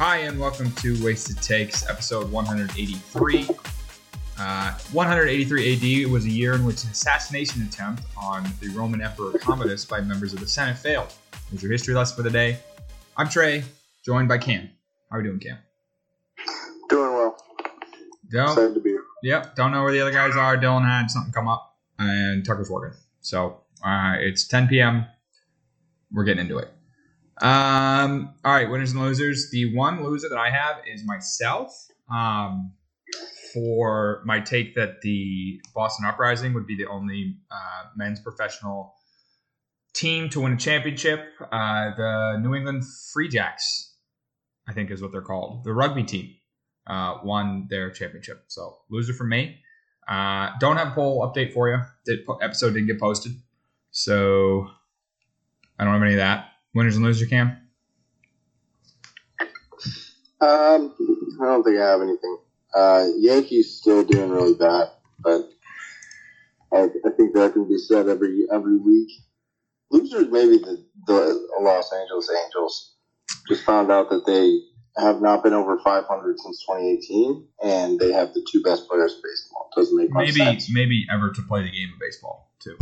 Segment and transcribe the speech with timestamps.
[0.00, 3.46] Hi, and welcome to Wasted Takes, episode 183.
[4.38, 9.38] Uh, 183 AD was a year in which an assassination attempt on the Roman Emperor
[9.38, 11.12] Commodus by members of the Senate failed.
[11.50, 12.60] Here's your history lesson for the day.
[13.18, 13.62] I'm Trey,
[14.02, 14.70] joined by Cam.
[15.10, 15.58] How are we doing, Cam?
[16.88, 17.36] Doing well.
[18.30, 19.04] Don't, Excited to be here.
[19.22, 20.56] yep, don't know where the other guys are.
[20.56, 22.98] Dylan had something come up, and Tucker's working.
[23.20, 25.04] So uh, it's 10 p.m.
[26.10, 26.72] We're getting into it.
[27.40, 29.50] Um, all right, winners and losers.
[29.50, 31.86] The one loser that I have is myself.
[32.12, 32.72] Um,
[33.52, 38.94] for my take that the Boston Uprising would be the only uh, men's professional
[39.94, 41.20] team to win a championship.
[41.40, 43.94] Uh, the New England Free Jacks,
[44.68, 46.34] I think is what they're called, the rugby team,
[46.86, 48.44] uh, won their championship.
[48.48, 49.58] So loser for me.
[50.08, 51.78] Uh, don't have a poll update for you.
[52.06, 53.32] The episode didn't get posted,
[53.90, 54.68] so
[55.78, 56.49] I don't have any of that.
[56.74, 57.56] Winners and losers, Cam.
[60.40, 60.94] Um,
[61.40, 62.38] I don't think I have anything.
[62.74, 65.50] Uh, Yankees still doing really bad, but
[66.72, 69.10] I, I think that can be said every every week.
[69.90, 72.94] Losers, maybe the, the Los Angeles Angels
[73.48, 74.60] just found out that they
[75.02, 79.20] have not been over 500 since 2018, and they have the two best players in
[79.22, 79.68] baseball.
[79.72, 80.70] It doesn't make much Maybe sense.
[80.72, 82.76] maybe ever to play the game of baseball too.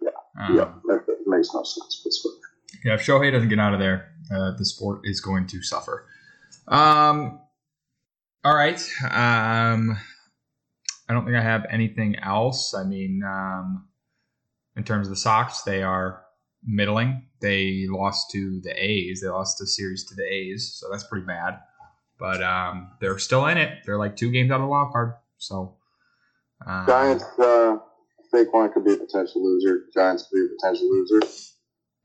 [0.00, 0.10] Yeah.
[0.40, 2.00] Um, yeah, that, that makes no sense.
[2.02, 2.41] But it's fine.
[2.84, 6.06] Yeah, if Shohei doesn't get out of there, uh, the sport is going to suffer.
[6.68, 7.40] Um,
[8.44, 8.80] all right.
[9.02, 9.98] Um,
[11.08, 12.74] I don't think I have anything else.
[12.74, 13.88] I mean, um,
[14.76, 16.22] in terms of the Sox, they are
[16.64, 17.26] middling.
[17.40, 19.20] They lost to the A's.
[19.20, 21.58] They lost the series to the A's, so that's pretty bad.
[22.18, 23.82] But um, they're still in it.
[23.84, 25.14] They're like two games out of the wild card.
[25.38, 25.76] So
[26.66, 27.78] um, Giants, uh,
[28.32, 29.84] Saquon could be a potential loser.
[29.92, 31.20] Giants could be a potential loser.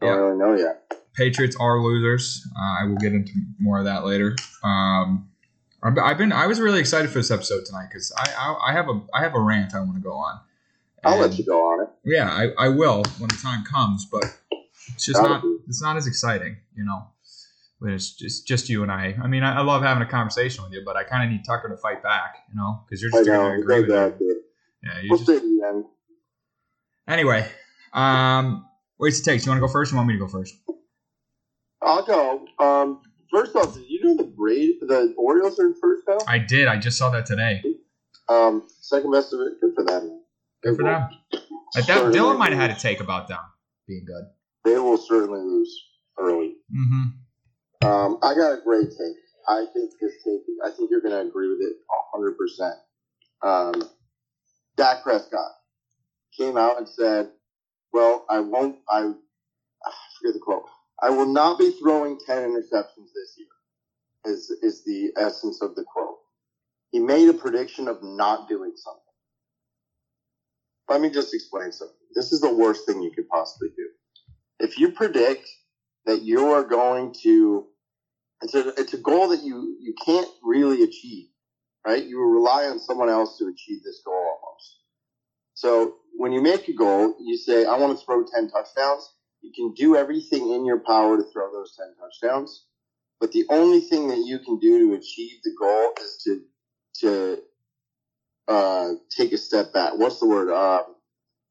[0.01, 0.15] Don't Yeah.
[0.15, 0.93] really know yet.
[1.15, 2.45] Patriots are losers.
[2.55, 4.35] Uh, I will get into more of that later.
[4.63, 5.29] Um,
[5.83, 8.73] I've I've been I was really excited for this episode tonight because I, I I
[8.73, 10.39] have a I have a rant I want to go on.
[11.03, 11.89] I'll let you go on it.
[12.03, 14.23] Yeah, I, I will when the time comes, but
[14.93, 15.57] it's just not be.
[15.67, 17.07] it's not as exciting, you know.
[17.79, 19.15] When it's just just you and I.
[19.21, 21.45] I mean, I, I love having a conversation with you, but I kind of need
[21.45, 24.09] Tucker to fight back, you know, because you're just going to agree with Go you.
[24.09, 24.37] back to it.
[24.83, 25.85] Yeah, you We'll just see at the
[27.07, 27.47] anyway.
[27.93, 28.65] Um,
[28.97, 29.45] what's it takes?
[29.45, 29.91] You want to go first?
[29.91, 30.55] Or you want me to go first?
[31.81, 32.45] I'll go.
[32.59, 36.17] Um, first off, did you know the Braid, the Orioles are in first now?
[36.27, 36.67] I did.
[36.67, 37.61] I just saw that today.
[38.29, 39.61] Um, second best of it.
[39.61, 40.21] Good for them.
[40.63, 41.09] Good for them.
[41.75, 43.39] I doubt Dylan might have had a take about them
[43.87, 44.25] being good.
[44.65, 45.83] They will certainly lose
[46.19, 46.55] early.
[46.75, 47.87] Mm-hmm.
[47.87, 49.17] Um, I got a great take.
[49.47, 50.41] I think this take.
[50.65, 51.77] I think you're going to agree with it
[52.13, 52.75] hundred percent.
[53.41, 53.89] Um,
[54.75, 55.51] Dak Prescott
[56.37, 57.29] came out and said,
[57.93, 58.77] "Well, I won't.
[58.89, 60.65] I, I forget the quote.
[61.01, 63.47] I will not be throwing ten interceptions this year."
[64.25, 66.17] Is is the essence of the quote.
[66.91, 69.01] He made a prediction of not doing something.
[70.89, 71.95] Let me just explain something.
[72.15, 73.89] This is the worst thing you could possibly do.
[74.59, 75.49] If you predict
[76.05, 77.67] that you are going to
[78.43, 81.27] it's a it's a goal that you you can't really achieve,
[81.85, 82.03] right?
[82.05, 84.77] You rely on someone else to achieve this goal almost.
[85.55, 89.51] So when you make a goal, you say, "I want to throw ten touchdowns." You
[89.53, 92.65] can do everything in your power to throw those ten touchdowns,
[93.19, 96.41] but the only thing that you can do to achieve the goal is to
[97.01, 97.41] to
[98.47, 99.93] uh, take a step back.
[99.95, 100.49] What's the word?
[100.49, 100.95] Um,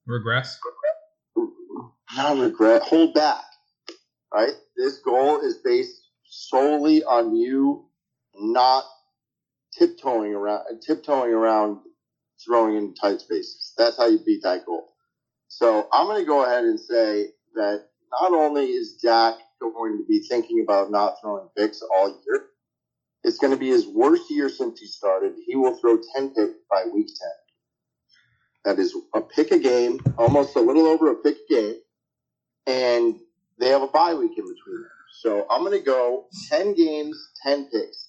[0.06, 0.59] Regress.
[2.16, 3.44] not regret, hold back.
[4.33, 4.54] Right?
[4.77, 7.88] This goal is based solely on you
[8.34, 8.84] not
[9.78, 11.78] tiptoeing around tiptoeing around
[12.44, 13.72] throwing in tight spaces.
[13.78, 14.84] That's how you beat that goal.
[15.48, 17.80] So I'm gonna go ahead and say that
[18.20, 22.41] not only is Dak going to be thinking about not throwing picks all year,
[23.24, 25.34] it's going to be his worst year since he started.
[25.47, 28.74] He will throw 10 picks by week 10.
[28.77, 31.74] That is a pick a game, almost a little over a pick a game.
[32.66, 33.16] And
[33.59, 34.91] they have a bye week in between there.
[35.22, 38.09] So I'm going to go 10 games, 10 picks.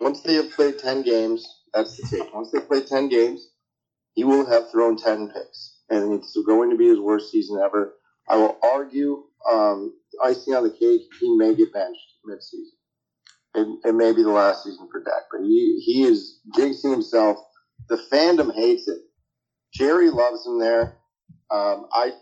[0.00, 2.32] Once they have played 10 games, that's the take.
[2.34, 3.48] Once they play 10 games,
[4.14, 5.76] he will have thrown 10 picks.
[5.90, 7.94] And it's going to be his worst season ever.
[8.28, 9.92] I will argue, um,
[10.22, 12.74] icing on the cake, he may get benched midseason.
[13.54, 17.38] It, it may be the last season for Dak, but he, he is jinxing himself.
[17.88, 18.98] The fandom hates it.
[19.72, 20.96] Jerry loves him there.
[21.50, 22.12] Um, I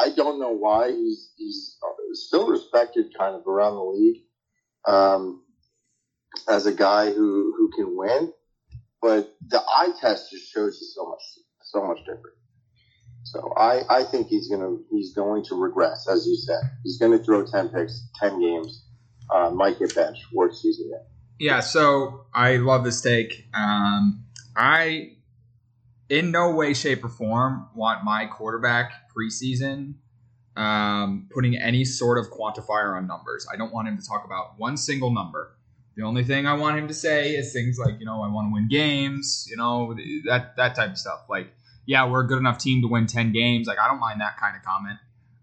[0.00, 1.78] I don't know why he's he's
[2.14, 4.18] still respected kind of around the league
[4.86, 5.42] um,
[6.48, 8.30] as a guy who who can win,
[9.02, 11.20] but the eye test just shows you so much
[11.62, 12.36] so much different.
[13.24, 16.60] So I, I think he's gonna he's going to regress, as you said.
[16.82, 18.86] He's going to throw ten picks, ten games.
[19.32, 21.06] Uh, might get benched, worst season yet.
[21.38, 23.46] Yeah, so I love this take.
[23.54, 25.16] Um, I,
[26.08, 29.94] in no way, shape, or form, want my quarterback preseason
[30.56, 33.46] um, putting any sort of quantifier on numbers.
[33.52, 35.56] I don't want him to talk about one single number.
[35.96, 38.48] The only thing I want him to say is things like, you know, I want
[38.48, 39.94] to win games, you know,
[40.26, 41.24] that that type of stuff.
[41.28, 41.52] Like,
[41.84, 43.66] yeah, we're a good enough team to win ten games.
[43.66, 44.98] Like, I don't mind that kind of comment.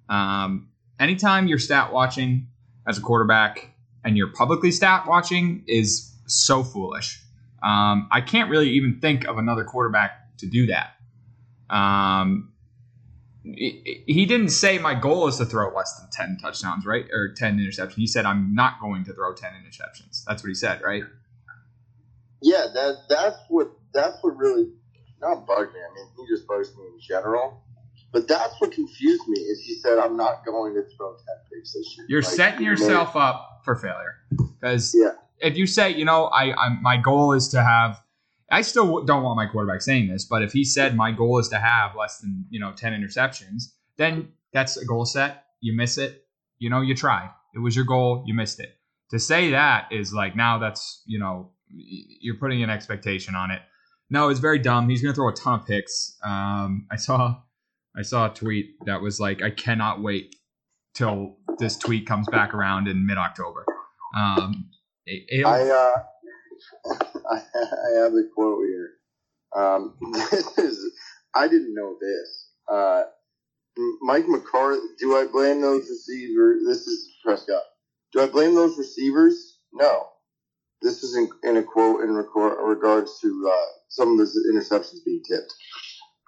[0.10, 0.70] Um,
[1.00, 2.48] anytime you're stat watching
[2.88, 3.72] as a quarterback
[4.04, 7.22] and you're publicly stat watching is so foolish.
[7.62, 10.96] Um, I can't really even think of another quarterback to do that.
[11.70, 12.54] Um,
[13.58, 17.06] he didn't say my goal is to throw less than 10 touchdowns, right?
[17.12, 17.94] Or 10 interceptions.
[17.96, 20.24] He said I'm not going to throw 10 interceptions.
[20.28, 21.04] That's what he said, right?
[22.42, 24.70] Yeah, that that's what that's what really
[25.22, 25.80] not bugged me.
[25.80, 27.64] I mean, he just bugs me in general.
[28.12, 31.20] But that's what confused me is he said I'm not going to throw 10
[31.54, 32.06] picks this year.
[32.10, 34.16] You're Like, setting yourself made- up for failure.
[34.60, 35.12] Because Yeah.
[35.40, 38.02] if you say, you know, I, I'm my goal is to have
[38.52, 41.50] I still don't want my quarterback saying this, but if he said my goal is
[41.50, 45.46] to have less than, you know, 10 interceptions, then that's a goal set.
[45.62, 46.26] You miss it.
[46.58, 47.30] You know, you tried.
[47.54, 48.24] It was your goal.
[48.26, 48.76] You missed it.
[49.12, 53.62] To say that is like now that's, you know, you're putting an expectation on it.
[54.10, 54.90] No, it's very dumb.
[54.90, 56.18] He's going to throw a ton of picks.
[56.24, 57.42] Um, I saw
[57.96, 60.36] I saw a tweet that was like, I cannot wait
[60.94, 63.66] till this tweet comes back around in mid October.
[64.16, 64.70] Um,
[65.08, 66.98] I uh,
[67.32, 68.92] I, have the quote here.
[69.56, 69.96] Um,
[70.32, 70.92] this is
[71.36, 72.48] I didn't know this.
[72.72, 73.04] Uh,
[74.02, 74.82] Mike McCarthy.
[75.00, 76.64] Do I blame those receivers?
[76.68, 77.64] This is Prescott.
[78.14, 79.60] Do I blame those receivers?
[79.74, 80.08] No.
[80.82, 85.04] This is in, in a quote in record, regards to uh, some of his interceptions
[85.06, 85.54] being tipped.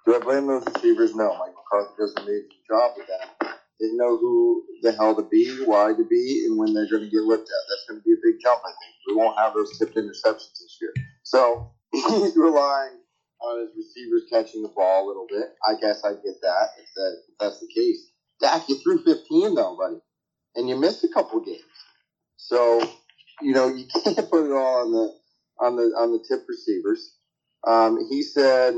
[0.06, 1.14] Do I blame those receivers?
[1.14, 1.36] No.
[1.38, 3.41] Mike McCarthy does an amazing job with that.
[3.82, 7.10] They know who the hell to be, why to be, and when they're going to
[7.10, 7.64] get looked at.
[7.68, 8.94] That's going to be a big jump, I think.
[9.08, 10.94] We won't have those tipped interceptions this year.
[11.24, 13.00] So he's relying
[13.42, 15.50] on his receivers catching the ball a little bit.
[15.68, 18.12] I guess I get that if, that if that's the case.
[18.40, 20.00] Dak, you threw 15 though, buddy,
[20.56, 21.60] and you missed a couple games.
[22.38, 22.82] So
[23.42, 25.14] you know you can't put it all on the
[25.60, 27.16] on the on the tip receivers.
[27.66, 28.74] Um, he said,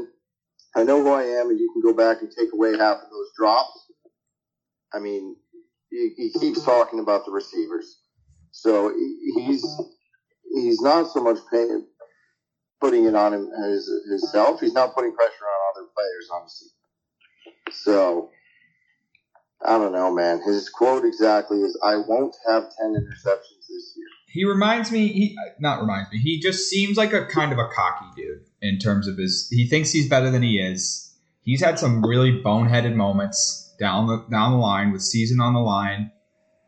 [0.76, 3.10] "I know who I am, and you can go back and take away half of
[3.10, 3.92] those drops."
[4.94, 5.37] I mean,
[5.91, 7.99] he, he keeps talking about the receivers,
[8.50, 8.93] so
[9.35, 9.64] he's
[10.52, 11.38] he's not so much
[12.81, 13.50] putting it on him
[14.08, 14.61] himself.
[14.61, 16.69] He's not putting pressure on other players, honestly.
[17.73, 18.31] So
[19.64, 20.41] I don't know, man.
[20.44, 25.38] His quote exactly is, "I won't have ten interceptions this year." he reminds me he
[25.61, 29.06] not reminds me he just seems like a kind of a cocky dude in terms
[29.06, 33.63] of his he thinks he's better than he is he's had some really boneheaded moments
[33.78, 36.10] down the down the line with season on the line.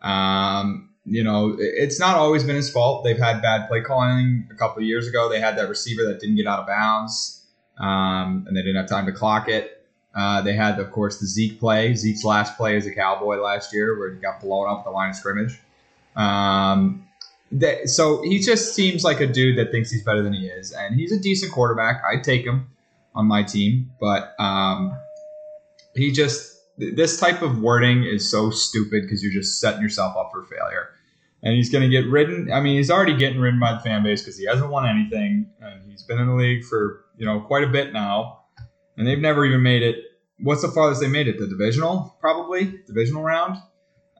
[0.02, 3.04] Um you know it's not always been his fault.
[3.04, 5.28] They've had bad play calling a couple of years ago.
[5.28, 7.36] They had that receiver that didn't get out of bounds
[7.78, 9.72] um, and they didn't have time to clock it.
[10.14, 11.94] Uh, they had of course the zeke play.
[11.94, 14.90] Zeke's last play as a cowboy last year where he got blown up at the
[14.90, 15.60] line of scrimmage.
[16.16, 17.06] Um,
[17.52, 20.72] that, so he just seems like a dude that thinks he's better than he is,
[20.72, 22.02] and he's a decent quarterback.
[22.10, 22.68] I'd take him
[23.14, 24.98] on my team, but um,
[25.94, 30.30] he just this type of wording is so stupid because you're just setting yourself up
[30.32, 30.88] for failure.
[31.42, 32.50] And he's going to get ridden.
[32.52, 35.48] I mean, he's already getting ridden by the fan base because he hasn't won anything,
[35.60, 38.40] and he's been in the league for you know quite a bit now,
[38.96, 39.96] and they've never even made it.
[40.40, 41.38] What's the farthest they made it?
[41.38, 43.56] The divisional, probably divisional round.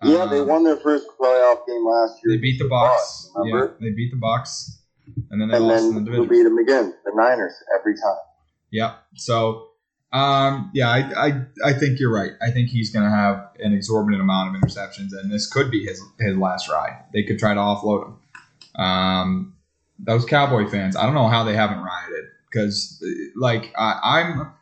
[0.04, 2.36] Yeah, they Um, won their first playoff game last year.
[2.36, 3.30] they beat the Bucks.
[3.44, 4.82] Yeah, they beat the Bucks,
[5.30, 6.28] and then they and lost then in the who division.
[6.28, 6.94] beat them again?
[7.04, 8.18] The Niners every time.
[8.70, 8.96] Yeah.
[9.14, 9.68] So,
[10.12, 12.32] um, yeah, I, I, I think you're right.
[12.40, 15.84] I think he's going to have an exorbitant amount of interceptions, and this could be
[15.84, 17.04] his his last ride.
[17.12, 18.82] They could try to offload him.
[18.82, 19.54] Um,
[19.98, 23.02] those Cowboy fans, I don't know how they haven't rioted because,
[23.34, 24.52] like, I, I'm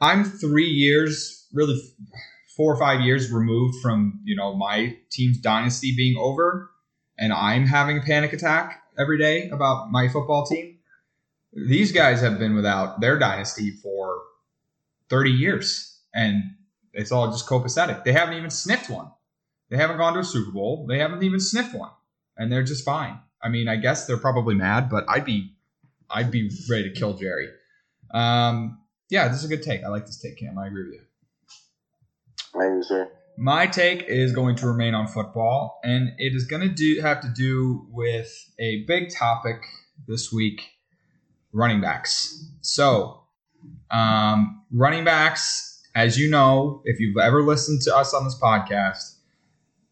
[0.00, 1.80] I'm three years, really
[2.56, 6.70] four or five years removed from you know my team's dynasty being over,
[7.18, 10.78] and I'm having a panic attack every day about my football team
[11.52, 14.22] these guys have been without their dynasty for
[15.10, 16.42] 30 years and
[16.92, 18.04] it's all just copacetic.
[18.04, 19.10] They haven't even sniffed one.
[19.70, 20.86] They haven't gone to a super bowl.
[20.86, 21.90] They haven't even sniffed one
[22.36, 23.18] and they're just fine.
[23.42, 25.52] I mean i guess they're probably mad but i'd be
[26.10, 27.48] i'd be ready to kill jerry.
[28.12, 29.84] Um, yeah this is a good take.
[29.84, 30.58] I like this take cam.
[30.58, 31.00] I agree with you.
[32.58, 33.10] Thank sir.
[33.36, 37.20] my take is going to remain on football, and it is going to do have
[37.20, 39.62] to do with a big topic
[40.06, 40.62] this week:
[41.52, 42.44] running backs.
[42.62, 43.17] So,
[43.90, 49.16] um, running backs, as you know, if you've ever listened to us on this podcast,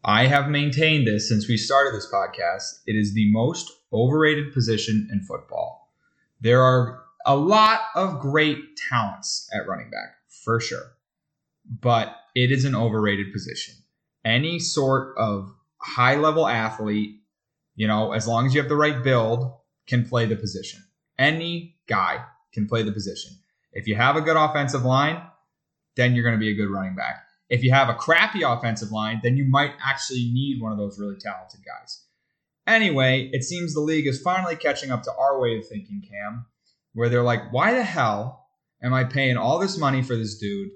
[0.04, 2.80] I have maintained this since we started this podcast.
[2.86, 5.90] It is the most overrated position in football.
[6.40, 10.92] There are a lot of great talents at running back, for sure,
[11.80, 13.74] but it is an overrated position.
[14.24, 17.20] Any sort of high level athlete,
[17.74, 19.52] you know, as long as you have the right build,
[19.86, 20.82] can play the position.
[21.18, 23.32] Any guy can play the position.
[23.76, 25.20] If you have a good offensive line,
[25.96, 27.24] then you're going to be a good running back.
[27.50, 30.98] If you have a crappy offensive line, then you might actually need one of those
[30.98, 32.02] really talented guys.
[32.66, 36.46] Anyway, it seems the league is finally catching up to our way of thinking, Cam,
[36.94, 38.46] where they're like, why the hell
[38.82, 40.70] am I paying all this money for this dude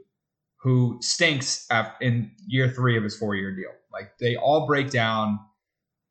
[0.58, 1.66] who stinks
[2.02, 3.72] in year three of his four year deal?
[3.90, 5.40] Like, they all break down.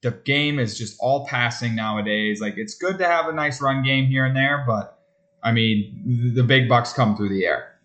[0.02, 2.42] The game is just all passing nowadays.
[2.42, 4.99] Like, it's good to have a nice run game here and there, but
[5.44, 7.80] I mean, the big bucks come through the air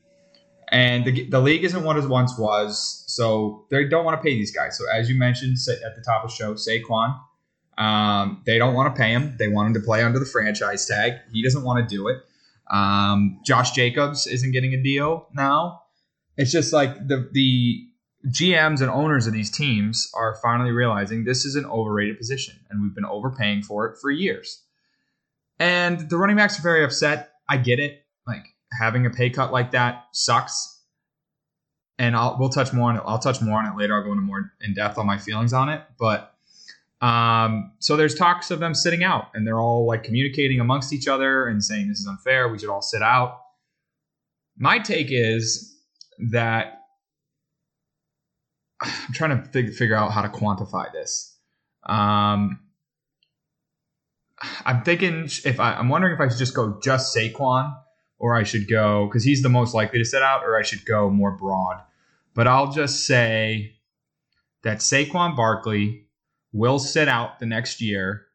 [0.74, 4.34] and the, the league isn't what it once was, so they don't want to pay
[4.34, 4.76] these guys.
[4.76, 7.16] So as you mentioned at the top of the show, Saquon,
[7.78, 9.36] um, they don't want to pay him.
[9.38, 11.12] They want him to play under the franchise tag.
[11.32, 12.18] He doesn't want to do it.
[12.72, 15.82] Um, Josh Jacobs isn't getting a deal now.
[16.36, 17.86] It's just like the the
[18.28, 22.82] GMs and owners of these teams are finally realizing this is an overrated position, and
[22.82, 24.62] we've been overpaying for it for years.
[25.60, 27.30] And the running backs are very upset.
[27.48, 28.04] I get it.
[28.26, 28.44] Like
[28.78, 30.82] having a pay cut like that sucks.
[31.98, 33.02] And I'll we'll touch more on it.
[33.06, 33.94] I'll touch more on it later.
[33.94, 35.82] I'll go into more in depth on my feelings on it.
[35.98, 36.34] But
[37.00, 41.06] um, so there's talks of them sitting out, and they're all like communicating amongst each
[41.06, 42.48] other and saying this is unfair.
[42.48, 43.40] We should all sit out.
[44.56, 45.78] My take is
[46.30, 46.80] that
[48.80, 51.36] I'm trying to fig- figure out how to quantify this.
[51.86, 52.60] Um,
[54.64, 57.74] I'm thinking if I, I'm wondering if I should just go just Saquon
[58.18, 60.84] or I should go because he's the most likely to sit out, or I should
[60.84, 61.82] go more broad.
[62.34, 63.76] But I'll just say
[64.62, 66.06] that Saquon Barkley
[66.52, 68.26] will sit out the next year.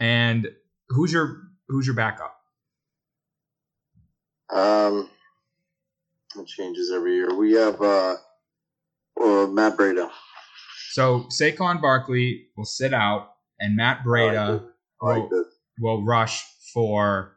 [0.00, 0.48] And
[0.88, 2.38] who's your who's your backup?
[4.50, 5.08] Um,
[6.36, 7.34] it changes every year.
[7.34, 8.16] We have uh,
[9.20, 10.10] uh Matt Breida.
[10.90, 14.04] So Saquon Barkley will sit out, and Matt
[15.04, 15.44] Like will,
[15.80, 17.36] will rush for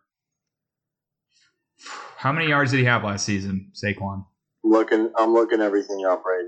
[2.17, 4.25] how many yards did he have last season, Saquon?
[4.63, 6.45] Looking, I'm looking everything up right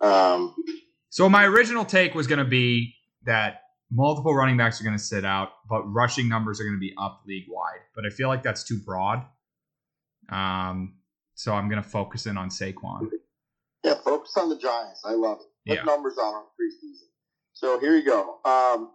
[0.00, 0.06] now.
[0.08, 0.54] Um,
[1.10, 5.02] so my original take was going to be that multiple running backs are going to
[5.02, 7.80] sit out, but rushing numbers are going to be up league wide.
[7.94, 9.22] But I feel like that's too broad.
[10.30, 10.94] Um,
[11.34, 13.10] so I'm going to focus in on Saquon.
[13.84, 15.02] Yeah, focus on the Giants.
[15.04, 15.70] I love it.
[15.70, 15.84] Put yeah.
[15.84, 17.08] numbers on them preseason.
[17.52, 18.38] So here you go.
[18.44, 18.92] Um,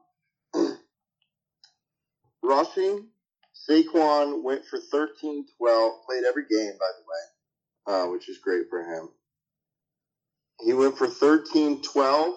[2.44, 3.08] rushing,
[3.70, 8.66] Saquon went for 13 12, played every game, by the way, uh, which is great
[8.70, 9.10] for him.
[10.64, 12.36] He went for 13 12,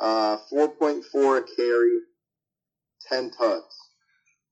[0.00, 1.98] uh, 4.4 a carry,
[3.08, 3.76] 10 tugs.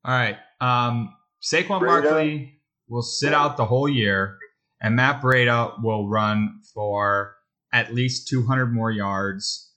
[0.05, 0.37] All right.
[0.61, 4.39] Um, Saquon Barkley will sit out the whole year,
[4.81, 7.37] and Matt Breida will run for
[7.73, 9.73] at least 200 more yards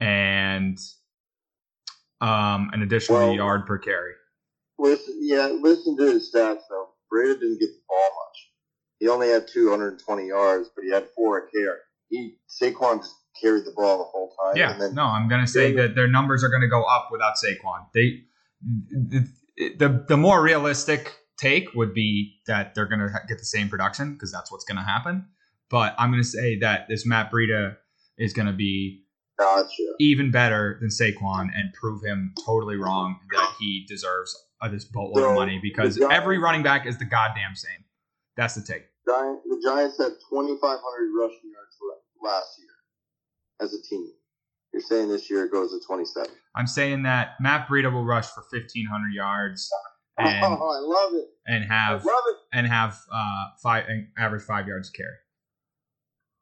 [0.00, 0.78] and
[2.24, 4.12] um, an additional well, yard per carry.
[4.78, 6.88] Listen, yeah, listen to his stats though.
[7.12, 8.50] Breida didn't get the ball much.
[8.98, 11.78] He only had 220 yards, but he had four a carry.
[12.08, 14.56] He Saquon just carried the ball the whole time.
[14.56, 17.86] Yeah, then, no, I'm gonna say that their numbers are gonna go up without Saquon.
[17.92, 18.22] They
[18.62, 19.28] the
[19.76, 24.32] the, the more realistic take would be that they're gonna get the same production because
[24.32, 25.26] that's what's gonna happen.
[25.70, 27.76] But I'm gonna say that this Matt Breida
[28.16, 29.03] is gonna be
[29.38, 29.82] Gotcha.
[29.98, 35.24] even better than Saquon and prove him totally wrong that he deserves of this boatload
[35.24, 37.84] so, of money because Giants, every running back is the goddamn same.
[38.36, 38.84] That's the take.
[39.06, 40.60] Giant, the Giants had 2,500
[41.18, 41.76] rushing yards
[42.22, 42.68] last year
[43.60, 44.08] as a team.
[44.72, 46.30] You're saying this year it goes to 27.
[46.56, 49.70] I'm saying that Matt Breida will rush for 1,500 yards.
[50.16, 51.26] And, oh, I love it.
[51.48, 52.36] And have it.
[52.52, 53.84] and have uh, five
[54.16, 55.08] average five yards carry.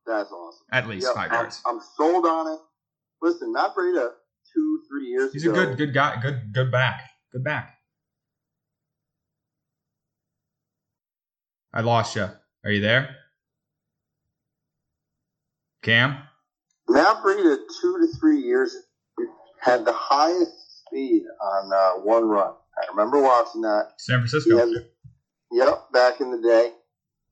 [0.05, 0.67] That's awesome.
[0.71, 1.63] At least yep, 5 I'm, yards.
[1.65, 2.61] I'm sold on it.
[3.23, 4.11] Listen, Matt Breida,
[4.52, 5.55] two, three years He's ago.
[5.55, 6.21] He's a good, good guy.
[6.21, 7.09] Good, good back.
[7.31, 7.79] Good back.
[11.73, 12.29] I lost you.
[12.64, 13.17] Are you there?
[15.83, 16.19] Cam?
[16.88, 18.76] Matt Breida, two to three years,
[19.61, 22.52] had the highest speed on uh, one run.
[22.76, 23.93] I remember watching that.
[23.99, 24.59] San Francisco.
[24.59, 24.69] Had,
[25.52, 26.73] yep, back in the day.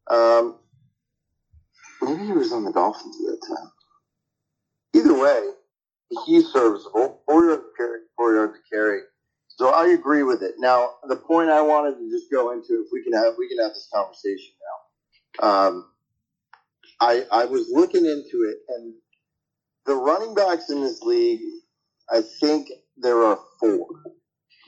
[0.09, 0.57] Um,
[2.01, 3.71] maybe he was on the Dolphins at that time.
[4.95, 5.51] Either way,
[6.27, 7.23] he's serviceable.
[7.27, 7.99] Four yards to carry.
[8.37, 9.01] Yards to carry.
[9.49, 10.55] So I agree with it.
[10.59, 13.59] Now, the point I wanted to just go into, if we can have, we can
[13.59, 14.55] have this conversation
[15.43, 15.49] now.
[15.69, 15.87] Um,
[17.01, 18.95] I I was looking into it, and
[19.87, 21.41] the running backs in this league,
[22.11, 23.87] I think there are four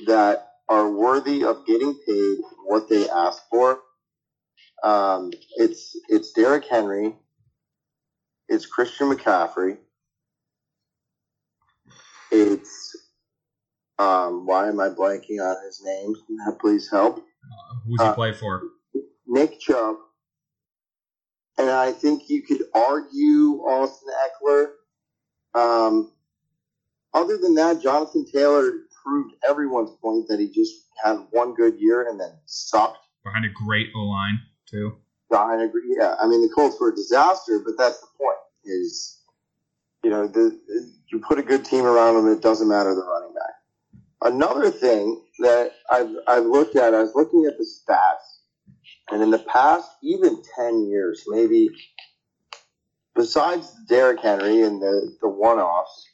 [0.07, 3.79] that are worthy of getting paid what they ask for.
[4.85, 7.17] Um, it's it's Derrick Henry,
[8.49, 9.79] it's Christian McCaffrey,
[12.33, 12.97] it's
[13.99, 16.15] um, why am I blanking on his name?
[16.61, 17.19] Please help.
[17.19, 18.63] Uh, who's he Uh, play for?
[19.27, 19.97] Nick Chubb,
[21.59, 24.67] and I think you could argue Austin Ekeler.
[25.55, 26.13] Um,
[27.15, 28.73] other than that, Jonathan Taylor
[29.05, 32.99] proved everyone's point that he just had one good year and then sucked.
[33.25, 34.97] Behind a great O line too.
[35.33, 35.97] I agree.
[35.99, 38.39] Yeah, I mean the Colts were a disaster, but that's the point.
[38.65, 39.21] Is
[40.05, 40.59] you know the
[41.13, 43.55] you put a good team around them, it doesn't matter the running back.
[44.23, 48.77] Another thing that I've I've looked at, I was looking at the stats,
[49.11, 51.71] and in the past even ten years, maybe
[53.15, 56.07] besides Derrick Henry and the the one offs,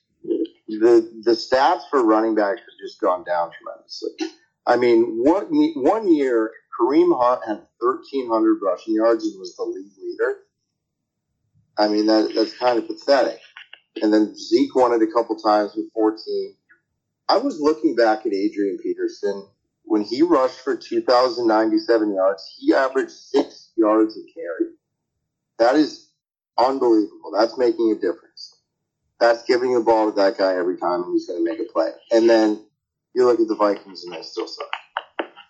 [0.69, 4.11] the the stats for running backs have just gone down tremendously.
[4.67, 9.93] I mean, one one year Kareem Hunt had 1,300 rushing yards and was the league
[10.01, 10.37] leader.
[11.77, 13.39] I mean, that that's kind of pathetic.
[14.03, 16.55] And then Zeke won it a couple times with 14.
[17.29, 19.47] I was looking back at Adrian Peterson
[19.85, 22.57] when he rushed for 2,097 yards.
[22.59, 24.73] He averaged six yards a carry.
[25.59, 26.11] That is
[26.59, 27.33] unbelievable.
[27.37, 28.57] That's making a difference.
[29.21, 31.71] That's giving the ball to that guy every time, and he's going to make a
[31.73, 31.91] play.
[32.13, 32.65] And then
[33.15, 34.71] you look at the Vikings, and they still suck.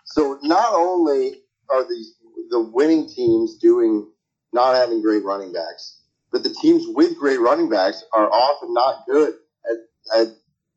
[0.05, 2.15] So not only are these
[2.51, 4.11] the winning teams doing
[4.55, 5.98] not having great running backs,
[6.33, 9.35] but the teams with great running backs are often not good
[9.71, 10.29] at, at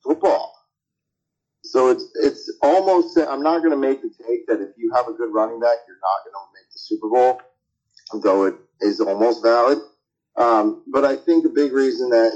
[0.04, 0.54] football.
[1.64, 5.08] So it's it's almost I'm not going to make the take that if you have
[5.08, 7.42] a good running back, you're not going to make the Super Bowl,
[8.22, 9.78] though it is almost valid.
[10.38, 12.32] Um, but I think the big reason that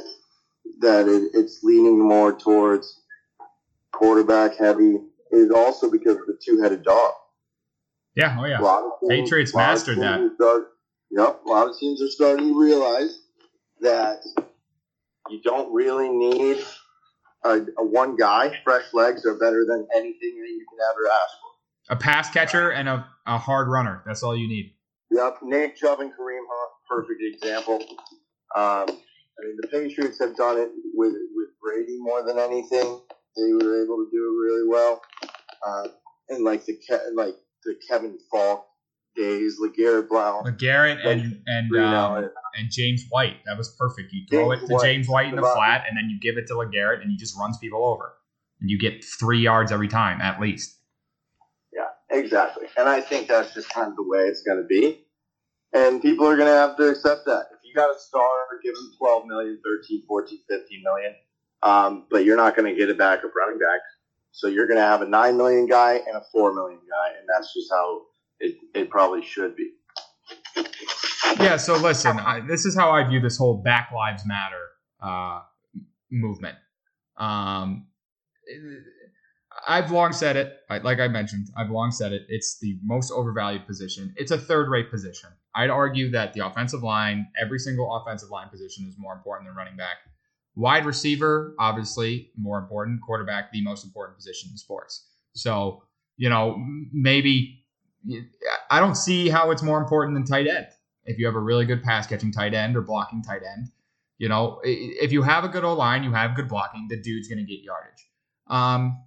[0.81, 3.01] that it, it's leaning more towards
[3.91, 4.97] quarterback heavy
[5.31, 7.13] is also because of the two headed dog.
[8.15, 8.37] Yeah.
[8.39, 8.89] Oh yeah.
[9.09, 10.31] Patriots a mastered that.
[10.35, 10.67] Start,
[11.15, 13.21] yep, a lot of teams are starting to realize
[13.81, 14.21] that
[15.29, 16.57] you don't really need
[17.43, 18.59] a, a one guy.
[18.63, 21.93] Fresh legs are better than anything that you can ever ask for.
[21.93, 24.01] A pass catcher and a, a hard runner.
[24.05, 24.73] That's all you need.
[25.11, 27.75] Yep, Nick Chubb and Kareem Hunt, perfect example.
[28.55, 28.87] Um,
[29.37, 33.01] I mean, the Patriots have done it with with Brady more than anything.
[33.35, 35.01] They were able to do it really well.
[35.65, 35.87] Uh,
[36.29, 36.77] and like the
[37.13, 38.65] like the Kevin Faulk
[39.15, 43.37] days, LeGarrette Blount, LeGarrette and and Green um, and James White.
[43.45, 44.11] That was perfect.
[44.13, 46.37] You throw James it to White, James White in the flat, and then you give
[46.37, 48.13] it to LeGarrette, and he just runs people over,
[48.61, 50.77] and you get three yards every time at least.
[51.73, 52.67] Yeah, exactly.
[52.77, 55.05] And I think that's just kind of the way it's going to be.
[55.73, 57.47] And people are going to have to accept that.
[57.51, 58.29] If you got a star,
[58.63, 61.15] give him 12 million, 13, 14, 15 million.
[61.63, 63.81] Um, but you're not going to get a backup running back.
[64.31, 67.17] So you're going to have a 9 million guy and a 4 million guy.
[67.19, 68.01] And that's just how
[68.39, 69.71] it, it probably should be.
[71.39, 71.57] Yeah.
[71.57, 74.67] So listen, I, this is how I view this whole Black Lives Matter
[75.01, 75.41] uh,
[76.11, 76.57] movement.
[77.17, 77.87] Um,
[79.67, 80.53] I've long said it.
[80.69, 82.23] Like I mentioned, I've long said it.
[82.29, 84.13] It's the most overvalued position.
[84.17, 85.29] It's a third-rate position.
[85.55, 89.55] I'd argue that the offensive line, every single offensive line position, is more important than
[89.55, 89.97] running back.
[90.55, 93.01] Wide receiver, obviously, more important.
[93.01, 95.07] Quarterback, the most important position in sports.
[95.33, 95.83] So,
[96.17, 97.64] you know, maybe
[98.69, 100.67] I don't see how it's more important than tight end.
[101.05, 103.69] If you have a really good pass catching tight end or blocking tight end,
[104.17, 107.27] you know, if you have a good O line, you have good blocking, the dude's
[107.27, 108.07] going to get yardage.
[108.47, 109.03] Um,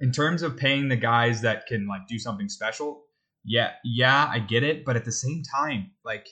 [0.00, 3.04] in terms of paying the guys that can like do something special,
[3.44, 6.26] yeah, yeah, I get it, but at the same time, like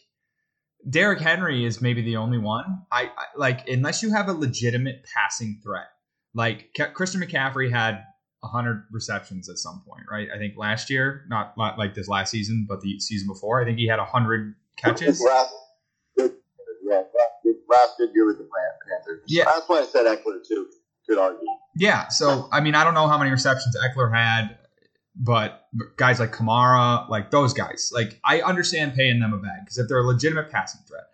[0.89, 2.83] Derrick Henry is maybe the only one.
[2.91, 5.87] I, I like unless you have a legitimate passing threat.
[6.35, 8.05] Like Ke- Christian McCaffrey had
[8.43, 10.29] 100 receptions at some point, right?
[10.35, 13.65] I think last year, not not like this last season, but the season before, I
[13.65, 15.25] think he had 100 catches.
[16.85, 17.03] Yeah,
[17.71, 18.49] last good year with the
[18.91, 19.23] Panthers.
[19.27, 19.45] Yeah.
[19.45, 20.69] That's why I said Ekeler, too.
[21.09, 21.59] Good argument.
[21.77, 24.59] Yeah, so I mean, I don't know how many receptions Ekeler had,
[25.17, 29.79] but guys like Kamara, like those guys, like I understand paying them a bag because
[29.79, 31.05] if they're a legitimate passing threat.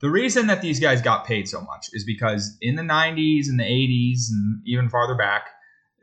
[0.00, 3.58] The reason that these guys got paid so much is because in the 90s and
[3.58, 5.48] the 80s and even farther back,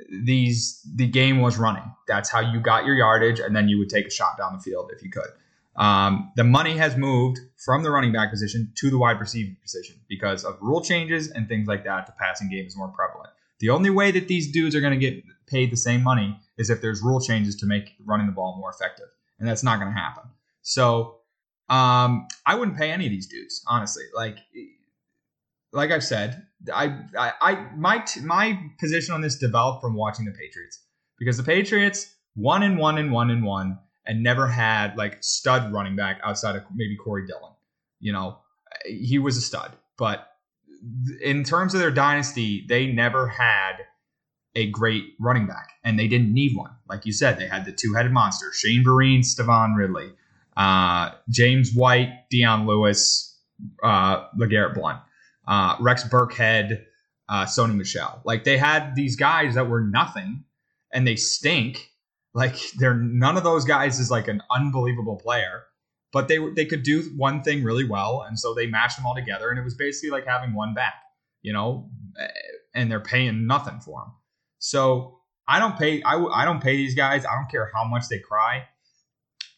[0.10, 1.84] these the game was running.
[2.08, 4.62] That's how you got your yardage, and then you would take a shot down the
[4.62, 5.30] field if you could.
[5.76, 9.96] Um, the money has moved from the running back position to the wide receiver position
[10.08, 12.06] because of rule changes and things like that.
[12.06, 13.32] The passing game is more prevalent.
[13.60, 16.70] The only way that these dudes are going to get paid the same money is
[16.70, 19.08] if there's rule changes to make running the ball more effective,
[19.40, 20.24] and that's not going to happen.
[20.62, 21.20] So
[21.68, 24.04] Um, I wouldn't pay any of these dudes, honestly.
[24.16, 24.38] Like,
[25.76, 30.26] like I've said, I, I, I my t- my position on this developed from watching
[30.26, 30.82] the Patriots
[31.20, 35.72] because the Patriots one and one and one and one and never had like stud
[35.74, 37.52] running back outside of maybe Corey Dillon.
[38.00, 38.38] You know,
[38.86, 40.28] he was a stud, but
[41.22, 43.74] in terms of their dynasty, they never had
[44.56, 46.72] a great running back, and they didn't need one.
[46.88, 50.12] Like you said, they had the two-headed monster: Shane Vereen, Stevan Ridley,
[50.56, 53.38] uh, James White, Dion Lewis,
[53.84, 55.02] uh, LeGarrette Blount,
[55.48, 56.84] uh, Rex Burkhead,
[57.30, 58.22] uh, Sony Michel.
[58.26, 60.44] Like they had these guys that were nothing,
[60.94, 61.92] and they stink.
[62.34, 65.64] Like they're none of those guys is like an unbelievable player,
[66.12, 69.16] but they they could do one thing really well, and so they matched them all
[69.16, 70.96] together, and it was basically like having one back,
[71.42, 71.90] you know,
[72.74, 74.14] and they're paying nothing for them.
[74.60, 77.26] So I don't pay I, I don't pay these guys.
[77.26, 78.66] I don't care how much they cry.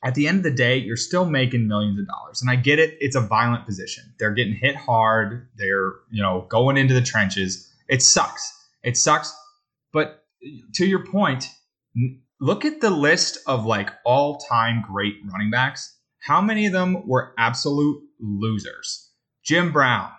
[0.03, 2.41] At the end of the day, you're still making millions of dollars.
[2.41, 4.03] And I get it, it's a violent position.
[4.19, 5.49] They're getting hit hard.
[5.55, 7.71] They're, you know, going into the trenches.
[7.89, 8.53] It sucks.
[8.83, 9.35] It sucks.
[9.91, 10.23] But
[10.75, 11.49] to your point,
[12.39, 15.95] look at the list of like all-time great running backs.
[16.19, 19.11] How many of them were absolute losers?
[19.43, 20.09] Jim Brown,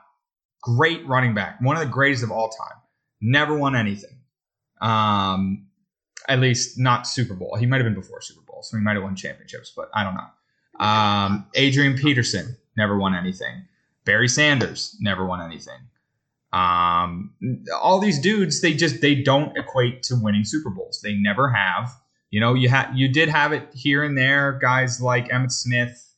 [0.62, 2.79] great running back, one of the greatest of all time.
[3.21, 4.23] Never won anything.
[4.81, 5.67] Um,
[6.29, 7.57] at least not Super Bowl.
[7.57, 10.05] He might have been before Super Bowl, so he might have won championships, but I
[10.05, 10.85] don't know.
[10.85, 13.64] Um, Adrian Peterson never won anything.
[14.05, 15.79] Barry Sanders never won anything.
[16.53, 17.35] Um,
[17.79, 21.01] all these dudes, they just they don't equate to winning Super Bowls.
[21.03, 21.92] They never have.
[22.31, 24.59] You know, you had you did have it here and there.
[24.61, 26.14] Guys like Emmitt Smith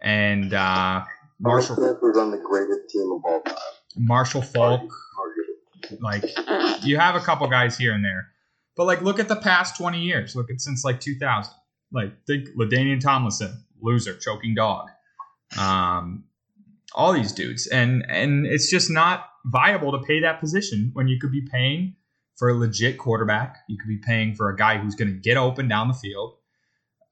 [0.00, 1.02] and uh,
[1.40, 1.76] Marshall.
[1.76, 3.56] Smith was on the greatest team of all time.
[3.96, 4.92] Marshall Faulk.
[6.00, 6.24] Like
[6.82, 8.28] you have a couple guys here and there,
[8.76, 10.34] but like look at the past twenty years.
[10.34, 11.52] Look at since like 2000.
[11.92, 14.88] Like think LaDainian Tomlinson, loser, choking dog.
[15.58, 16.24] Um,
[16.94, 21.18] all these dudes, and and it's just not viable to pay that position when you
[21.18, 21.96] could be paying
[22.36, 23.58] for a legit quarterback.
[23.68, 26.34] You could be paying for a guy who's going to get open down the field,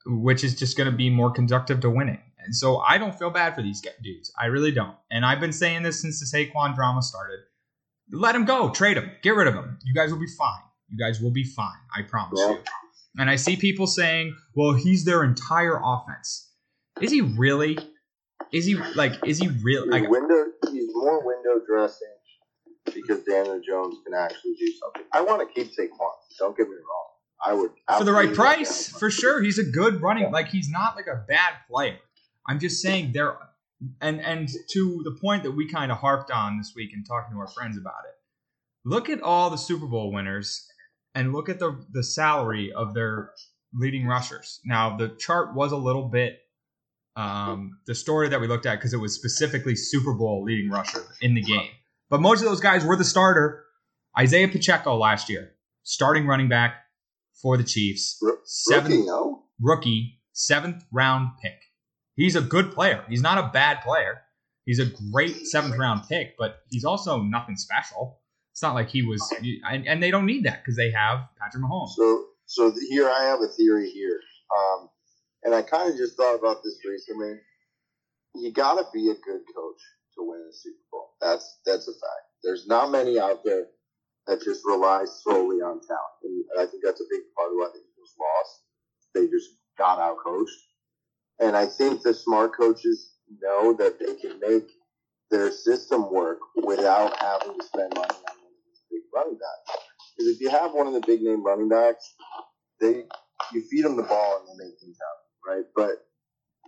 [0.07, 2.21] which is just going to be more conductive to winning.
[2.45, 4.33] And so I don't feel bad for these dudes.
[4.37, 4.97] I really don't.
[5.11, 7.39] And I've been saying this since the Saquon drama started.
[8.11, 8.71] Let him go.
[8.71, 9.11] Trade him.
[9.23, 9.79] Get rid of him.
[9.85, 10.61] You guys will be fine.
[10.89, 11.79] You guys will be fine.
[11.97, 12.51] I promise yeah.
[12.51, 12.59] you.
[13.19, 16.51] And I see people saying, well, he's their entire offense.
[17.01, 17.79] Is he really?
[18.53, 19.13] Is he like?
[19.27, 19.89] Is he really?
[19.89, 20.45] Like window?
[20.71, 22.09] He's more window dressing
[22.87, 25.03] because Daniel Jones can actually do something.
[25.13, 26.11] I want to keep Saquon.
[26.39, 27.13] Don't get me wrong.
[27.45, 29.43] I would for the right price for sure.
[29.43, 30.31] He's a good running.
[30.31, 31.99] Like he's not like a bad player.
[32.49, 33.37] I'm just saying there
[34.01, 37.35] and and to the point that we kind of harped on this week and talking
[37.35, 38.15] to our friends about it.
[38.85, 40.67] Look at all the Super Bowl winners
[41.15, 43.31] and look at the the salary of their
[43.75, 44.61] leading rushers.
[44.65, 46.39] Now the chart was a little bit
[47.17, 51.05] um, the story that we looked at because it was specifically Super Bowl leading rusher
[51.21, 51.69] in the game.
[52.09, 53.65] But most of those guys were the starter.
[54.19, 56.75] Isaiah Pacheco last year, starting running back
[57.41, 59.45] for the Chiefs, seventh rookie, no?
[59.61, 61.59] rookie seventh round pick.
[62.15, 63.05] He's a good player.
[63.09, 64.23] He's not a bad player.
[64.67, 68.21] He's a great seventh round pick, but he's also nothing special.
[68.63, 69.21] It's not like he was,
[69.69, 71.97] and, and they don't need that because they have Patrick Mahomes.
[71.97, 74.21] So, so here I have a theory here,
[74.57, 74.89] um,
[75.43, 77.41] and I kind of just thought about this recently.
[78.37, 79.83] You got to be a good coach
[80.15, 81.09] to win a Super Bowl.
[81.21, 82.27] That's that's a fact.
[82.45, 83.65] There's not many out there
[84.29, 87.67] that just rely solely on talent, and I think that's a big part of why
[87.75, 88.61] the Eagles lost.
[89.13, 90.55] They just got out coached.
[91.41, 94.69] And I think the smart coaches know that they can make
[95.33, 99.85] their system work without having to spend money on one of these big running backs.
[100.17, 102.15] Because if you have one of the big name running backs,
[102.81, 103.05] they
[103.53, 105.67] you feed them the ball and they make things happen, right?
[105.75, 106.05] But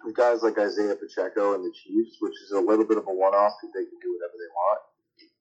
[0.05, 3.13] with guys like Isaiah Pacheco and the Chiefs, which is a little bit of a
[3.13, 4.81] one-off because they can do whatever they want.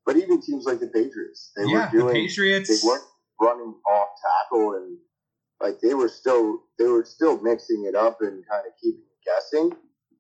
[0.06, 2.08] But even teams like the Patriots, they yeah, were doing.
[2.08, 2.70] The Patriots.
[2.70, 3.04] They weren't
[3.40, 4.98] running off tackle and
[5.64, 9.72] like they were still they were still mixing it up and kind of keeping guessing.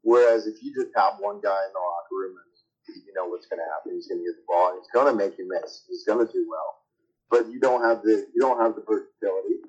[0.02, 2.52] Whereas if you just have one guy in the locker room, and
[2.88, 3.93] you know what's going to happen.
[3.93, 4.76] He's going to get the ball.
[4.78, 5.84] He's going to make you miss.
[5.88, 6.82] He's going to do well,
[7.30, 9.62] but you don't have the you don't have the versatility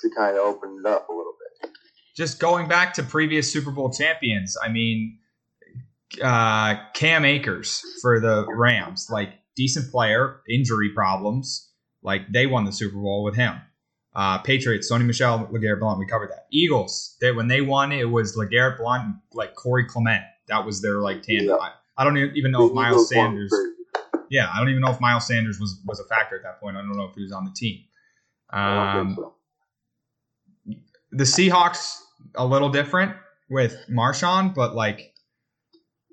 [0.00, 1.70] to kind of open it up a little bit.
[2.16, 5.18] Just going back to previous Super Bowl champions, I mean,
[6.22, 11.70] uh, Cam Akers for the Rams, like decent player, injury problems,
[12.02, 13.60] like they won the Super Bowl with him.
[14.14, 16.00] Uh, Patriots, Sony Michel, LeGarrette Blount.
[16.00, 16.46] We covered that.
[16.50, 20.24] Eagles, they, when they won, it was LeGarrette Blount like Corey Clement.
[20.48, 21.56] That was their like tandem.
[21.60, 21.70] Yeah.
[22.00, 23.52] I, don't even know if Miles Sanders.
[24.30, 26.76] Yeah, I don't even know if Miles Sanders was was a factor at that point.
[26.76, 27.84] I don't know if he was on the team.
[28.50, 29.34] Um, so.
[31.12, 31.96] The Seahawks
[32.34, 33.16] a little different
[33.48, 35.12] with Marshawn, but like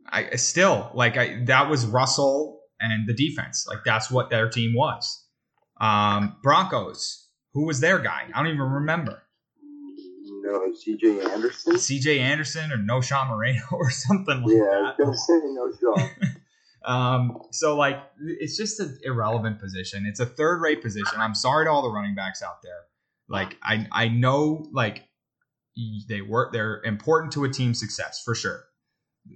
[0.10, 3.66] I still like I that was Russell and the defense.
[3.68, 5.26] Like that's what their team was.
[5.80, 8.28] Um, Broncos, who was their guy?
[8.34, 9.24] I don't even remember.
[10.52, 11.74] No, CJ Anderson.
[11.74, 15.06] CJ Anderson or Knowshon Moreno or something like Yeah, that.
[15.08, 16.12] was gonna say Knowshon.
[16.86, 18.02] Um, so like
[18.40, 20.06] it's just an irrelevant position.
[20.06, 21.20] It's a third rate position.
[21.20, 22.80] I'm sorry to all the running backs out there.
[23.28, 25.04] Like I I know like
[26.08, 28.64] they work they're important to a team's success for sure.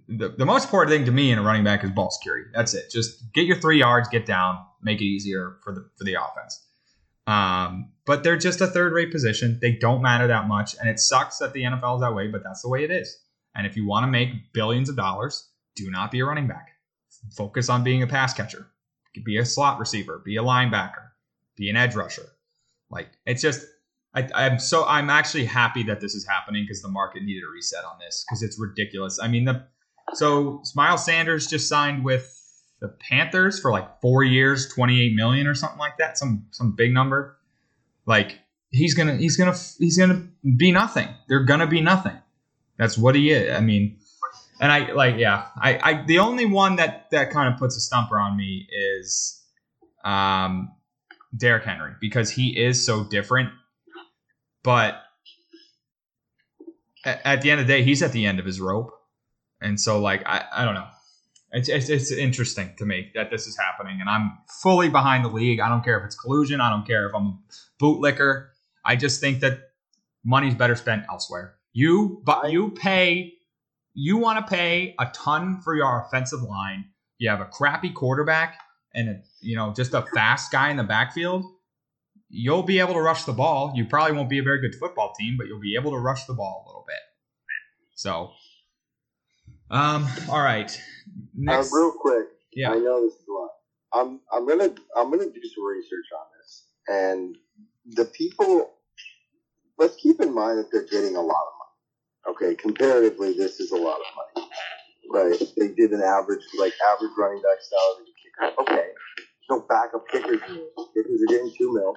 [0.08, 2.50] The, the most important thing to me in a running back is ball security.
[2.54, 2.90] That's it.
[2.90, 6.66] Just get your three yards, get down, make it easier for the for the offense.
[7.32, 9.60] Um, but they're just a third rate position.
[9.62, 12.44] They don't matter that much, and it sucks that the NFL is that way, but
[12.44, 13.18] that's the way it is.
[13.56, 16.72] And if you want to make billions of dollars, do not be a running back
[17.30, 18.68] focus on being a pass catcher,
[19.24, 21.10] be a slot receiver, be a linebacker,
[21.56, 22.26] be an edge rusher.
[22.90, 23.66] Like it's just,
[24.14, 27.52] I, I'm so I'm actually happy that this is happening because the market needed a
[27.52, 29.20] reset on this because it's ridiculous.
[29.22, 29.64] I mean the
[30.14, 32.38] so Miles Sanders just signed with
[32.82, 36.94] the Panthers for like four years, 28 million or something like that, some some big
[36.94, 37.38] number.
[38.06, 38.40] Like
[38.72, 41.08] he's gonna he's gonna he's gonna be nothing.
[41.30, 42.18] They're gonna be nothing.
[42.78, 43.56] That's what he is.
[43.56, 44.00] I mean,
[44.60, 45.48] and I like yeah.
[45.56, 49.44] I, I the only one that that kind of puts a stumper on me is
[50.04, 50.72] um
[51.38, 53.52] Derrick Henry because he is so different.
[54.64, 55.02] But
[57.06, 58.92] at, at the end of the day, he's at the end of his rope,
[59.62, 60.88] and so like I I don't know.
[61.54, 65.30] It's, it's, it's interesting to me that this is happening, and I'm fully behind the
[65.30, 65.60] league.
[65.60, 66.62] I don't care if it's collusion.
[66.62, 67.40] I don't care if I'm a
[67.82, 68.48] bootlicker.
[68.86, 69.60] I just think that
[70.24, 71.56] money's better spent elsewhere.
[71.74, 73.34] You but you pay
[73.94, 76.86] you want to pay a ton for your offensive line.
[77.18, 78.58] You have a crappy quarterback
[78.94, 81.46] and a, you know just a fast guy in the backfield.
[82.30, 83.74] You'll be able to rush the ball.
[83.76, 86.26] You probably won't be a very good football team, but you'll be able to rush
[86.26, 86.96] the ball a little bit.
[87.96, 88.32] So,
[89.70, 90.82] um, all right.
[91.46, 92.72] Next, Uh, real quick, yeah.
[92.72, 93.52] I know this is a lot.
[93.94, 97.38] I'm I'm gonna I'm gonna do some research on this, and
[97.86, 98.72] the people.
[99.80, 102.36] Let's keep in mind that they're getting a lot of money.
[102.36, 104.48] Okay, comparatively, this is a lot of money,
[105.12, 105.40] right?
[105.58, 108.62] They did an average like average running back salary kicker.
[108.62, 108.90] Okay,
[109.50, 110.42] no backup kickers.
[110.94, 111.94] Kickers are getting two mil,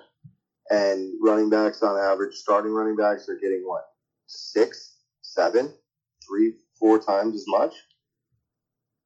[0.71, 3.85] and running backs on average, starting running backs are getting what
[4.27, 5.73] six, seven,
[6.29, 7.75] three, four times as much.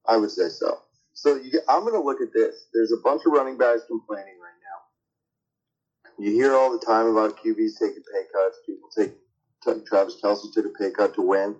[0.08, 0.78] I would say so.
[1.14, 2.66] So you, I'm going to look at this.
[2.74, 4.94] There's a bunch of running backs complaining right now.
[6.24, 8.60] You hear all the time about QBs taking pay cuts.
[8.66, 9.10] People take
[9.64, 11.56] t- Travis Kelce took a pay cut to win.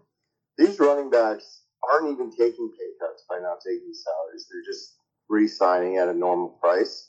[0.59, 4.47] These running backs aren't even taking pay cuts by not taking salaries.
[4.51, 4.95] They're just
[5.29, 7.09] re-signing at a normal price.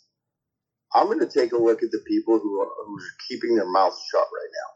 [0.95, 3.65] I'm going to take a look at the people who are, who are keeping their
[3.65, 4.71] mouths shut right now.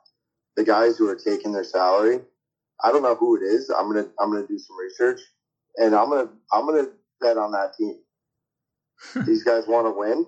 [0.58, 2.19] The guys who are taking their salary.
[2.84, 3.69] I don't know who it is.
[3.76, 5.21] I'm gonna I'm gonna do some research
[5.77, 6.88] and I'm gonna I'm gonna
[7.21, 7.97] bet on that team.
[9.25, 10.25] These guys want to win.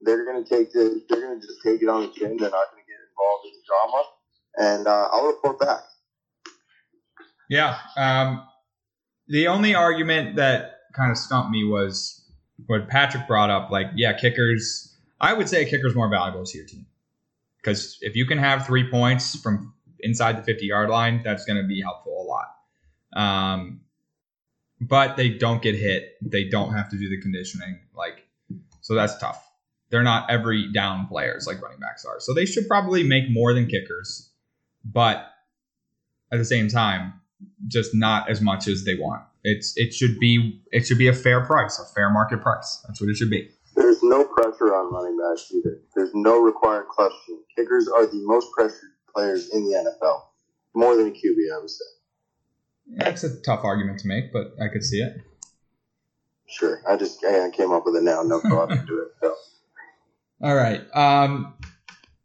[0.00, 2.36] They're gonna take the they're gonna just take it on the chin.
[2.38, 4.02] They're not gonna get involved in the drama,
[4.56, 5.80] and uh, I'll report back.
[7.48, 7.78] Yeah.
[7.96, 8.46] Um,
[9.28, 12.24] the only argument that kind of stumped me was
[12.66, 13.70] what Patrick brought up.
[13.70, 14.94] Like, yeah, kickers.
[15.20, 16.86] I would say a kicker's more valuable to your team
[17.62, 21.60] because if you can have three points from inside the 50 yard line, that's going
[21.60, 22.46] to be helpful a lot.
[23.16, 23.80] Um,
[24.80, 26.16] but they don't get hit.
[26.22, 27.80] They don't have to do the conditioning.
[27.94, 28.26] Like,
[28.80, 29.42] so that's tough.
[29.90, 32.20] They're not every down players like running backs are.
[32.20, 34.30] So they should probably make more than kickers,
[34.84, 35.30] but
[36.32, 37.14] at the same time,
[37.68, 39.22] just not as much as they want.
[39.44, 42.82] It's it should be it should be a fair price, a fair market price.
[42.86, 43.48] That's what it should be.
[43.76, 45.78] There's no pressure on running backs either.
[45.94, 47.38] There's no required question.
[47.54, 50.22] Kickers are the most pressured players in the NFL,
[50.74, 51.84] more than a QB, I would say.
[52.86, 55.16] That's a tough argument to make, but I could see it.
[56.46, 58.22] Sure, I just I came up with it now.
[58.22, 59.08] No thought into it.
[59.20, 59.34] So.
[60.42, 60.82] All right.
[60.94, 61.54] Um,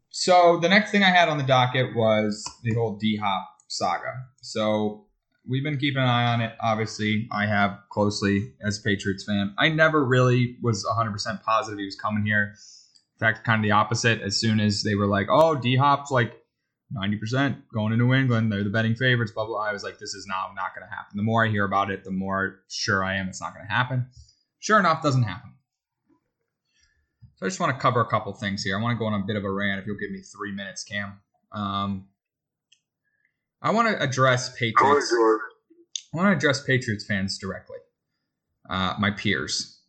[0.09, 4.25] so the next thing I had on the docket was the whole D Hop saga.
[4.41, 5.05] So
[5.47, 6.53] we've been keeping an eye on it.
[6.61, 9.55] Obviously, I have closely as a Patriots fan.
[9.57, 12.53] I never really was 100% positive he was coming here.
[13.15, 14.21] In fact, kind of the opposite.
[14.21, 16.40] As soon as they were like, "Oh, D Hop's like
[16.95, 18.51] 90% going to New England.
[18.51, 19.63] They're the betting favorites." Blah blah.
[19.63, 21.91] I was like, "This is now not going to happen." The more I hear about
[21.91, 24.07] it, the more sure I am it's not going to happen.
[24.59, 25.53] Sure enough, doesn't happen.
[27.35, 28.77] So I just want to cover a couple things here.
[28.77, 29.79] I want to go on a bit of a rant.
[29.79, 31.19] If you'll give me three minutes, Cam.
[31.51, 32.07] Um,
[33.61, 35.11] I want to address Patriots.
[35.11, 37.77] I want to address Patriots fans directly,
[38.69, 39.79] uh, my peers.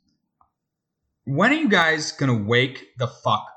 [1.24, 3.51] When are you guys gonna wake the fuck up?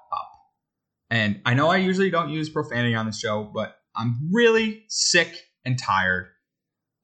[1.09, 5.35] And I know I usually don't use profanity on the show, but I'm really sick
[5.63, 6.27] and tired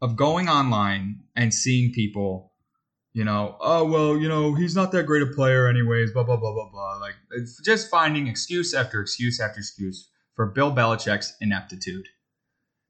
[0.02, 2.52] of going online and seeing people
[3.14, 6.38] you know, oh well, you know, he's not that great a player anyways, blah blah
[6.38, 6.98] blah blah blah.
[6.98, 12.08] Like it's just finding excuse after excuse after excuse for Bill Belichick's ineptitude.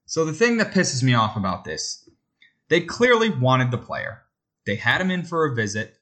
[0.06, 2.08] So the thing that pisses me off about this,
[2.70, 4.22] they clearly wanted the player.
[4.68, 5.96] They had him in for a visit.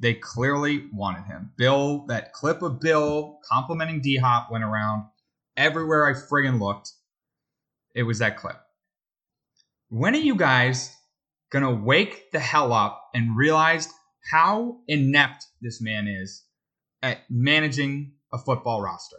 [0.00, 1.52] They clearly wanted him.
[1.56, 5.04] Bill, that clip of Bill complimenting D Hop went around
[5.56, 6.92] everywhere I friggin' looked.
[7.94, 8.60] It was that clip.
[9.88, 10.94] When are you guys
[11.50, 13.88] gonna wake the hell up and realize
[14.30, 16.42] how inept this man is
[17.00, 19.18] at managing a football roster.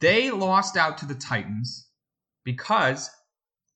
[0.00, 1.88] They lost out to the Titans
[2.44, 3.10] because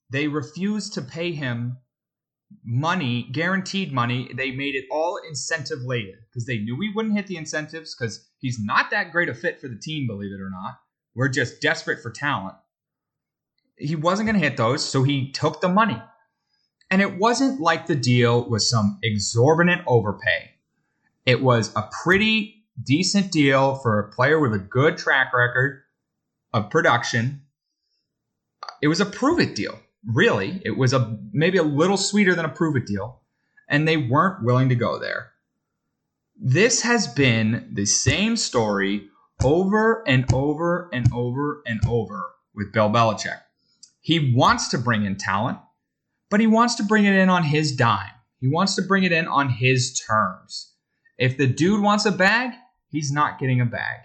[0.08, 1.76] they refused to pay him
[2.64, 4.30] money, guaranteed money.
[4.34, 8.28] They made it all incentive laden because they knew we wouldn't hit the incentives because
[8.38, 10.78] he's not that great a fit for the team, believe it or not.
[11.14, 12.56] We're just desperate for talent.
[13.76, 16.00] He wasn't going to hit those, so he took the money.
[16.90, 20.52] And it wasn't like the deal was some exorbitant overpay.
[21.26, 25.82] It was a pretty decent deal for a player with a good track record
[26.52, 27.42] of production.
[28.82, 30.60] It was a prove it deal, really.
[30.64, 33.20] It was a maybe a little sweeter than a prove it deal,
[33.68, 35.32] and they weren't willing to go there.
[36.40, 39.08] This has been the same story
[39.42, 43.40] over and over and over and over with Bill Belichick.
[44.00, 45.58] He wants to bring in talent
[46.34, 48.10] but he wants to bring it in on his dime.
[48.40, 50.72] He wants to bring it in on his terms.
[51.16, 52.50] If the dude wants a bag,
[52.88, 54.00] he's not getting a bag.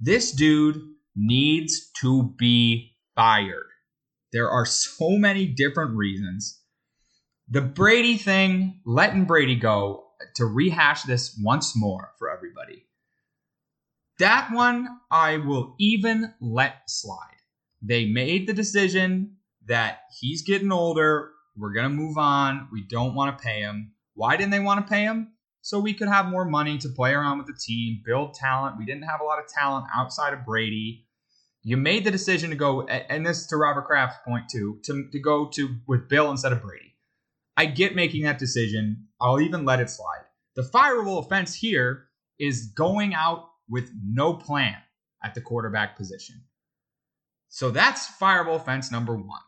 [0.00, 0.80] This dude
[1.14, 3.66] needs to be fired.
[4.32, 6.60] There are so many different reasons.
[7.48, 10.04] The Brady thing, letting Brady go
[10.36, 12.86] to rehash this once more for everybody.
[14.18, 17.36] That one I will even let slide.
[17.82, 21.32] They made the decision that he's getting older.
[21.56, 22.68] We're going to move on.
[22.72, 23.92] We don't want to pay him.
[24.14, 25.32] Why didn't they want to pay him?
[25.60, 28.78] So we could have more money to play around with the team, build talent.
[28.78, 31.06] We didn't have a lot of talent outside of Brady.
[31.64, 35.18] You made the decision to go, and this to Robert Kraft's point too, to, to
[35.20, 36.96] go to with Bill instead of Brady.
[37.56, 39.08] I get making that decision.
[39.20, 40.24] I'll even let it slide.
[40.56, 44.76] The fireable offense here is going out with no plan
[45.22, 46.42] at the quarterback position.
[47.48, 49.40] So that's fireable offense number one.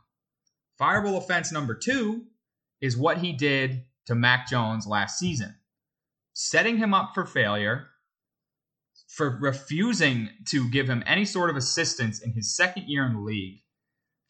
[0.81, 2.27] Fireable offense number two
[2.81, 5.55] is what he did to Mac Jones last season,
[6.35, 7.88] setting him up for failure
[9.09, 13.21] for refusing to give him any sort of assistance in his second year in the
[13.21, 13.61] league,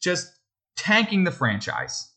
[0.01, 0.31] just
[0.77, 2.11] tanking the franchise.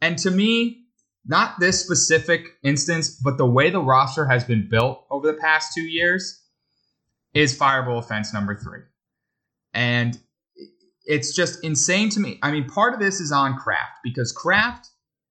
[0.00, 0.84] And to me,
[1.26, 5.74] not this specific instance, but the way the roster has been built over the past
[5.74, 6.42] two years
[7.34, 8.80] is fireable offense number three.
[9.74, 10.18] And
[11.04, 12.38] it's just insane to me.
[12.42, 14.88] I mean, part of this is on Kraft because Kraft,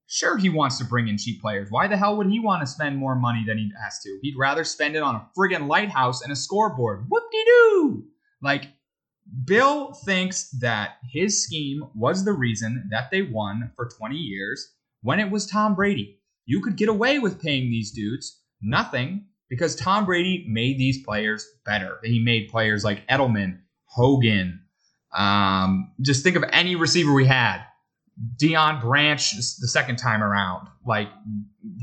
[0.07, 1.69] sure, he wants to bring in cheap players.
[1.69, 4.19] Why the hell would he want to spend more money than he has to?
[4.21, 7.05] He'd rather spend it on a friggin' lighthouse and a scoreboard.
[7.09, 8.03] Whoop de doo!
[8.41, 8.65] Like,
[9.45, 15.19] Bill thinks that his scheme was the reason that they won for 20 years when
[15.19, 16.19] it was Tom Brady.
[16.45, 21.47] You could get away with paying these dudes nothing because Tom Brady made these players
[21.65, 21.97] better.
[22.03, 24.65] He made players like Edelman, Hogan,
[25.15, 27.63] um, just think of any receiver we had.
[28.37, 31.09] Deion Branch the second time around, like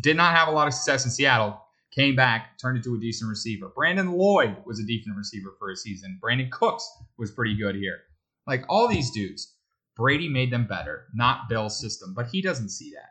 [0.00, 1.60] did not have a lot of success in Seattle.
[1.94, 3.70] Came back, turned into a decent receiver.
[3.74, 6.18] Brandon Lloyd was a decent receiver for a season.
[6.22, 7.98] Brandin Cooks was pretty good here.
[8.46, 9.54] Like all these dudes,
[9.94, 13.10] Brady made them better, not Bill's system, but he doesn't see that.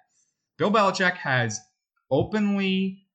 [0.58, 1.60] Bill Belichick has
[2.10, 3.06] openly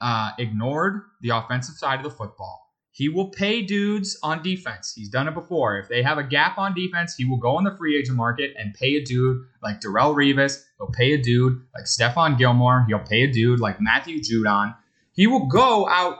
[0.00, 2.63] uh, ignored the offensive side of the football
[2.94, 4.92] he will pay dudes on defense.
[4.94, 5.78] He's done it before.
[5.78, 8.54] If they have a gap on defense, he will go on the free agent market
[8.56, 10.62] and pay a dude like Darrelle Revis.
[10.78, 12.84] He'll pay a dude like Stephon Gilmore.
[12.86, 14.76] He'll pay a dude like Matthew Judon.
[15.10, 16.18] He will go out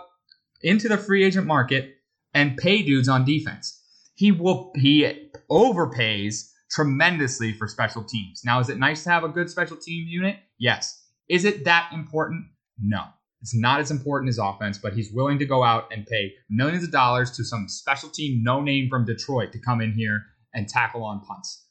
[0.62, 1.94] into the free agent market
[2.34, 3.80] and pay dudes on defense.
[4.16, 8.42] He will he overpays tremendously for special teams.
[8.44, 10.38] Now, is it nice to have a good special team unit?
[10.58, 11.04] Yes.
[11.28, 12.46] Is it that important?
[12.80, 13.04] No.
[13.44, 16.82] It's not as important as offense, but he's willing to go out and pay millions
[16.82, 20.22] of dollars to some special team no name from Detroit to come in here
[20.54, 21.66] and tackle on punts.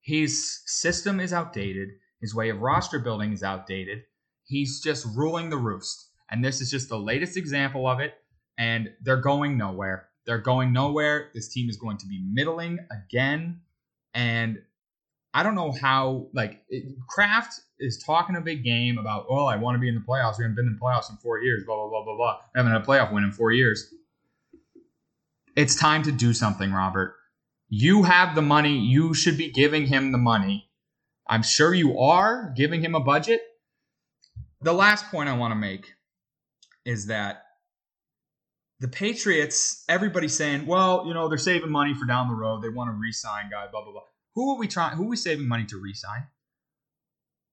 [0.00, 1.90] His system is outdated.
[2.20, 4.02] His way of roster building is outdated.
[4.42, 6.10] He's just ruling the roost.
[6.32, 8.14] And this is just the latest example of it.
[8.58, 10.08] And they're going nowhere.
[10.26, 11.30] They're going nowhere.
[11.32, 13.60] This team is going to be middling again.
[14.14, 14.58] And
[15.34, 19.56] I don't know how like it, Kraft is talking a big game about oh I
[19.56, 20.38] want to be in the playoffs.
[20.38, 21.64] We haven't been in the playoffs in four years.
[21.64, 22.38] Blah blah blah blah blah.
[22.54, 23.92] I haven't had a playoff win in four years.
[25.56, 27.16] It's time to do something, Robert.
[27.68, 28.78] You have the money.
[28.78, 30.70] You should be giving him the money.
[31.26, 33.40] I'm sure you are giving him a budget.
[34.60, 35.92] the last point I want to make
[36.84, 37.42] is that
[38.80, 42.62] the Patriots, everybody's saying, well, you know, they're saving money for down the road.
[42.62, 44.02] They want to re-sign guy, blah blah blah.
[44.34, 44.96] Who are we trying?
[44.96, 46.26] Who are we saving money to re-sign?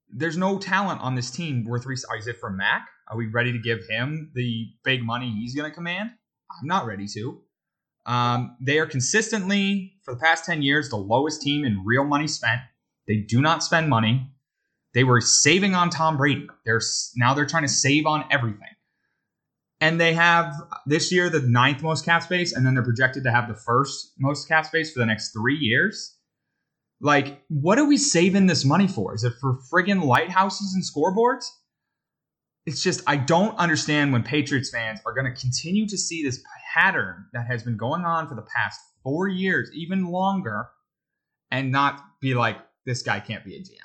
[0.10, 1.96] There's no talent on this team worth re.
[1.96, 2.90] Is it for Mac?
[3.08, 6.12] Are we ready to give him the big money he's going to command?
[6.52, 7.42] I'm not ready to.
[8.06, 12.28] Um, they are consistently, for the past 10 years, the lowest team in real money
[12.28, 12.62] spent.
[13.08, 14.32] They do not spend money.
[14.94, 16.48] They were saving on Tom Brady.
[16.66, 16.82] They're
[17.16, 18.60] now they're trying to save on everything.
[19.80, 20.54] And they have
[20.86, 24.14] this year the ninth most cap space, and then they're projected to have the first
[24.20, 26.18] most cap space for the next three years.
[27.02, 29.16] Like, what are we saving this money for?
[29.16, 31.46] Is it for friggin' lighthouses and scoreboards?
[32.68, 36.44] It's just, I don't understand when Patriots fans are going to continue to see this
[36.76, 40.68] pattern that has been going on for the past four years, even longer,
[41.50, 43.78] and not be like, this guy can't be a GM.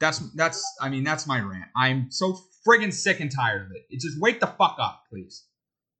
[0.00, 1.70] That's that's I mean that's my rant.
[1.76, 3.82] I'm so friggin' sick and tired of it.
[3.90, 5.44] It just wake the fuck up, please,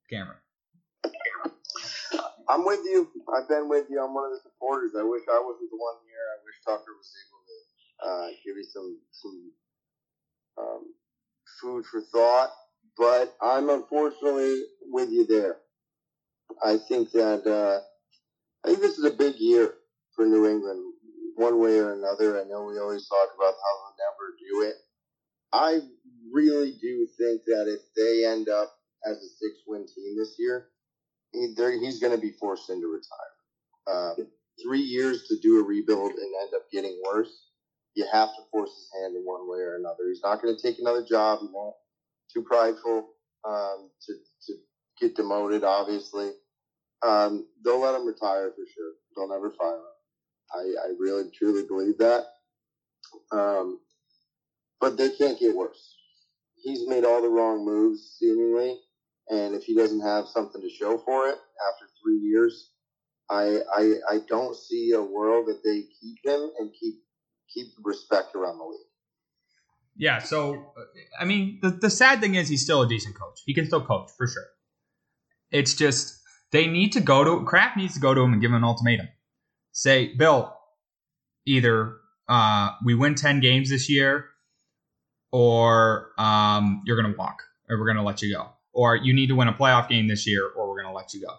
[0.09, 0.37] Cameron.
[2.49, 3.09] I'm with you.
[3.35, 4.03] I've been with you.
[4.03, 4.93] I'm one of the supporters.
[4.97, 6.25] I wish I wasn't the one here.
[6.33, 7.57] I wish Tucker was able to
[8.07, 9.51] uh, give you some some
[10.59, 10.83] um,
[11.61, 12.49] food for thought.
[12.97, 15.57] But I'm unfortunately with you there.
[16.63, 17.79] I think that uh,
[18.65, 19.73] I think this is a big year
[20.15, 20.81] for New England
[21.35, 22.39] one way or another.
[22.39, 24.75] I know we always talk about how they'll never do it.
[25.53, 25.79] I
[26.31, 28.69] really do think that if they end up
[29.05, 30.65] as a six win team this year,
[31.35, 33.33] he's going to be forced into retire.
[33.87, 34.13] Uh,
[34.63, 37.49] three years to do a rebuild and end up getting worse.
[37.95, 40.07] You have to force his hand in one way or another.
[40.09, 41.39] He's not going to take another job.
[41.41, 41.75] He won't.
[42.33, 43.05] Too prideful
[43.47, 44.13] um, to,
[44.47, 44.53] to
[45.01, 46.31] get demoted, obviously.
[47.03, 48.93] Um, they'll let him retire for sure.
[49.15, 49.81] They'll never fire him.
[50.53, 52.23] I, I really truly believe that.
[53.31, 53.79] Um,
[54.81, 55.95] but they can't get worse.
[56.55, 58.77] He's made all the wrong moves seemingly,
[59.29, 61.37] and if he doesn't have something to show for it
[61.69, 62.71] after three years,
[63.29, 66.95] I I, I don't see a world that they keep him and keep
[67.53, 68.79] keep respect around the league.
[69.97, 70.73] Yeah, so
[71.19, 73.41] I mean, the the sad thing is he's still a decent coach.
[73.45, 74.47] He can still coach for sure.
[75.51, 76.19] It's just
[76.51, 78.63] they need to go to Kraft needs to go to him and give him an
[78.63, 79.07] ultimatum
[79.75, 80.57] say, Bill,
[81.45, 81.97] either
[82.27, 84.25] uh, we win 10 games this year
[85.31, 88.49] or um, you're going to walk or we're going to let you go.
[88.75, 91.13] Or you need to win a playoff game this year or we're going to let
[91.13, 91.33] you go.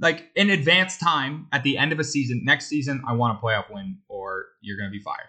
[0.00, 3.40] Like in advance time at the end of a season, next season, I want a
[3.44, 5.28] playoff win or you're going to be fired.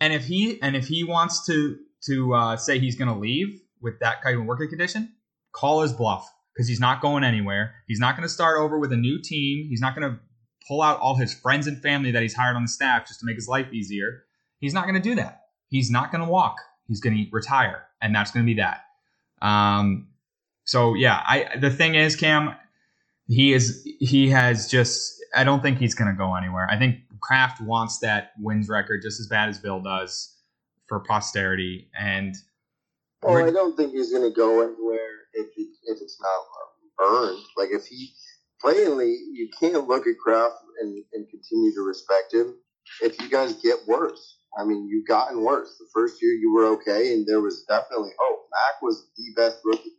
[0.00, 3.60] And if he and if he wants to to uh, say he's going to leave
[3.80, 5.12] with that kind of working condition,
[5.52, 7.74] call his bluff because he's not going anywhere.
[7.86, 9.66] He's not going to start over with a new team.
[9.68, 10.18] He's not going to
[10.66, 13.26] pull out all his friends and family that he's hired on the staff just to
[13.26, 14.24] make his life easier.
[14.58, 15.42] He's not going to do that.
[15.68, 16.56] He's not going to walk.
[16.86, 18.82] He's going to retire, and that's going to be that.
[19.40, 20.08] Um,
[20.64, 22.54] so yeah, I the thing is, Cam,
[23.26, 25.20] he is he has just.
[25.34, 26.68] I don't think he's going to go anywhere.
[26.70, 30.36] I think Kraft wants that wins record just as bad as Bill does
[30.86, 32.34] for posterity, and.
[33.22, 37.38] Well, I don't think he's going to go anywhere if it, if it's not earned.
[37.56, 38.12] Like if he
[38.60, 42.56] plainly, you can't look at Kraft and, and continue to respect him
[43.00, 44.38] if you guys get worse.
[44.58, 45.78] I mean, you've gotten worse.
[45.78, 48.48] The first year you were okay, and there was definitely hope.
[48.50, 49.92] Mac was the best rookie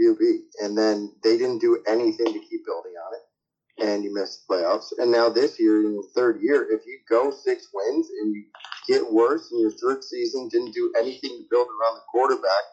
[0.00, 0.20] QB,
[0.62, 4.54] and then they didn't do anything to keep building on it, and you missed the
[4.54, 4.92] playoffs.
[4.98, 8.44] And now this year, in the third year, if you go six wins and you
[8.88, 12.64] get worse in your third season, didn't do anything to build around the quarterback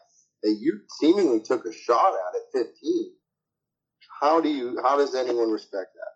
[0.42, 3.12] that you seemingly took a shot at at 15,
[4.20, 6.12] how do you how does anyone respect that?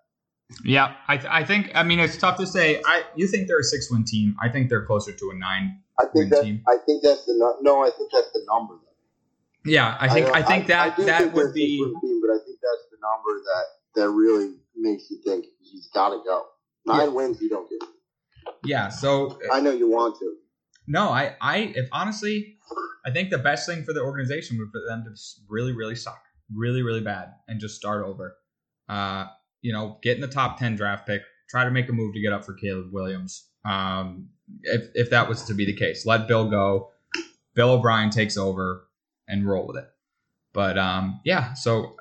[0.64, 2.80] Yeah, I, th- I think I mean it's tough to say.
[2.86, 4.36] I you think they're a six win team?
[4.40, 5.80] I think they're closer to a nine.
[6.00, 6.62] I think that team.
[6.68, 7.84] I think that's the no.
[7.84, 8.74] I think that's the number.
[8.74, 8.95] Though.
[9.66, 11.76] Yeah, I think I, I think that I that would be.
[11.76, 13.64] Team, but I think that's the number that
[14.00, 16.44] that really makes you think he's got to go.
[16.86, 17.08] Nine yeah.
[17.08, 17.88] wins, you don't get.
[18.64, 20.36] Yeah, so I know you want to.
[20.86, 22.58] No, I I if honestly,
[23.04, 25.10] I think the best thing for the organization would for them to
[25.48, 26.20] really really suck
[26.52, 28.36] really, really bad and just start over.
[28.88, 29.26] Uh,
[29.62, 32.20] you know, get in the top 10 draft pick, try to make a move to
[32.20, 33.48] get up for Caleb Williams.
[33.64, 34.28] Um,
[34.62, 36.90] if, if that was to be the case, let Bill go.
[37.54, 38.85] Bill O'Brien takes over
[39.28, 39.88] and roll with it.
[40.52, 41.96] But um, yeah, so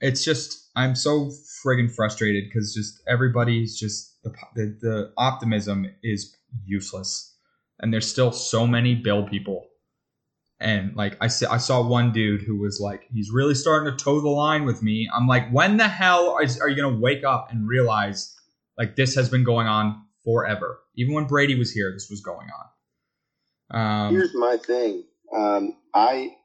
[0.00, 1.30] it's just, I'm so
[1.64, 7.36] friggin' frustrated because just everybody's just, the, the, the optimism is useless.
[7.80, 9.66] And there's still so many Bill people
[10.62, 14.20] and like I, I saw one dude who was like, he's really starting to toe
[14.20, 15.08] the line with me.
[15.12, 18.34] I'm like, when the hell are, are you to wake up and realize
[18.78, 20.78] like this has been going on forever?
[20.96, 22.46] Even when Brady was here, this was going
[23.72, 24.06] on.
[24.06, 25.04] Um, Here's my thing.
[25.36, 26.36] Um, I,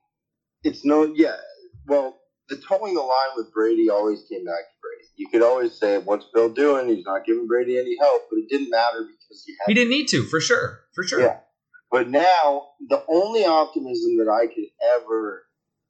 [0.68, 1.38] it's no, yeah.
[1.86, 5.10] Well, the towing the line with Brady always came back to Brady.
[5.16, 6.90] You could always say, "What's Bill doing?
[6.90, 9.68] He's not giving Brady any help," but it didn't matter because he had.
[9.68, 11.22] He didn't need to, for sure, for sure.
[11.22, 11.38] Yeah.
[11.90, 14.66] But now, the only optimism that I could
[14.96, 15.46] ever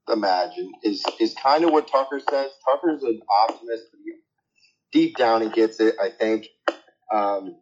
[0.10, 2.52] imagine is is kind of what Tucker says.
[2.66, 3.86] Tucker's an optimist,
[4.92, 5.96] deep down he gets it.
[6.02, 6.48] I think
[7.12, 7.58] um,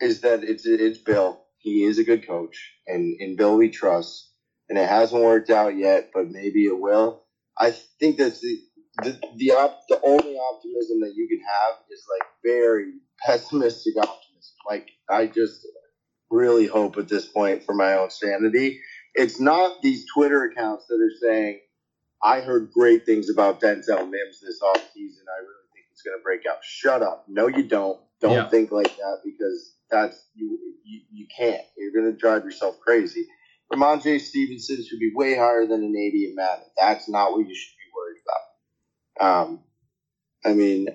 [0.00, 1.40] is that it's it's Bill.
[1.58, 4.27] He is a good coach, and in Bill we trust.
[4.68, 7.22] And it hasn't worked out yet, but maybe it will.
[7.58, 8.58] I think that's the
[9.02, 12.92] the the, op, the only optimism that you can have is like very
[13.24, 14.54] pessimistic optimism.
[14.68, 15.66] Like I just
[16.30, 18.80] really hope at this point for my own sanity.
[19.14, 21.60] It's not these Twitter accounts that are saying,
[22.22, 25.24] I heard great things about Denzel Mims this offseason.
[25.28, 26.58] I really think it's going to break out.
[26.62, 27.24] Shut up.
[27.28, 28.00] No, you don't.
[28.20, 28.48] Don't Yeah.
[28.48, 31.62] think like that because that's you, you, you can't.
[31.76, 33.26] You're going to drive yourself crazy.
[33.72, 36.64] Rhamondre Stevenson should be way higher than an 80 in Madden.
[36.76, 39.46] That's not what you should be worried about.
[39.46, 39.60] Um,
[40.44, 40.88] I mean,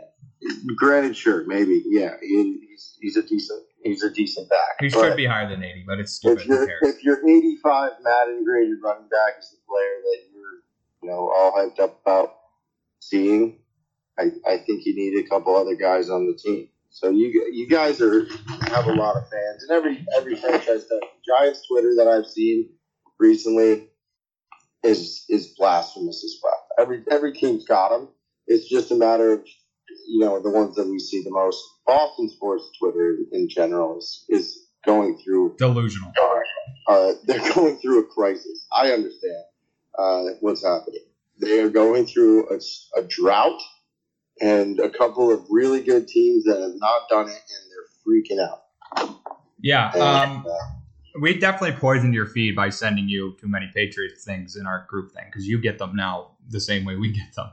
[0.75, 4.77] granted, sure, maybe, yeah, he, he's, he's a decent, he's a decent back.
[4.79, 6.41] He should be higher than 80, but it's stupid.
[6.41, 10.61] if you're if you're 85 Madden graded running back is the player that you're
[11.03, 12.33] you know all hyped up about
[12.99, 13.59] seeing,
[14.17, 16.69] I, I think you need a couple other guys on the team.
[16.93, 18.25] So you you guys are
[18.67, 21.01] have a lot of fans, and every every franchise does.
[21.27, 22.69] Giants Twitter that I've seen
[23.19, 23.89] recently
[24.83, 26.67] is is blasphemous as well.
[26.79, 28.09] Every every team's got them.
[28.45, 29.41] It's just a matter of
[30.07, 31.59] you know the ones that we see the most.
[31.87, 36.13] Boston sports Twitter in general is is going through Delusional.
[36.87, 38.67] uh, they're going through a crisis.
[38.71, 39.43] I understand
[39.97, 41.01] uh, what's happening.
[41.41, 42.59] They are going through a,
[42.99, 43.59] a drought
[44.41, 48.41] and a couple of really good teams that have not done it, and they're freaking
[48.41, 49.19] out.
[49.59, 49.91] Yeah.
[49.93, 50.01] And,
[50.37, 54.65] Um, uh, we definitely poisoned your feed by sending you too many Patriots things in
[54.65, 57.49] our group thing because you get them now the same way we get them.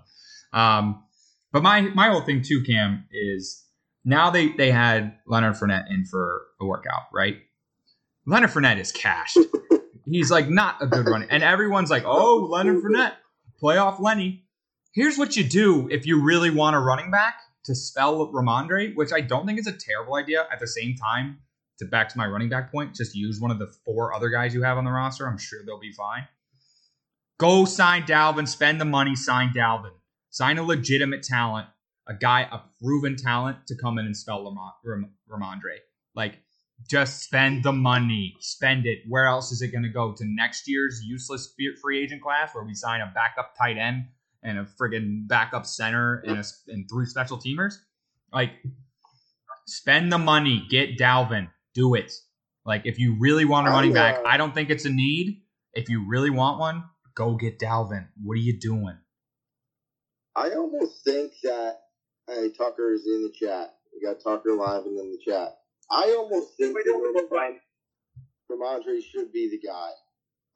[0.53, 1.05] Um,
[1.53, 3.65] but my my whole thing too, Cam, is
[4.05, 7.37] now they they had Leonard Fournette in for a workout, right?
[8.27, 9.39] Leonard Fournette is cashed.
[10.07, 13.13] He's like not a good runner, and everyone's like, "Oh, Leonard Fournette,
[13.63, 14.45] playoff Lenny."
[14.93, 19.13] Here's what you do if you really want a running back to spell Rhamondre, which
[19.13, 20.49] I don't think is a terrible idea.
[20.53, 21.39] At the same time,
[21.79, 24.53] to back to my running back point, just use one of the four other guys
[24.53, 25.29] you have on the roster.
[25.29, 26.27] I'm sure they'll be fine.
[27.39, 29.93] Go sign Dalvin, spend the money, sign Dalvin.
[30.31, 31.69] Sign a legitimate talent,
[32.09, 34.45] a guy, a proven talent to come in and spell
[34.85, 35.79] Rhamondre.
[36.17, 36.41] Like,
[36.89, 39.01] just spend the money, spend it.
[39.09, 40.15] Where else is it going to go?
[40.17, 44.07] To next year's useless free agent class where we sign a backup tight end
[44.43, 47.75] and a friggin' backup center and, a, and three special teamers?
[48.33, 48.53] Like,
[49.67, 52.13] spend the money, get Dalvin, do it.
[52.65, 54.91] Like, if you really want a I, running back, uh, I don't think it's a
[54.91, 55.43] need.
[55.73, 56.85] If you really want one,
[57.15, 58.07] go get Dalvin.
[58.23, 58.99] What are you doing?
[60.37, 61.81] I almost think that
[62.29, 63.75] hey, Tucker is in the chat.
[63.93, 65.59] We got Tucker live and in the chat.
[65.91, 67.59] I almost think that
[68.51, 69.91] Rhamondre should be the guy.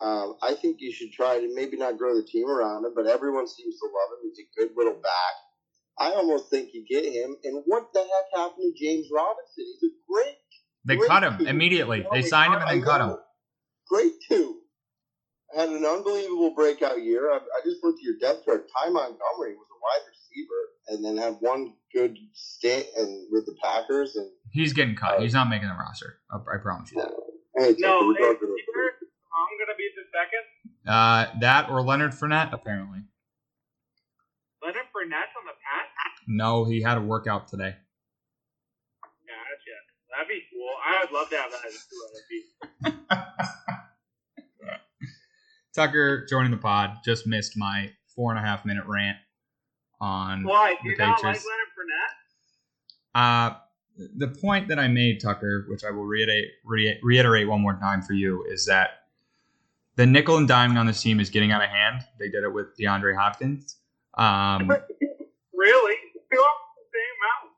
[0.01, 3.07] Um, I think you should try to maybe not grow the team around him, but
[3.07, 4.31] everyone seems to love him.
[4.31, 5.35] He's a good little back.
[5.99, 7.37] I almost think you get him.
[7.45, 9.65] And what the heck happened to James Robinson?
[9.81, 10.37] He's a great.
[10.85, 11.47] They great cut him two.
[11.47, 12.05] immediately.
[12.05, 13.17] Oh, They signed him and I then cut him.
[13.89, 14.59] Great two.
[15.57, 17.31] Had an unbelievable breakout year.
[17.31, 18.67] I, I just looked at your depth chart.
[18.77, 23.55] Ty Montgomery was a wide receiver, and then had one good stint and with the
[23.63, 24.17] Packers.
[24.17, 25.23] And He's getting cut.
[25.23, 26.19] He's not making the roster.
[26.33, 27.13] I, I promise you that.
[27.57, 28.91] hey, Tucker, No, we're hey, talking about- Peter,
[29.31, 30.45] I'm gonna be the second.
[30.87, 33.01] Uh, that or Leonard Fournette, apparently.
[34.62, 35.89] Leonard Fournette on the pass.
[36.27, 37.75] No, he had a workout today.
[39.27, 39.77] Gotcha.
[40.11, 40.71] That'd be cool.
[40.85, 42.01] I would love to have that as a two
[42.91, 43.25] other.
[45.75, 49.19] Tucker joining the pod just missed my four and a half minute rant
[50.01, 50.77] on Why?
[50.83, 51.43] Do you not like Leonard
[51.77, 52.12] Fournette?
[53.15, 53.57] Uh,
[54.17, 58.12] the point that I made, Tucker, which I will reiterate, reiterate one more time for
[58.12, 58.91] you, is that
[59.97, 62.03] the nickel and diming on this team is getting out of hand.
[62.19, 63.77] They did it with DeAndre Hopkins.
[64.17, 64.71] Um,
[65.57, 65.97] Really?
[66.33, 67.55] Two off the same amount.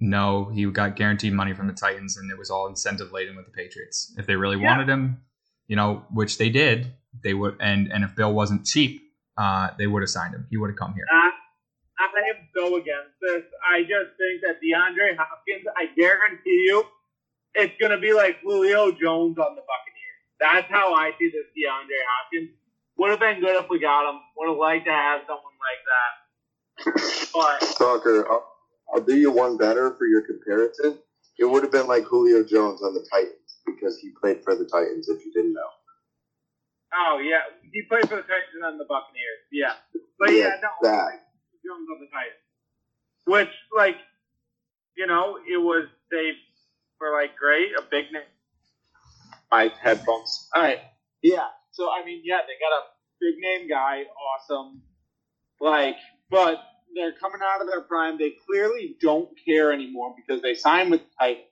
[0.00, 3.44] no, he got guaranteed money from the Titans, and it was all incentive laden with
[3.46, 4.12] the Patriots.
[4.18, 4.70] If they really Yeah.
[4.70, 5.20] wanted him,
[5.68, 7.56] you know, which they did, they would.
[7.60, 9.02] And and if Bill wasn't cheap,
[9.38, 10.46] uh, they would have signed him.
[10.50, 11.04] He would have come here.
[11.12, 11.30] Uh,
[11.98, 13.44] I am so against this.
[13.64, 16.84] I just think that DeAndre Hopkins, I guarantee you,
[17.54, 19.95] it's going to be like Julio Jones on the Buccaneers.
[20.40, 22.50] That's how I see this DeAndre Hopkins.
[22.98, 24.20] Would have been good if we got him.
[24.36, 27.28] Would have liked to have someone like that.
[27.32, 28.46] But Tucker, I'll,
[28.92, 30.98] I'll do you one better for your comparison.
[31.38, 34.64] It would have been like Julio Jones on the Titans because he played for the
[34.64, 35.08] Titans.
[35.08, 35.68] If you didn't know,
[36.94, 39.44] Oh yeah, he played for the Titans and the Buccaneers.
[39.52, 39.74] Yeah,
[40.18, 41.28] but yeah, Yeah, no, that.
[41.64, 42.40] Jones on the Titans,
[43.26, 43.96] which like,
[44.96, 46.32] you know, it was they
[47.00, 48.22] were like great, a big name.
[49.50, 50.48] My headphones.
[50.54, 50.80] All right.
[51.22, 51.46] Yeah.
[51.72, 52.82] So I mean, yeah, they got a
[53.20, 54.82] big name guy, awesome.
[55.60, 55.96] Like,
[56.30, 56.58] but
[56.94, 58.18] they're coming out of their prime.
[58.18, 61.46] They clearly don't care anymore because they signed with the Titans.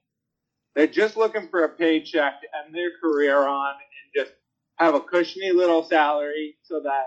[0.74, 4.36] They're just looking for a paycheck to end their career on and just
[4.76, 7.04] have a cushiony little salary so that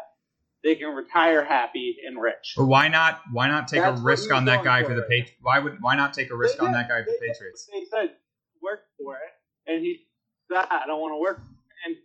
[0.64, 2.54] they can retire happy and rich.
[2.56, 3.22] But why not?
[3.32, 5.34] Why not take That's a risk on that guy for for the Patriots?
[5.42, 5.82] Why would?
[5.82, 6.80] Why not take a risk They on did.
[6.80, 7.68] that guy for the Patriots?
[7.72, 8.16] They said
[8.62, 10.07] work for it, and he
[10.52, 11.42] said, "I don't want to work."
[11.86, 11.96] And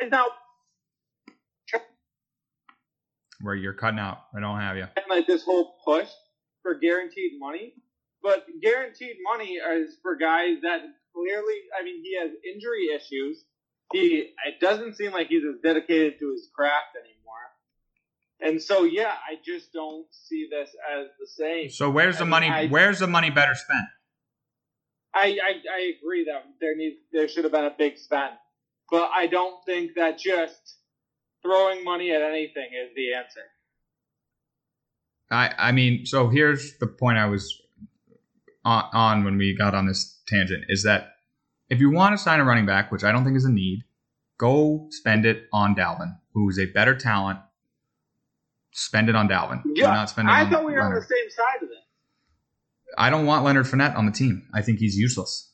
[0.00, 0.26] he's now
[3.40, 4.18] Where you're cutting out.
[4.36, 4.82] I don't have you.
[4.82, 6.08] And like this whole push
[6.62, 7.74] for guaranteed money,
[8.20, 10.80] but guaranteed money is for guys that
[11.14, 13.44] clearly, I mean, he has injury issues.
[13.92, 17.14] He it doesn't seem like he's as dedicated to his craft anymore.
[18.40, 21.70] And so, yeah, I just don't see this as the same.
[21.70, 22.48] So where's the I mean, money?
[22.50, 23.86] I- Where's the money better spent?
[25.14, 28.34] I, I I agree that there needs there should have been a big spend,
[28.90, 30.76] but I don't think that just
[31.42, 33.40] throwing money at anything is the answer.
[35.30, 37.60] I I mean, so here's the point I was
[38.64, 41.14] on, on when we got on this tangent is that
[41.70, 43.84] if you want to sign a running back, which I don't think is a need,
[44.38, 47.40] go spend it on Dalvin, who is a better talent.
[48.72, 49.62] Spend it on Dalvin.
[49.74, 51.67] Yeah, not spend it I on thought we were on the same side.
[52.98, 54.48] I don't want Leonard Fournette on the team.
[54.52, 55.52] I think he's useless.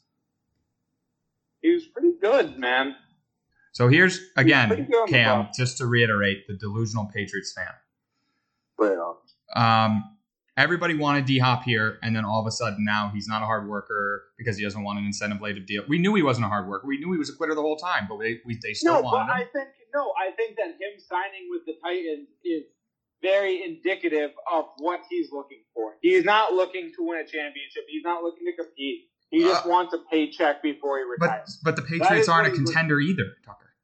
[1.60, 2.96] He was pretty good, man.
[3.72, 7.66] So here's again, Cam, just to reiterate, the delusional Patriots fan.
[9.54, 10.16] Um,
[10.56, 13.46] everybody wanted D Hop here, and then all of a sudden now he's not a
[13.46, 15.82] hard worker because he doesn't want an incentive laden deal.
[15.86, 16.86] We knew he wasn't a hard worker.
[16.86, 19.10] We knew he was a quitter the whole time, but we, we they still No,
[19.10, 19.30] but him.
[19.30, 22.64] I think no, I think that him signing with the Titans is
[23.24, 25.94] very indicative of what he's looking for.
[26.02, 27.84] He's not looking to win a championship.
[27.88, 29.08] He's not looking to compete.
[29.30, 31.58] He just Uh, wants a paycheck before he retires.
[31.64, 33.74] but the Patriots aren't a contender either, Tucker.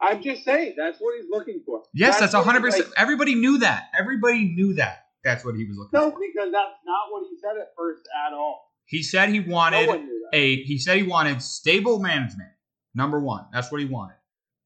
[0.00, 1.82] I'm just saying that's what he's looking for.
[1.92, 2.86] Yes, that's hundred percent.
[2.88, 3.84] like, Everybody knew that.
[3.98, 5.06] Everybody knew that.
[5.24, 6.18] That's what he was looking No, for.
[6.20, 8.70] No, because that's not what he said at first at all.
[8.84, 10.00] He said he wanted that.
[10.32, 12.50] a he said he wanted stable management.
[12.94, 14.16] Number one, that's what he wanted.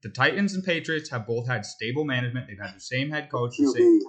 [0.03, 2.49] The Titans and Patriots have both had stable management.
[2.49, 3.57] They've had the same head coach.
[3.57, 4.01] the same-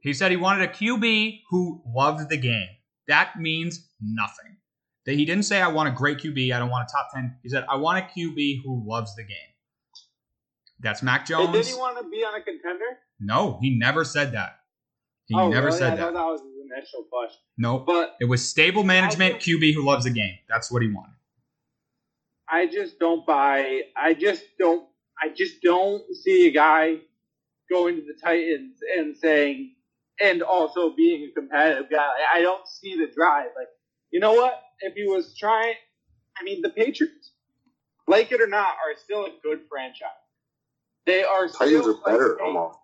[0.00, 2.68] He said he wanted a QB who loved the game.
[3.08, 4.56] That means nothing.
[5.04, 6.52] That he didn't say I want a great QB.
[6.52, 7.38] I don't want a top ten.
[7.42, 9.36] He said I want a QB who loves the game.
[10.80, 11.52] That's Mac Jones.
[11.52, 12.84] did he want to be on a contender?
[13.18, 14.60] no, he never said that.
[15.26, 15.78] He oh, never really?
[15.78, 16.14] said I that.
[16.14, 17.32] that was his initial push.
[17.58, 20.36] No, But it was stable management I QB who loves the game.
[20.48, 21.14] That's what he wanted.
[22.48, 23.82] I just don't buy.
[23.96, 24.86] I just don't.
[25.22, 26.96] I just don't see a guy
[27.70, 29.74] going to the Titans and saying,
[30.22, 32.08] and also being a competitive guy.
[32.32, 33.48] I don't see the drive.
[33.56, 33.68] Like,
[34.10, 34.62] you know what?
[34.80, 35.74] If he was trying,
[36.38, 37.32] I mean, the Patriots,
[38.06, 40.08] like it or not, are still a good franchise.
[41.06, 41.48] They are.
[41.48, 42.74] Titans still are better, like a almost.
[42.74, 42.82] top-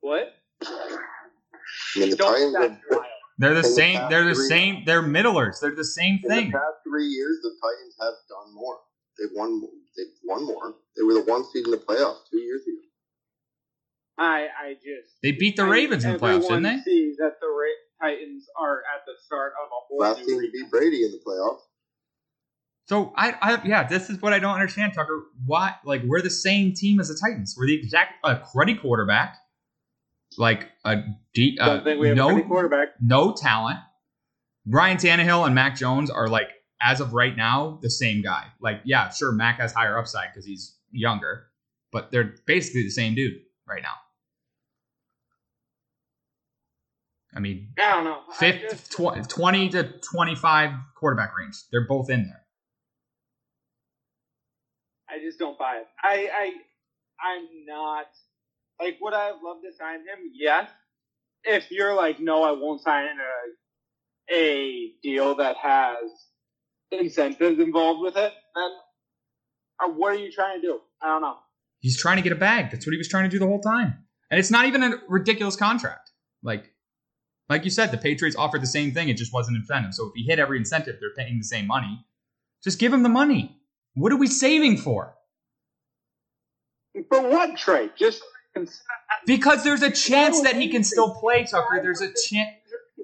[0.00, 0.34] What?
[0.62, 3.02] I mean, the Don't Titans that's have.
[3.38, 3.96] They're the In same.
[3.98, 4.84] past They're the three- same.
[4.84, 5.58] They're middlers.
[5.60, 6.46] They're the same in thing.
[6.50, 8.78] the past three years, the Titans have done more.
[9.18, 9.62] They've won.
[9.96, 10.74] They've won more.
[10.96, 12.78] They were the one seed in the playoffs two years ago.
[14.18, 16.90] I I just They beat the I- Ravens in the playoffs, everyone didn't they?
[16.90, 20.40] Sees that the Ra- Titans are at the start of a whole Last new team
[20.40, 21.60] to beat Brady in the playoffs.
[22.86, 25.22] So I, I, yeah, this is what I don't understand, Tucker.
[25.46, 27.54] Why, like, we're the same team as the Titans.
[27.56, 29.36] We're the exact a cruddy quarterback,
[30.36, 30.98] like a
[31.32, 32.88] deep, uh, think we have no, a quarterback.
[33.00, 33.78] no talent.
[34.66, 36.48] Ryan Tannehill and Mac Jones are like,
[36.80, 38.46] as of right now, the same guy.
[38.60, 41.46] Like, yeah, sure, Mac has higher upside because he's younger,
[41.92, 43.34] but they're basically the same dude
[43.66, 43.94] right now.
[47.34, 48.20] I mean, I don't know.
[48.34, 51.56] Fifth, tw- 20 to 25 quarterback range.
[51.72, 52.42] They're both in there.
[55.08, 55.86] I just don't buy it.
[56.02, 56.52] I, I,
[57.28, 58.06] I'm not
[58.80, 58.98] like.
[59.00, 60.30] Would I have loved to sign him?
[60.32, 60.70] Yes.
[61.44, 66.10] If you're like, no, I won't sign a a deal that has
[67.00, 68.70] incentives involved with it, then
[69.82, 70.80] uh, what are you trying to do?
[71.02, 71.36] I don't know.
[71.80, 72.70] He's trying to get a bag.
[72.70, 74.04] That's what he was trying to do the whole time.
[74.30, 76.10] And it's not even a ridiculous contract.
[76.42, 76.72] Like,
[77.48, 79.08] like you said, the Patriots offered the same thing.
[79.08, 79.92] It just wasn't incentive.
[79.92, 82.04] So if he hit every incentive, they're paying the same money.
[82.62, 83.60] Just give him the money.
[83.94, 85.14] What are we saving for?
[87.08, 87.90] For what trade?
[87.96, 88.22] Just
[89.26, 91.80] Because there's a chance that he can still play, Tucker.
[91.82, 92.54] There's a chance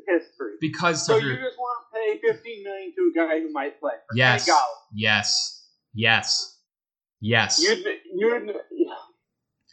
[0.07, 0.55] history.
[0.61, 1.27] because So Tucker.
[1.27, 3.93] you just want pay fifteen million to a guy who might play?
[4.15, 4.49] Yes.
[4.95, 5.67] Yes.
[5.95, 6.59] Yes.
[7.21, 7.63] Yes.
[7.63, 7.85] You'd,
[8.15, 8.55] you'd,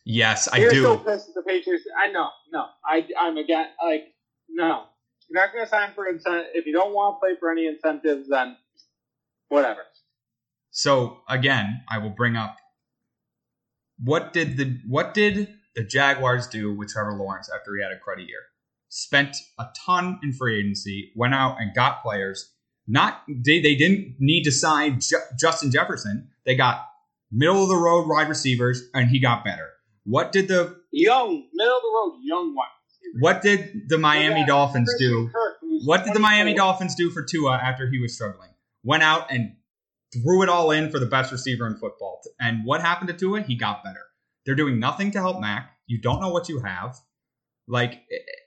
[0.09, 0.83] Yes, I you're do.
[0.83, 1.83] so pissed at the Patriots.
[2.01, 4.13] I know, no, I, I'm again, like,
[4.49, 4.85] no.
[5.29, 6.45] You're not going to sign for incentive.
[6.53, 8.55] If you don't want to play for any incentives, then
[9.49, 9.81] whatever.
[10.71, 12.55] So again, I will bring up
[14.01, 17.95] what did the what did the Jaguars do with Trevor Lawrence after he had a
[17.95, 18.43] cruddy year?
[18.89, 22.53] Spent a ton in free agency, went out and got players.
[22.87, 26.29] Not they, they didn't need to sign Ju- Justin Jefferson.
[26.45, 26.85] They got
[27.31, 29.69] middle of the road wide receivers, and he got better.
[30.05, 32.67] What did the Young, middle of the road, young one.
[33.19, 35.29] what did the Miami Yeah, Dolphins Christian do?
[35.33, 38.49] Kirk, What did the Miami Dolphins do for Tua after he was struggling?
[38.83, 39.53] Went out and
[40.13, 42.21] threw it all in for the best receiver in football.
[42.39, 43.41] And what happened to Tua?
[43.41, 43.99] He got better.
[44.45, 45.71] They're doing nothing to help Mac.
[45.87, 46.95] You don't know what you have.
[47.67, 48.01] Like,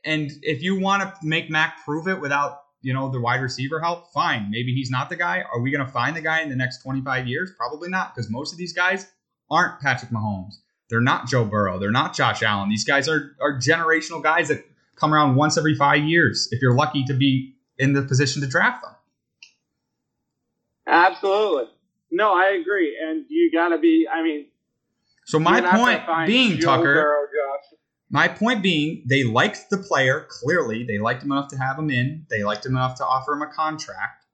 [0.04, 3.78] and if you want to make Mac prove it without, you know, the wide receiver
[3.80, 4.50] help, fine.
[4.50, 5.44] Maybe he's not the guy.
[5.52, 7.52] Are we going to find the guy in the next 25 years?
[7.56, 9.06] Probably not, because most of these guys
[9.50, 10.54] aren't Patrick Mahomes.
[10.88, 11.78] They're not Joe Burrow.
[11.78, 12.68] They're not Josh Allen.
[12.70, 14.64] These guys are, are generational guys that
[14.96, 18.48] come around once every five years if you're lucky to be in the position to
[18.48, 18.94] draft them.
[20.86, 21.70] Absolutely.
[22.10, 22.98] No, I agree.
[23.00, 24.46] And you got to be, I mean,
[25.26, 27.20] So my you're not gonna point being, Joe Tucker, Burrow.
[28.11, 30.26] My point being, they liked the player.
[30.28, 32.26] Clearly, they liked him enough to have him in.
[32.28, 34.26] They liked him enough to offer him a contract.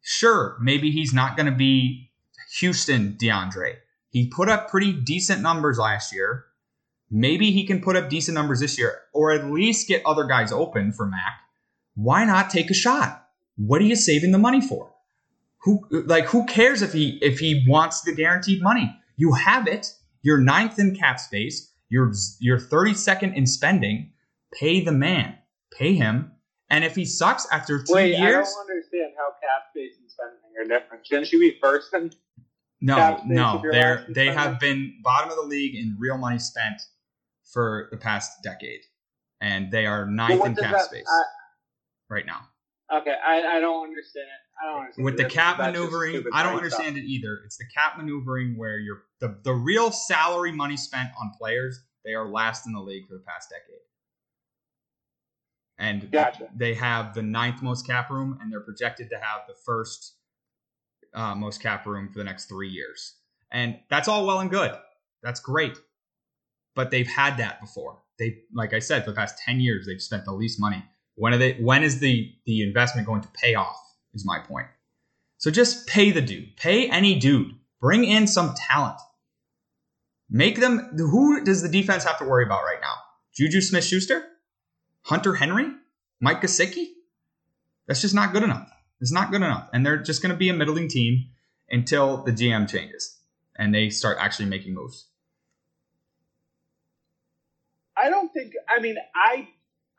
[0.00, 2.10] Sure, maybe he's not going to be
[2.58, 3.76] Houston DeAndre.
[4.08, 6.46] He put up pretty decent numbers last year.
[7.10, 10.50] Maybe he can put up decent numbers this year, or at least get other guys
[10.50, 11.40] open for Mac.
[11.94, 13.26] Why not take a shot?
[13.56, 14.90] What are you saving the money for?
[15.64, 18.98] Who like who cares if he if he wants the guaranteed money?
[19.16, 19.92] You have it.
[20.22, 21.71] You're ninth in cap space.
[21.92, 24.12] You're you're 32nd in spending.
[24.54, 25.36] Pay the man.
[25.76, 26.32] Pay him.
[26.70, 30.10] And if he sucks after two Wait, I years, don't understand how cap space and
[30.10, 31.06] spending are different.
[31.06, 32.10] Shouldn't you be first in
[32.80, 34.38] no, no, they're they spending?
[34.38, 36.80] have been bottom of the league in real money spent
[37.52, 38.80] for the past decade,
[39.42, 42.48] and they are ninth in cap space I- right now.
[42.92, 44.62] Okay, I, I don't understand it.
[44.62, 45.04] I don't understand it.
[45.04, 47.40] with the cap That's maneuvering, I don't understand it either.
[47.44, 52.14] It's the cap maneuvering where you're the, the real salary money spent on players, they
[52.14, 53.80] are last in the league for the past decade.
[55.78, 56.48] And Gotcha.
[56.54, 60.16] they have the ninth most cap room, and they're projected to have the first
[61.14, 63.16] uh, most cap room for the next three years.
[63.50, 64.72] And that's all well and good.
[65.22, 65.76] That's great.
[66.74, 67.98] But they've had that before.
[68.18, 70.84] They, like I said, for the past ten years, they've spent the least money.
[71.22, 71.52] When are they?
[71.52, 73.78] When is the the investment going to pay off?
[74.12, 74.66] Is my point.
[75.38, 76.56] So just pay the dude.
[76.56, 77.54] Pay any dude.
[77.80, 78.98] Bring in some talent.
[80.28, 80.80] Make them.
[80.98, 82.94] Who does the defense have to worry about right now?
[83.36, 84.24] Juju Smith Schuster?
[85.02, 85.68] Hunter Henry?
[86.20, 86.88] Mike Gesicki?
[87.86, 88.68] That's just not good enough.
[89.00, 89.68] It's not good enough.
[89.72, 91.26] And they're just going to be a middling team
[91.70, 93.16] until the GM changes
[93.54, 95.06] and they start actually making moves.
[97.96, 98.54] I don't think.
[98.68, 99.46] I mean, I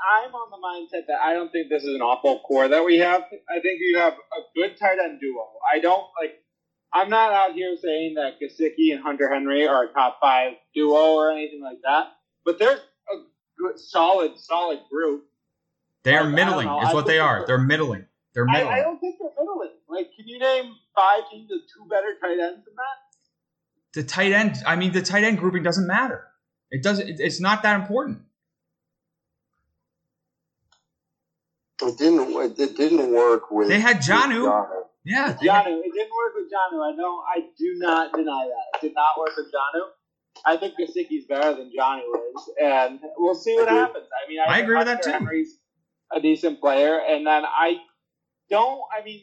[0.03, 0.57] I'm on the
[0.97, 3.21] mindset that I don't think this is an awful core that we have.
[3.49, 5.47] I think you have a good tight end duo.
[5.73, 6.39] I don't like.
[6.93, 11.15] I'm not out here saying that Gesicki and Hunter Henry are a top five duo
[11.15, 12.07] or anything like that,
[12.45, 13.15] but they're a
[13.57, 15.23] good, solid, solid group.
[16.03, 16.81] They are I don't middling, know.
[16.81, 17.39] is I what they are.
[17.39, 18.05] they're- They're middling.
[18.35, 18.73] They're I, middling.
[18.73, 19.69] I don't think they're middling.
[19.87, 22.97] Like, can you name five teams with two better tight ends than that?
[23.93, 26.25] the tight end, I mean, the tight end grouping doesn't matter.
[26.71, 27.07] It doesn't.
[27.07, 28.23] it- It's not that important.
[31.87, 32.59] It didn't.
[32.59, 33.67] It didn't work with.
[33.67, 34.45] They had Janu.
[34.45, 34.45] Jonnu.
[34.45, 34.83] Jonnu.
[35.05, 35.33] Yeah.
[35.33, 36.81] Jonnu, it didn't work with Jonnu.
[36.81, 37.23] I don't.
[37.27, 38.77] I do not deny that.
[38.77, 39.83] It did not work with Jonnu.
[40.45, 44.07] I think Gesicki's better than Jonnu is, and we'll see what happens.
[44.07, 45.11] I mean, I, I agree with that, too.
[45.11, 45.59] Henry's
[46.11, 47.77] a decent player, and then I
[48.49, 48.81] don't.
[48.97, 49.21] I mean,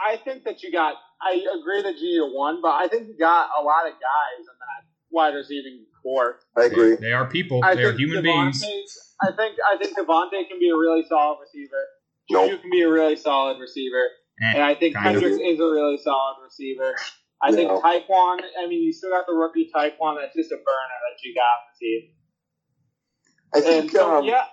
[0.00, 0.94] I think that you got.
[1.20, 3.92] I agree that you need a one, but I think you got a lot of
[3.92, 6.40] guys in that wide receiving core.
[6.56, 6.90] I agree.
[6.96, 7.60] They, they are people.
[7.64, 8.96] I they are human DeVante- beings.
[9.20, 11.82] I think I think DeVante can be a really solid receiver.
[12.30, 12.60] Juju Nope.
[12.62, 14.04] can be a really solid receiver.
[14.42, 15.22] Eh, And I think kind of.
[15.22, 16.94] Kendricks is a really solid receiver.
[17.42, 17.80] I think No.
[17.80, 21.34] Tyquan, I mean, you still got the rookie Tyquan that's just a burner that you
[21.34, 22.00] got on the team.
[23.54, 23.92] I And think.
[23.92, 24.44] so, um, yeah,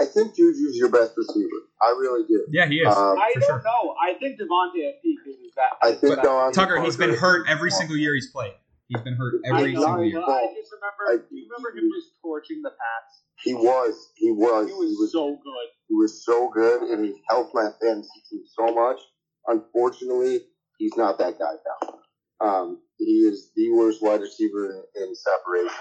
[0.00, 1.48] I think Juju's your best receiver.
[1.80, 2.46] I really do.
[2.50, 2.86] Yeah, he is.
[2.94, 3.62] Um, I don't sure.
[3.64, 3.94] know.
[4.02, 5.78] I think DeVante at peak is that.
[5.82, 8.52] I think that- DeVante Tucker, he's been hurt every single year he's played.
[8.88, 10.22] He's been hurt every know, single year.
[10.24, 11.04] I just remember.
[11.08, 13.22] I- do you remember him just torching the Pats?
[13.44, 14.12] He was.
[14.16, 14.66] He was.
[14.66, 15.68] He was so good.
[15.88, 18.98] He was so good, and he helped my fantasy team so much.
[19.46, 20.40] Unfortunately,
[20.78, 21.98] he's not that guy now.
[22.40, 25.74] Um, he is the worst wide receiver in, in separation.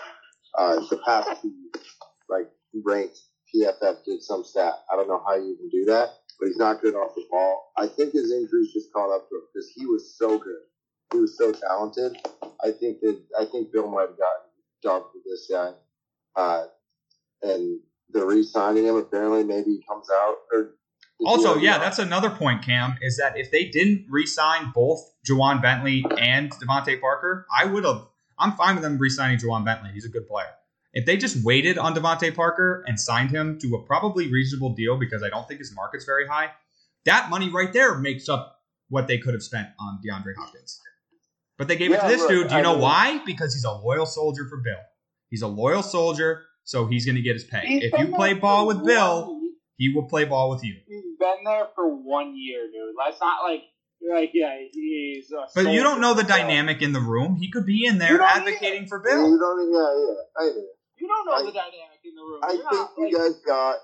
[0.58, 1.54] Uh, the past two,
[2.30, 2.48] like
[2.84, 3.18] ranked
[3.56, 4.74] PFF did some stat.
[4.92, 7.72] I don't know how you can do that, but he's not good off the ball.
[7.78, 10.64] I think his injuries just caught up to him because he was so good.
[11.12, 12.18] He was so talented.
[12.64, 14.48] I think that I think Bill might have gotten
[14.84, 15.72] dumped with this guy,
[16.36, 16.66] uh,
[17.42, 17.80] and
[18.10, 18.96] they're re-signing him.
[18.96, 20.36] Apparently, maybe he comes out.
[20.52, 20.76] Or
[21.26, 26.06] Also, yeah, that's another point, Cam, is that if they didn't re-sign both Ja'Whaun Bentley
[26.20, 28.08] and DeVante Parker, I would have.
[28.40, 29.92] I'm fine with them re-signing Ja'Whaun Bentley.
[29.94, 30.50] He's a good player.
[30.94, 34.98] If they just waited on DeVante Parker and signed him to a probably reasonable deal
[34.98, 36.52] because I don't think his market's very high,
[37.06, 40.82] that money right there makes up what they could have spent on DeAndre Hopkins.
[41.58, 42.48] But they gave it to this look, dude.
[42.50, 43.22] Do you I know mean- why?
[43.26, 44.78] Because he's a loyal soldier for Bill.
[45.30, 47.66] He's a loyal soldier, so he's going to get his pay.
[47.66, 50.76] He's If you play ball for with Bill, one- he will play ball with you.
[50.88, 52.96] He's been there for one year, dude.
[52.98, 53.64] Let's not like
[54.12, 55.32] like yeah, he's.
[55.32, 56.48] A But you don't know the soldier for Bill.
[56.48, 57.36] dynamic in the room.
[57.36, 59.40] He could be in there don't advocating for You Bill.
[59.40, 60.22] don't, yeah, yeah.
[60.38, 60.66] I know.
[61.00, 62.40] You don't know I- the dynamic in the room.
[62.44, 63.76] I You're think not, you like, guys got.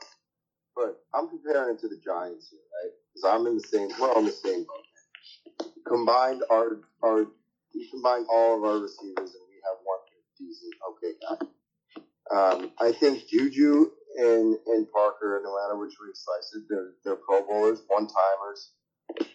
[0.76, 2.92] But I'm comparing it to the Giants here, right?
[3.14, 3.90] Because I'm in the same.
[4.00, 5.68] We're on the same boat.
[5.88, 7.26] Combined our our
[7.74, 10.00] we combine all of our receivers, and we have one
[10.38, 11.38] decent okay guy.
[12.34, 16.92] Um, I think Juju and and Parker, no matter which way you slice it, they're
[17.04, 18.72] they're Pro Bowlers, one timers,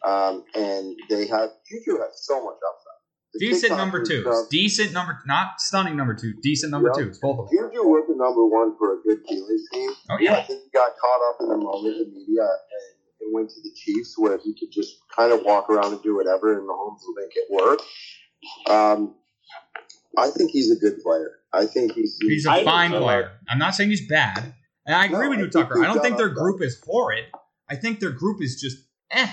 [0.05, 2.95] um, and they have Juju has so much upside.
[3.34, 6.32] The Decent number two, Decent number, not stunning number two.
[6.43, 7.05] Decent number Yeah.
[7.05, 7.18] twos.
[7.20, 7.68] Both of them.
[7.70, 9.91] Juju was the number one for a good Steelers team.
[10.11, 10.43] Oh I yeah.
[10.43, 13.61] think he got caught up in the moment in the media and it went to
[13.62, 17.01] the Chiefs where he could just kind of walk around and do whatever and Mahomes
[17.05, 17.80] will make it work.
[18.68, 19.14] Um,
[20.16, 21.32] I think he's a good player.
[21.53, 23.32] I think he's He's a I fine player.
[23.49, 24.55] I'm not saying he's bad.
[24.86, 25.82] And I agree No, with you, Tucker.
[25.82, 27.24] I don't think their group is horrid.
[27.68, 28.78] I think their group is just
[29.11, 29.30] eh.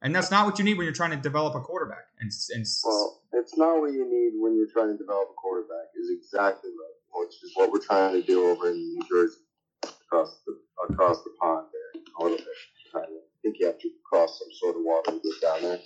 [0.00, 2.06] And that's not what you need when you're trying to develop a quarterback.
[2.20, 5.88] And and well, it's not what you need when you're trying to develop a quarterback.
[6.00, 9.40] Is exactly right, which is what we're trying to do over in New Jersey,
[9.82, 12.46] across the across the pond there a little bit.
[12.94, 13.04] I
[13.42, 15.78] think you have to cross some sort of water to get down there.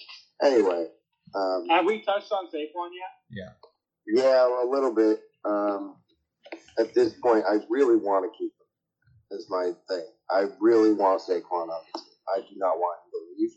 [0.43, 0.87] Anyway,
[1.35, 3.13] um, have we touched on Saquon yet?
[3.31, 3.53] Yeah,
[4.07, 5.21] Yeah, a little bit.
[5.45, 5.97] Um,
[6.79, 9.39] at this point, I really want to keep him.
[9.39, 10.07] Is my thing.
[10.31, 12.09] I really want Saquon on the team.
[12.29, 13.51] I do not want him to leave.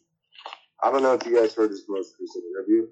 [0.81, 2.87] I don't know if you guys heard his most recent interview.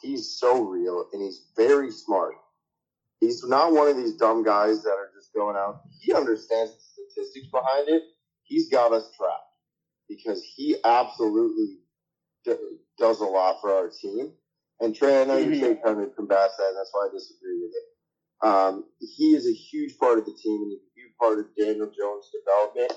[0.00, 2.34] He's so real and he's very smart.
[3.20, 5.82] He's not one of these dumb guys that are just going out.
[6.00, 8.02] He understands the statistics behind it.
[8.42, 9.42] He's got us trapped
[10.08, 11.78] because he absolutely
[12.46, 14.32] d- does a lot for our team.
[14.80, 15.60] And Trey, I know you Mhm.
[15.60, 17.84] say kind of combats that, and that's why I disagree with it.
[18.46, 21.46] Um, he is a huge part of the team, and he's a huge part of
[21.56, 22.92] Daniel Jones' development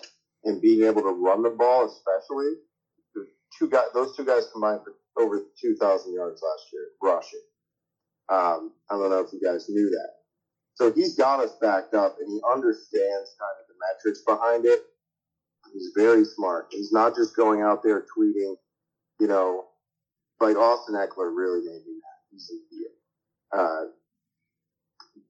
[0.45, 2.55] and being able to run the ball, especially.
[3.15, 3.27] The
[3.57, 7.41] two guys, those two guys combined for over 2,000 yards last year rushing.
[8.29, 10.09] Um, I don't know if you guys knew that.
[10.75, 14.81] So he's got us backed up, and he understands kind of the metrics behind it.
[15.73, 16.67] He's very smart.
[16.71, 18.55] He's not just going out there tweeting,
[19.19, 19.63] you know,
[20.41, 22.21] like Austin Ekeler really made me mad.
[22.31, 22.91] He's idiot.
[23.57, 23.85] Uh,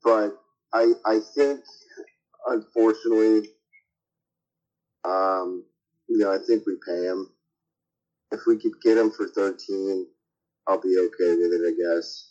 [0.04, 0.32] but
[0.74, 1.62] I I think
[2.48, 3.50] unfortunately,
[5.06, 5.64] um,
[6.08, 7.28] you know, I think we pay him.
[8.32, 10.08] If we could get him for thirteen,
[10.68, 11.62] I'll be okay with it.
[11.68, 12.26] I guess.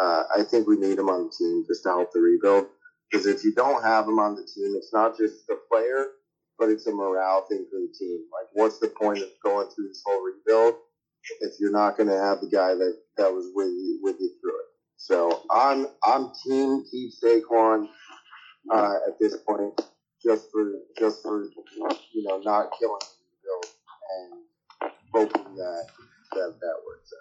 [0.00, 2.66] Uh, I think we need him on the team just to help the rebuild.
[3.10, 6.06] Because if you don't have him on the team, it's not just the player,
[6.60, 8.20] but it's a morale thing for the team.
[8.30, 10.74] Like, what's the point of going through this whole rebuild
[11.40, 14.30] if you're not going to have the guy that, that was with you with you
[14.40, 14.66] through it?
[14.98, 17.88] So I'm I'm team keep Saquon
[18.70, 19.80] uh, at this point,
[20.22, 21.44] just for just for
[22.12, 23.66] you know not killing the rebuild
[24.82, 25.86] and hoping that
[26.32, 27.12] that that works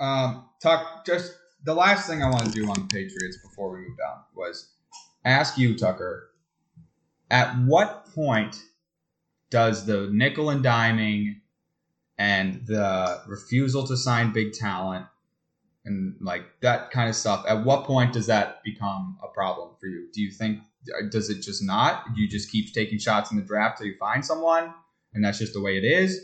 [0.00, 0.04] out.
[0.04, 1.32] Um, Tuck, just
[1.64, 4.72] the last thing I want to do on Patriots before we move on was
[5.24, 6.31] ask you, Tucker,
[7.32, 8.62] at what point
[9.50, 11.36] does the nickel and diming
[12.18, 15.06] and the refusal to sign big talent
[15.84, 19.86] and like that kind of stuff, at what point does that become a problem for
[19.86, 20.08] you?
[20.12, 20.60] Do you think,
[21.10, 22.04] does it just not?
[22.14, 24.72] You just keep taking shots in the draft till you find someone
[25.14, 26.20] and that's just the way it is?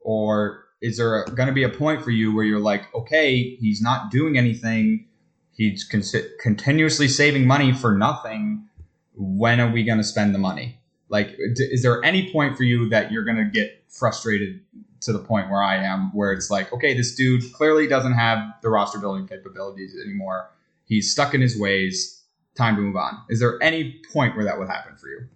[0.00, 3.82] Or is there going to be a point for you where you're like, okay, he's
[3.82, 5.08] not doing anything,
[5.52, 6.02] he's con-
[6.40, 8.68] continuously saving money for nothing.
[9.14, 10.78] When are we going to spend the money?
[11.08, 14.60] Like, d- is there any point for you that you're going to get frustrated
[15.02, 18.38] to the point where I am, where it's like, okay, this dude clearly doesn't have
[18.62, 20.50] the roster building capabilities anymore.
[20.84, 22.22] He's stuck in his ways.
[22.54, 23.18] Time to move on.
[23.28, 25.28] Is there any point where that would happen for you?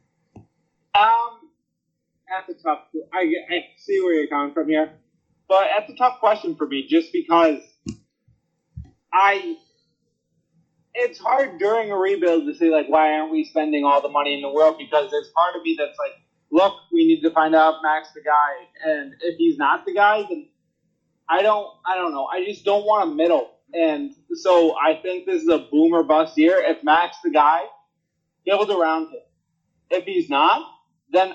[0.98, 1.50] Um,
[2.28, 2.80] that's a tough.
[3.12, 4.92] I, I see where you're coming from here,
[5.48, 7.60] but that's a tough question for me, just because
[9.12, 9.56] I.
[10.98, 14.34] It's hard during a rebuild to say like, why aren't we spending all the money
[14.34, 14.76] in the world?
[14.78, 16.12] Because there's part of me that's like,
[16.50, 20.24] look, we need to find out Mac's the guy, and if he's not the guy,
[20.28, 20.48] then
[21.28, 22.26] I don't I don't know.
[22.26, 23.50] I just don't want a middle.
[23.74, 26.58] And so I think this is a boomer bust year.
[26.58, 27.64] If Mac's the guy,
[28.46, 29.20] build around him.
[29.90, 30.62] If he's not,
[31.12, 31.34] then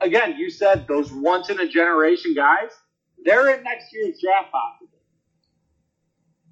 [0.00, 2.70] again, you said those once in a generation guys,
[3.24, 4.87] they're in next year's draft possibly.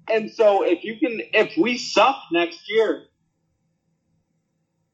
[0.09, 3.03] And so if you can if we suck next year,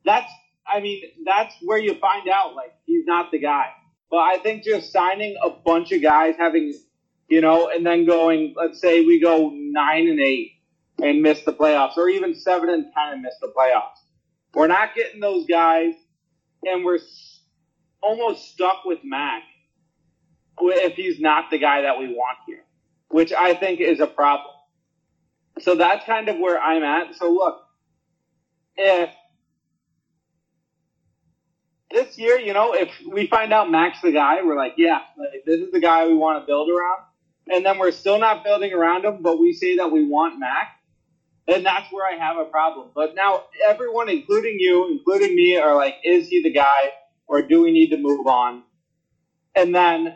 [0.05, 0.31] that's
[0.67, 3.67] I mean, that's where you find out like he's not the guy.
[4.09, 6.73] But I think just signing a bunch of guys having
[7.27, 10.51] you know, and then going, let's say we go nine and eight
[11.01, 13.97] and miss the playoffs, or even seven and ten and miss the playoffs.
[14.53, 15.95] We're not getting those guys,
[16.63, 16.99] and we're
[18.01, 19.41] almost stuck with Mac
[20.61, 22.63] if he's not the guy that we want here,
[23.09, 24.52] which I think is a problem.
[25.59, 27.15] So that's kind of where I'm at.
[27.15, 27.63] So look,
[28.75, 29.09] if
[31.91, 35.43] this year, you know, if we find out Mac's the guy, we're like, yeah, like,
[35.45, 37.03] this is the guy we want to build around
[37.49, 40.79] and then we're still not building around him, but we say that we want Mac,
[41.47, 42.89] then that's where I have a problem.
[42.95, 46.91] But now everyone, including you, including me, are like, is he the guy,
[47.27, 48.63] or do we need to move on?
[49.55, 50.15] And then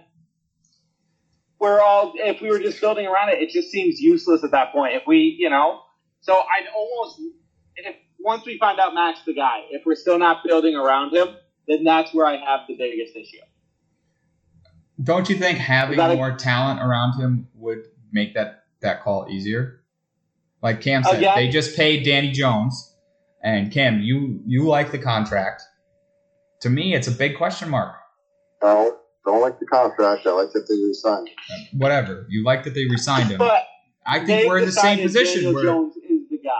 [1.60, 4.72] we're all, if we were just building around it, it just seems useless at that
[4.72, 4.96] point.
[4.96, 5.82] If we, you know,
[6.22, 7.22] so I'd almost,
[7.76, 11.30] if once we find out Mac's the guy, if we're still not building around him,
[11.68, 13.38] then that's where I have the biggest issue.
[15.02, 19.82] Don't you think having That- more talent around him would make that that call easier?
[20.62, 22.96] Like Cam said, Again- they just paid Danny Jones,
[23.44, 25.62] and Cam, you you like the contract.
[26.62, 27.96] To me, it's a big question mark.
[28.64, 28.98] No,
[29.28, 30.26] don't like the contract.
[30.26, 31.28] I like that they re-signed.
[31.28, 31.80] him.
[31.80, 33.38] Whatever you like that they resigned him.
[33.38, 33.64] But
[34.06, 35.44] I think we're in the same position.
[35.44, 36.52] Daniel Where Jones is the guy.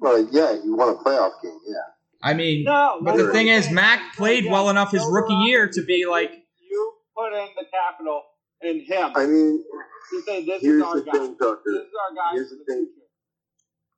[0.00, 1.58] Well, yeah, you won a playoff game.
[1.66, 1.76] Yeah,
[2.22, 5.34] I mean, No, but the thing is, Mac played yeah, well enough his build rookie
[5.46, 8.22] year to be like, you put in the capital
[8.62, 9.62] in him I mean,
[10.10, 11.12] to say this here's is our the guy.
[11.12, 11.62] thing, Tucker.
[11.66, 12.86] This is our guy Here's the the thing.
[12.86, 13.02] future.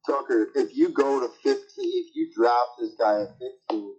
[0.07, 3.29] Tucker, if you go to 15, if you draft this guy at
[3.71, 3.95] 15,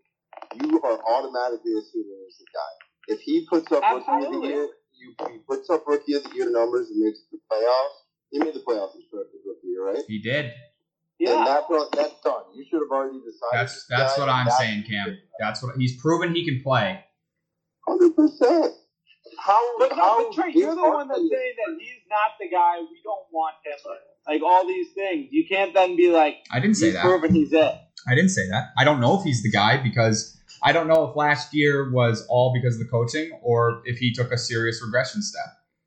[0.55, 3.13] you are automatically assuming he's the guy.
[3.15, 6.35] If he puts up rookie of the year, you, he puts up rookie of the
[6.35, 7.97] year numbers and makes the playoffs.
[8.31, 10.03] He made the playoffs his first rookie year, right?
[10.07, 10.45] he did.
[10.45, 10.53] And
[11.19, 11.43] Yeah.
[11.45, 12.43] that's what, that's done.
[12.55, 13.51] You should have already decided.
[13.53, 15.17] That's that's guy, what I'm that's- saying, Cam.
[15.39, 17.03] That's what he's proven he can play.
[17.87, 18.73] Hundred percent.
[19.37, 19.77] How?
[19.79, 21.27] But, no, how but Trey, you're the one that's they?
[21.29, 22.77] saying that he's not the guy.
[22.79, 23.73] We don't want him.
[24.27, 27.03] Like all these things, you can't then be like, I didn't say he's that.
[27.03, 27.75] proven he's it.
[28.07, 28.69] I didn't say that.
[28.77, 32.25] I don't know if he's the guy because I don't know if last year was
[32.29, 35.45] all because of the coaching or if he took a serious regression step.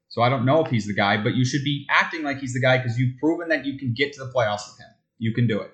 [0.09, 2.53] So I don't know if he's the guy, but you should be acting like he's
[2.53, 4.91] the guy because you've proven that you can get to the playoffs with him.
[5.19, 5.73] You can do it.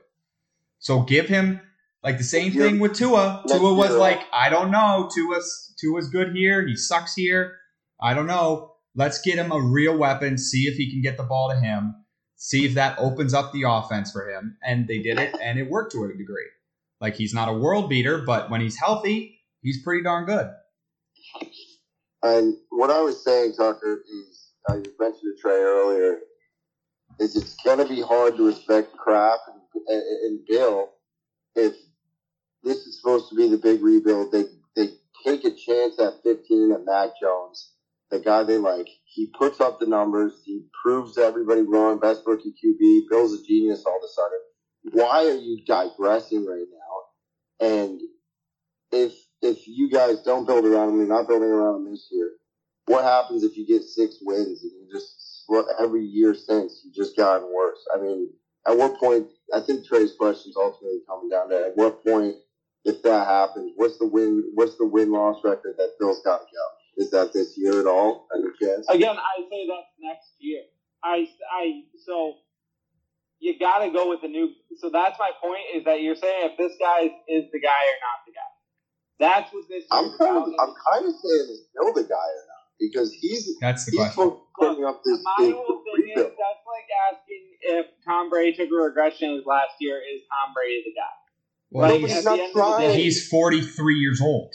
[0.78, 1.60] So give him
[2.02, 3.42] like the same thing with Tua.
[3.48, 5.10] Tua was like, I don't know.
[5.12, 6.66] Tua's Tua's good here.
[6.66, 7.56] He sucks here.
[8.00, 8.74] I don't know.
[8.94, 10.38] Let's get him a real weapon.
[10.38, 11.94] See if he can get the ball to him.
[12.36, 14.56] See if that opens up the offense for him.
[14.62, 16.46] And they did it, and it worked to a degree.
[17.00, 20.48] Like he's not a world beater, but when he's healthy, he's pretty darn good.
[22.22, 26.18] And what I was saying, Tucker, is uh, I mentioned to Trey earlier,
[27.20, 29.42] is it's going to be hard to respect Kraft
[29.86, 30.88] and, and, Bill
[31.54, 31.74] if
[32.64, 34.32] this is supposed to be the big rebuild.
[34.32, 34.44] They
[34.74, 34.88] they
[35.24, 37.72] take a chance at 15 at Mac Jones,
[38.10, 38.88] the guy they like.
[39.04, 40.42] He puts up the numbers.
[40.44, 42.00] He proves everybody wrong.
[42.00, 43.08] Best rookie QB.
[43.10, 44.40] Bill's a genius all of a sudden.
[44.92, 46.87] Why are you digressing right now?
[47.60, 48.00] And
[48.92, 52.32] if if you guys don't build around him, you're not building around him this year.
[52.86, 55.44] What happens if you get six wins and you just
[55.80, 57.86] every year since you just gotten worse?
[57.94, 58.30] I mean,
[58.66, 59.28] at what point?
[59.54, 62.34] I think Trey's question is ultimately coming down to at what point,
[62.84, 64.50] if that happens, what's the win?
[64.54, 67.02] What's the win loss record that Bill's got to go?
[67.02, 68.26] Is that this year at all?
[68.88, 70.62] Again, I say that's next year.
[71.02, 72.34] I, I, so
[73.40, 74.50] you got to go with the new.
[74.78, 77.82] So that's my point is that you're saying if this guy is, is the guy
[77.90, 78.50] or not the guy.
[79.18, 79.84] That's what this.
[79.90, 80.44] I'm kind of.
[80.60, 84.00] I'm kind of saying is Bill the guy or not because he's That's the he's
[84.14, 84.36] question.
[84.58, 86.32] putting up this My big whole thing is rebuild.
[86.38, 89.98] that's like asking if Tom Brady took a regression last year.
[89.98, 91.14] Is Tom Brady the guy?
[91.70, 92.88] Well, No, he's, not the end of the trying.
[92.96, 94.52] day- he's 43 years old.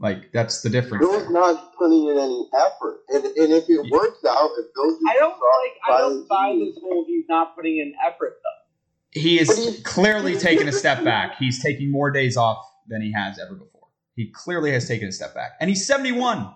[0.00, 1.04] Like that's the difference.
[1.04, 1.30] Bill's there.
[1.32, 5.30] not putting in any effort, and and if it works out, if Bill's I don't
[5.30, 5.72] like.
[5.88, 7.04] I don't buy Violent this whole.
[7.06, 9.20] He's not putting in effort though.
[9.20, 11.36] He is But he- clearly taking a step back.
[11.38, 13.88] He's taking more days off than he has ever before.
[14.14, 16.52] He clearly has taken a step back, and he's 71.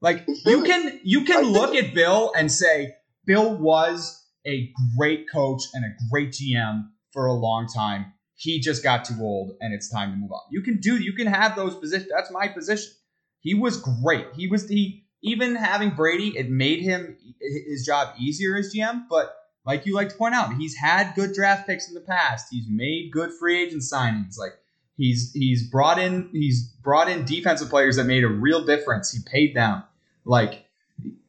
[0.00, 2.94] Like you can you can think- look at Bill and say
[3.26, 8.14] Bill was a great coach and a great GM for a long time.
[8.42, 10.40] He just got too old, and it's time to move on.
[10.50, 12.10] You can do you can have those positions.
[12.12, 12.92] That's my position.
[13.38, 14.26] He was great.
[14.34, 19.04] He was he even having Brady, it made him his job easier as GM.
[19.08, 19.32] But
[19.64, 22.48] like you like to point out, he's had good draft picks in the past.
[22.50, 24.36] He's made good free agent signings.
[24.36, 24.54] Like
[24.96, 29.12] he's he's brought in he's brought in defensive players that made a real difference.
[29.12, 29.84] He paid them.
[30.24, 30.64] Like,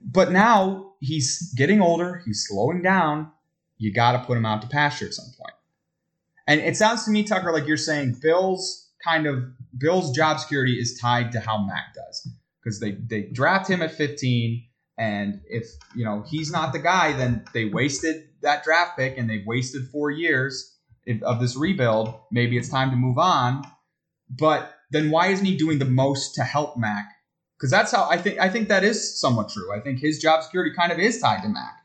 [0.02, 2.24] but now he's getting older.
[2.26, 3.32] He's slowing down.
[3.78, 5.54] You got to put him out to pasture at some point.
[6.48, 9.44] And it sounds to me, Tucker, like you're saying Bill's kind of
[9.78, 12.28] Bill's job security is tied to how Mac does
[12.62, 14.64] because they they draft him at 15,
[14.98, 19.30] and if you know he's not the guy, then they wasted that draft pick and
[19.30, 20.78] they've wasted four years
[21.24, 22.14] of this rebuild.
[22.32, 23.64] Maybe it's time to move on.
[24.30, 27.06] But then why isn't he doing the most to help Mac?
[27.58, 29.74] Because that's how I think I think that is somewhat true.
[29.76, 31.83] I think his job security kind of is tied to Mac.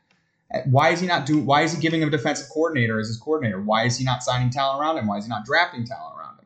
[0.65, 1.45] Why is he not doing?
[1.45, 3.61] Why is he giving him a defensive coordinator as his coordinator?
[3.61, 5.05] Why is he not signing talent around him?
[5.05, 6.45] Why is he not drafting talent around him?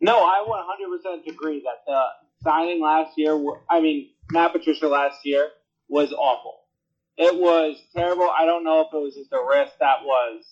[0.00, 2.02] No, I 100% agree that the
[2.42, 3.40] signing last year,
[3.70, 5.48] I mean, Matt Patricia last year
[5.88, 6.60] was awful.
[7.16, 8.30] It was terrible.
[8.30, 10.44] I don't know if it was just a risk that was,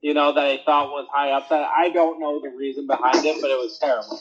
[0.00, 1.66] you know, that I thought was high upside.
[1.76, 4.20] I don't know the reason behind it, but it was terrible.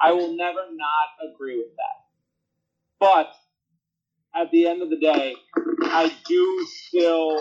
[0.00, 2.04] I will never not agree with that.
[3.00, 3.32] But
[4.40, 5.34] at the end of the day,
[5.82, 7.40] I do still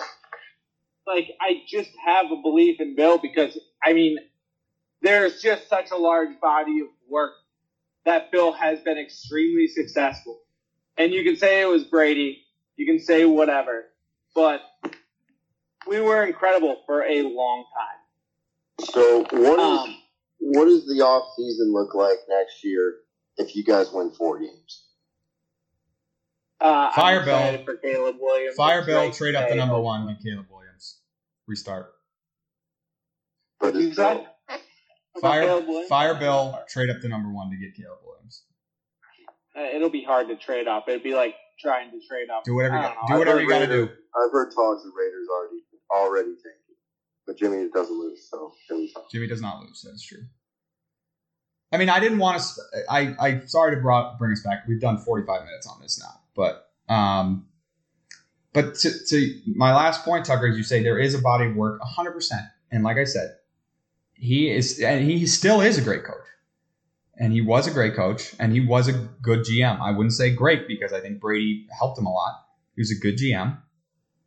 [1.08, 4.18] like I just have a belief in Bill because I mean
[5.02, 7.34] there's just such a large body of work
[8.06, 10.40] that Bill has been extremely successful.
[10.98, 12.44] And you can say it was Brady,
[12.78, 13.86] you can say whatever,
[14.36, 14.62] but
[15.88, 18.14] we were incredible for a long time.
[18.88, 19.98] So what is Um,
[20.40, 22.96] what does the off season look like next year
[23.38, 24.85] if you guys win four games?
[26.62, 27.64] Uh, Fire Bill.
[27.66, 28.56] for Caleb Williams.
[28.56, 31.00] Fire Bill, trade to up the number one, get Caleb Williams.
[31.48, 31.92] Restart.
[33.60, 34.26] But You is said?
[35.22, 35.90] Fire Caleb Williams?
[35.90, 38.44] Fire Bill, trade up the number one to get Caleb Williams.
[39.58, 40.86] Uh, it'll be hard to trade up.
[40.88, 42.44] It'd be like trying to trade up.
[42.44, 43.84] Do whatever you got, don't do whatever you got to do.
[43.84, 46.76] I've heard talks of Raiders already already tanking,
[47.28, 49.04] but Jimmy doesn't lose, so Jimmy's fine.
[49.12, 49.82] Jimmy does not lose.
[49.88, 50.24] That's true.
[51.72, 52.62] I mean, I didn't want to.
[52.90, 54.66] I I sorry to brought, bring us back.
[54.68, 57.48] We've done 45 minutes on this now, but um,
[58.54, 61.56] but to, to my last point, Tucker, as you say, there is a body of
[61.56, 62.12] work, 100.
[62.12, 63.36] percent And like I said,
[64.14, 66.26] he is, and he still is a great coach,
[67.18, 69.80] and he was a great coach, and he was a good GM.
[69.82, 72.46] I wouldn't say great because I think Brady helped him a lot.
[72.76, 73.58] He was a good GM,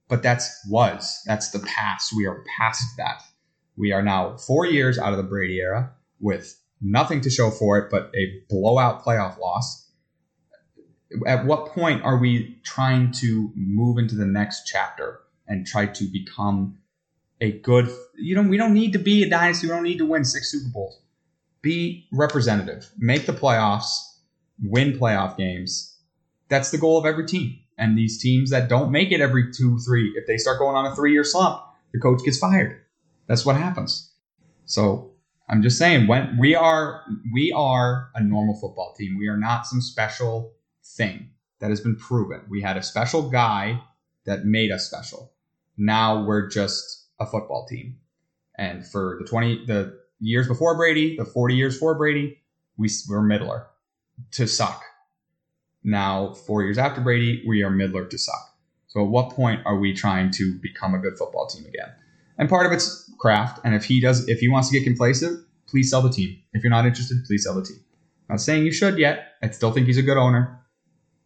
[0.09, 2.13] but that's was that's the past.
[2.15, 3.23] We are past that.
[3.77, 7.79] We are now four years out of the Brady era with nothing to show for
[7.79, 9.88] it but a blowout playoff loss.
[11.27, 16.05] At what point are we trying to move into the next chapter and try to
[16.05, 16.79] become
[17.41, 17.91] a good?
[18.17, 19.67] You know, we don't need to be a dynasty.
[19.67, 21.01] We don't need to win six Super Bowls.
[21.63, 22.91] Be representative.
[22.99, 23.89] Make the playoffs.
[24.63, 25.97] Win playoff games.
[26.49, 27.59] That's the goal of every team.
[27.79, 30.87] And these teams that don't make it every two, three, if they start going on
[30.87, 32.81] a three-year slump, the coach gets fired.
[33.29, 34.11] That's what happens.
[34.67, 35.13] So
[35.49, 39.17] I'm just saying when we are we are a normal football team.
[39.19, 40.53] We are not some special
[40.97, 42.43] thing that has been proven.
[42.49, 43.83] We had a special guy
[44.25, 45.33] that made us special.
[45.77, 47.99] Now we're just a football team.
[48.57, 52.39] And for the 20 the years before Brady, the 40 years before Brady,
[52.77, 53.67] we were middler
[54.33, 54.83] to suck.
[55.85, 58.57] Now, 4 years after Brady, we are middler to suck.
[58.89, 61.93] So at what point are we trying to become a good football team again?
[62.37, 63.61] And part of it's Kraft.
[63.65, 66.39] And if he does, if he wants to get complacent, please sell the team.
[66.53, 67.79] If you're not interested, please sell the team.
[68.29, 69.35] Not saying you should yet.
[69.43, 70.58] I still think he's a good owner.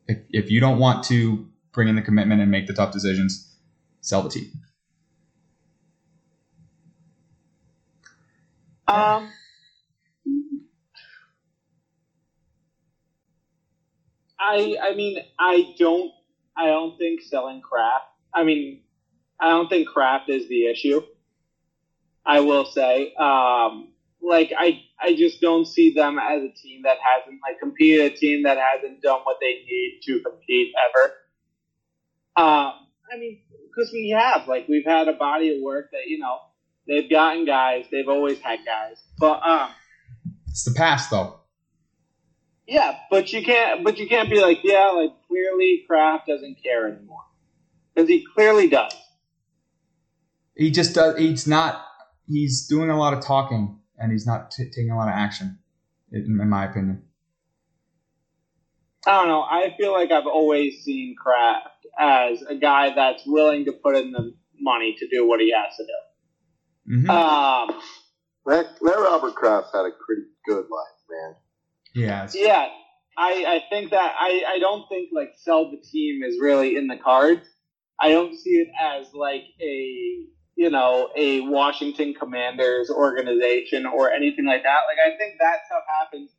[0.09, 3.57] If, if you don't want to bring in the commitment and make the tough decisions,
[4.01, 4.53] sell the team.
[8.89, 9.31] Um,
[14.39, 16.13] I I mean I don't
[16.57, 18.05] I don't think selling Kraft.
[18.35, 18.81] I mean
[19.41, 21.01] I don't think Kraft is the issue.
[22.25, 23.92] I will say, um,
[24.23, 28.17] like I I just don't see them as a team that hasn't like competed, a
[28.17, 31.13] team that hasn't done what they need to compete ever.
[32.35, 32.73] Um,
[33.13, 36.39] I mean, because we have like we've had a body of work that you know
[36.87, 39.71] they've gotten guys, they've always had guys, but um.
[40.53, 41.41] It's the past, though.
[42.67, 43.83] Yeah, but you can't.
[43.83, 47.25] But you can't be like, yeah, like clearly Kraft doesn't care anymore
[47.95, 48.93] because he clearly does.
[50.55, 51.19] He just does.
[51.19, 51.83] He's not.
[52.29, 55.59] He's doing a lot of talking, and he's not t- taking a lot of action,
[56.11, 57.05] in, in my opinion.
[59.07, 59.43] I don't know.
[59.43, 61.69] I feel like I've always seen Kraft
[61.99, 65.77] as a guy that's willing to put in the money to do what he has
[65.77, 67.01] to do.
[67.05, 67.81] hmm Um,
[68.47, 71.35] That, that Robert Kraft had a pretty good life, man.
[71.95, 72.29] yeah.
[72.35, 72.69] yeah,
[73.17, 76.89] I, I think that I, I don't think like sell the team is really in
[76.89, 77.47] the cards.
[78.01, 80.27] I don't see it as like a
[80.57, 84.81] you know a Washington Commanders organization or anything like that.
[84.89, 86.31] Like I think that stuff happens.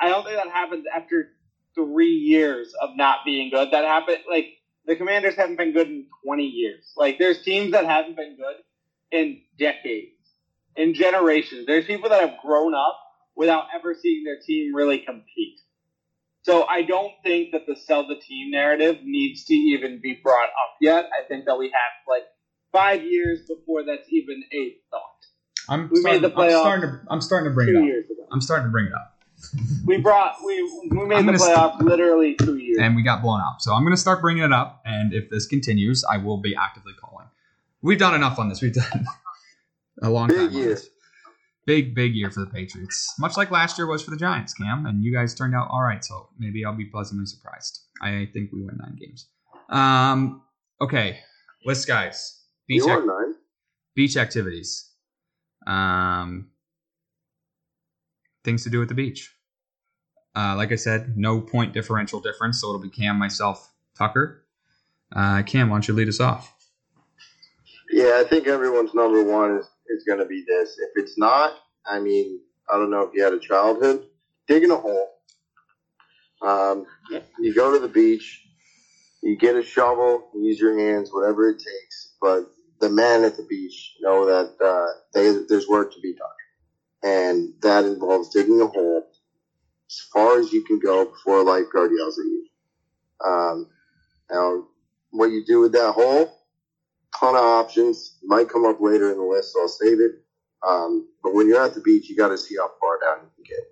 [0.00, 1.28] I don't think that happens after
[1.74, 3.70] three years of not being good.
[3.72, 4.46] That happened like
[4.86, 6.92] the Commanders haven't been good in twenty years.
[6.96, 8.56] Like there's teams that haven't been good
[9.10, 10.12] in decades,
[10.76, 11.66] in generations.
[11.66, 12.98] There's people that have grown up
[13.36, 15.60] without ever seeing their team really compete.
[16.42, 20.44] So I don't think that the sell the team narrative needs to even be brought
[20.48, 21.06] up yet.
[21.06, 22.22] I think that we have like
[22.76, 25.02] five years before that's even a thought.
[25.68, 27.84] I'm We starting, made the I'm starting to I'm starting to bring Two it up.
[27.84, 29.12] years ago, I'm starting to bring it up.
[29.84, 32.78] we brought we we made I'm the gonna st- literally two years.
[32.80, 33.60] and we got blown out.
[33.60, 36.54] So I'm going to start bringing it up, and if this continues, I will be
[36.56, 37.26] actively calling.
[37.82, 38.62] We've done enough on this.
[38.62, 39.04] We've done
[40.02, 40.46] a long Big time.
[40.48, 40.78] on year.
[41.66, 44.86] Big big year for the Patriots, much like last year was for the Giants, Cam.
[44.86, 47.80] And you guys turned out all right, so maybe I'll be pleasantly surprised.
[48.00, 49.26] I think we win nine games.
[49.68, 50.42] Um,
[50.80, 51.18] okay,
[51.64, 52.35] list guys.
[52.68, 53.06] Beach ac-
[53.94, 54.90] beach activities.
[55.66, 56.48] Um,
[58.44, 59.34] things to do at the beach.
[60.34, 64.44] Uh, like I said, no point differential difference, so it'll be Cam, myself, Tucker.
[65.14, 66.52] Uh, Cam, why don't you lead us off?
[67.90, 70.78] Yeah, I think everyone's number one is, is going to be this.
[70.78, 71.54] If it's not,
[71.86, 72.40] I mean,
[72.70, 74.06] I don't know if you had a childhood,
[74.46, 75.08] digging a hole.
[76.42, 76.86] Um,
[77.40, 78.46] you go to the beach,
[79.22, 82.14] you get a shovel, use your hands, whatever it takes.
[82.20, 82.50] But
[82.80, 86.28] the men at the beach know that uh, they, there's work to be done.
[87.02, 89.06] And that involves digging a hole
[89.88, 92.46] as far as you can go before a lifeguard yells at you.
[93.24, 93.68] Um,
[94.30, 94.64] now,
[95.10, 96.32] what you do with that hole,
[97.18, 98.18] ton of options.
[98.24, 100.12] Might come up later in the list, so I'll save it.
[100.66, 103.30] Um, but when you're at the beach, you got to see how far down you
[103.36, 103.64] can get.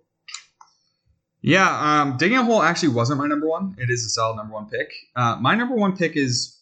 [1.40, 3.74] Yeah, um, digging a hole actually wasn't my number one.
[3.78, 4.90] It is a solid number one pick.
[5.14, 6.58] Uh, my number one pick is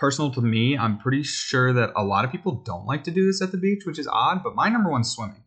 [0.00, 0.78] personal to me.
[0.78, 3.58] I'm pretty sure that a lot of people don't like to do this at the
[3.58, 4.42] beach, which is odd.
[4.42, 5.44] But my number one's swimming.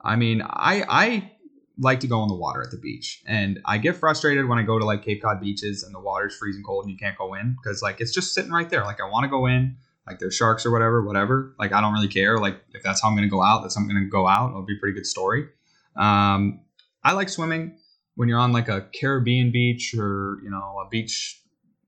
[0.00, 1.32] I mean, I I
[1.78, 4.62] like to go in the water at the beach, and I get frustrated when I
[4.62, 7.34] go to like Cape Cod beaches and the water's freezing cold and you can't go
[7.34, 8.84] in because like it's just sitting right there.
[8.84, 9.76] Like I want to go in,
[10.06, 11.54] like there's sharks or whatever, whatever.
[11.58, 12.38] Like I don't really care.
[12.38, 14.50] Like if that's how I'm gonna go out, that's how I'm gonna go out.
[14.50, 15.48] It'll be a pretty good story.
[15.96, 16.60] Um,
[17.02, 17.78] I like swimming
[18.14, 21.41] when you're on like a Caribbean beach or you know a beach,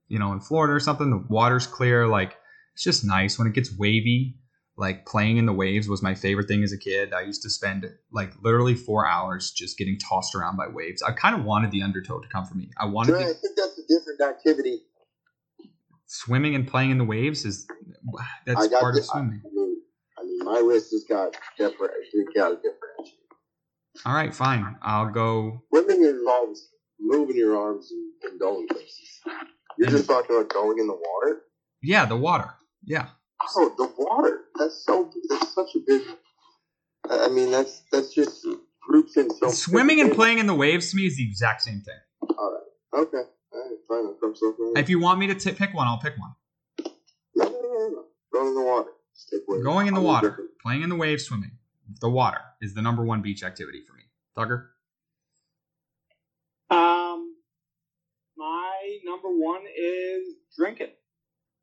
[0.09, 1.11] you know in Florida or something.
[1.11, 2.07] The water's clear.
[2.07, 2.37] Like
[2.75, 4.37] it's just nice when it gets wavy.
[4.77, 7.13] Like playing in the waves was my favorite thing as a kid.
[7.13, 11.01] I used to spend like literally four hours just getting tossed around by waves.
[11.01, 12.71] I kind of wanted the undertow to come for me.
[12.77, 14.81] I wanted Dre, I think that's a different activity.
[16.07, 17.67] swimming and playing in the waves is
[18.47, 19.43] that's part di- of swimming.
[19.45, 19.77] I mean,
[20.19, 21.93] I mean, my wrist has got different.
[22.13, 23.21] It got a differentiate.
[24.05, 24.77] All right, fine.
[24.83, 25.63] I'll go.
[25.73, 26.69] Swimming involves
[26.99, 27.93] moving your arms
[28.25, 29.21] and going places.
[29.79, 31.43] You're just talking about going in the water.
[31.83, 32.51] Yeah, the water.
[32.85, 33.09] Yeah.
[33.57, 34.41] Oh, the water.
[34.59, 35.11] That's so.
[35.29, 36.03] That's such a big.
[37.11, 38.47] I I mean, that's that's just
[38.81, 39.51] groups in so.
[39.51, 41.99] Swimming and playing in the waves to me is the exact same thing.
[42.39, 43.03] All right.
[43.03, 43.17] Okay.
[43.53, 43.79] All right.
[43.89, 44.07] Fine.
[44.07, 44.73] I'll come so far.
[44.81, 46.35] If you want me to t- pick one, I'll pick one.
[47.37, 48.05] No, no, no, no, no.
[48.33, 48.91] Going in the water.
[49.13, 49.65] Stick with.
[49.65, 50.51] Going in the I'll do water, different.
[50.63, 51.53] playing in the waves, swimming.
[52.01, 54.03] The water is the number one beach activity for me.
[54.37, 54.71] Tucker?
[56.71, 57.04] Um, my number
[59.45, 60.25] one is
[60.57, 60.93] drinking.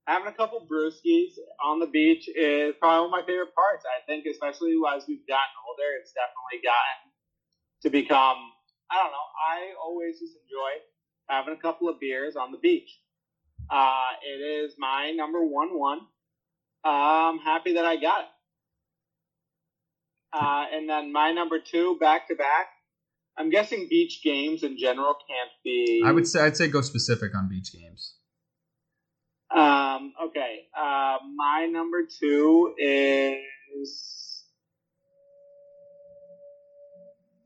[0.06, 1.34] Having a couple brewskis
[1.64, 3.86] on the beach is probably one of my favorite parts.
[3.86, 7.02] I think, especially as we've gotten older, it's definitely gotten
[7.84, 8.38] to become.
[8.90, 9.28] I don't know.
[9.50, 10.72] I always just enjoy
[11.30, 12.90] having a couple of beers on the beach.
[13.70, 16.00] Uh, it is my number one one.
[16.84, 18.32] Uh, I'm happy that I got it.
[20.34, 22.68] Uh, and then my number two, back to back.
[23.38, 26.04] I'm guessing beach games in general can't be.
[26.06, 28.16] I would say I'd say go specific on beach games.
[29.54, 30.68] Um, okay.
[30.78, 34.44] Uh, my number two is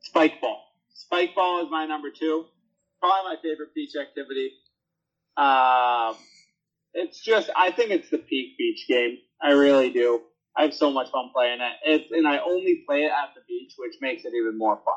[0.00, 0.62] spike ball.
[0.94, 2.46] Spike ball is my number two.
[3.00, 4.52] Probably my favorite beach activity.
[5.36, 6.16] Um,
[6.94, 9.18] it's just I think it's the peak beach game.
[9.42, 10.22] I really do.
[10.56, 11.72] I have so much fun playing it.
[11.84, 14.94] It's and I only play it at the beach, which makes it even more fun.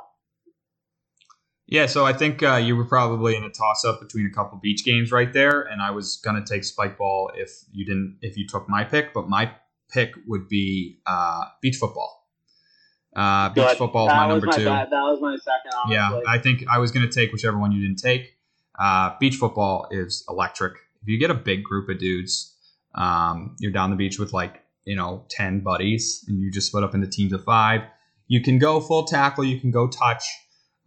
[1.71, 4.57] Yeah, so I think uh, you were probably in a toss up between a couple
[4.57, 8.37] beach games right there, and I was gonna take spike ball if you didn't if
[8.37, 9.51] you took my pick, but my
[9.89, 12.27] pick would be uh, beach football.
[13.15, 13.77] Uh, beach Good.
[13.77, 14.63] football is my number my two.
[14.63, 15.71] that was my second.
[15.75, 15.95] Honestly.
[15.95, 18.35] Yeah, I think I was going to take whichever one you didn't take.
[18.77, 20.73] Uh, beach football is electric.
[21.01, 22.55] If you get a big group of dudes,
[22.95, 26.83] um, you're down the beach with like you know ten buddies, and you just split
[26.83, 27.81] up into teams of five.
[28.27, 29.43] You can go full tackle.
[29.43, 30.23] You can go touch.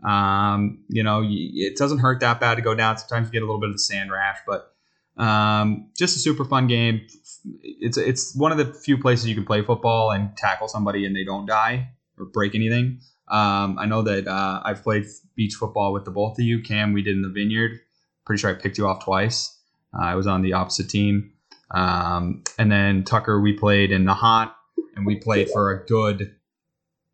[0.04, 2.98] Um, you know, it doesn't hurt that bad to go down.
[2.98, 4.74] Sometimes you get a little bit of the sand rash, but
[5.16, 7.06] um, just a super fun game.
[7.62, 11.14] It's it's one of the few places you can play football and tackle somebody and
[11.14, 13.00] they don't die or break anything.
[13.28, 15.06] Um, I know that uh, I've played
[15.36, 16.62] beach football with the both of you.
[16.62, 17.80] Cam, we did in the vineyard.
[18.24, 19.58] Pretty sure I picked you off twice.
[19.94, 21.32] Uh, I was on the opposite team.
[21.70, 24.54] Um, and then Tucker, we played in the hot,
[24.94, 26.34] and we played for a good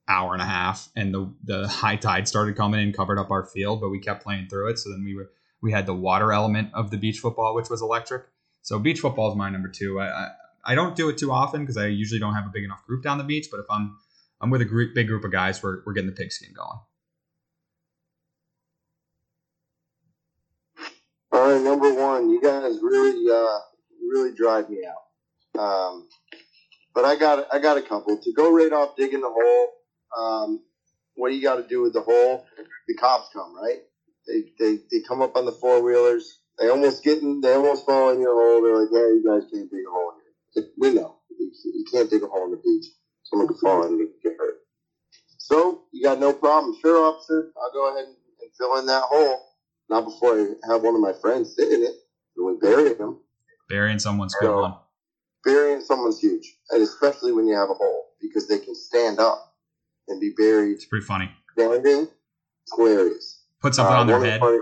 [0.08, 0.88] hour and a half.
[0.96, 4.22] And the the high tide started coming in, covered up our field, but we kept
[4.22, 4.78] playing through it.
[4.78, 5.30] So then we were
[5.60, 8.24] we had the water element of the beach football, which was electric.
[8.62, 10.00] So beach football is my number two.
[10.00, 10.28] I I,
[10.64, 13.02] I don't do it too often because I usually don't have a big enough group
[13.02, 13.48] down the beach.
[13.50, 13.96] But if I'm
[14.40, 16.80] I'm with a group, big group of guys, we're we're getting the pigskin going.
[21.30, 23.58] All right, number one, you guys really, uh,
[24.10, 25.60] really drive me out.
[25.60, 26.08] Um,
[26.94, 29.68] but I got, I got a couple to go right off digging the hole.
[30.16, 30.60] Um,
[31.14, 32.44] what do you got to do with the hole?
[32.86, 33.78] The cops come, right?
[34.26, 36.40] They, they, they come up on the four wheelers.
[36.58, 38.62] They almost get in, they almost fall in your hole.
[38.62, 40.70] They're like, yeah, you guys can't dig a hole in here.
[40.78, 42.86] We know you, can't dig a hole in the beach.
[43.24, 44.54] Someone could fall in and get hurt.
[45.38, 46.76] So you got no problem.
[46.80, 47.52] Sure, officer.
[47.60, 49.40] I'll go ahead and, and fill in that hole.
[49.88, 51.94] Not before I have one of my friends sit in it.
[52.36, 53.18] And we bury him.
[53.68, 54.74] Burying someone's good So- one.
[55.44, 59.47] Burying someone's huge, and especially when you have a hole because they can stand up
[60.08, 61.30] and be buried It's pretty funny.
[61.52, 62.08] standing.
[62.62, 63.42] It's hilarious.
[63.60, 64.40] Put something Uh, on their one the head.
[64.40, 64.58] funny-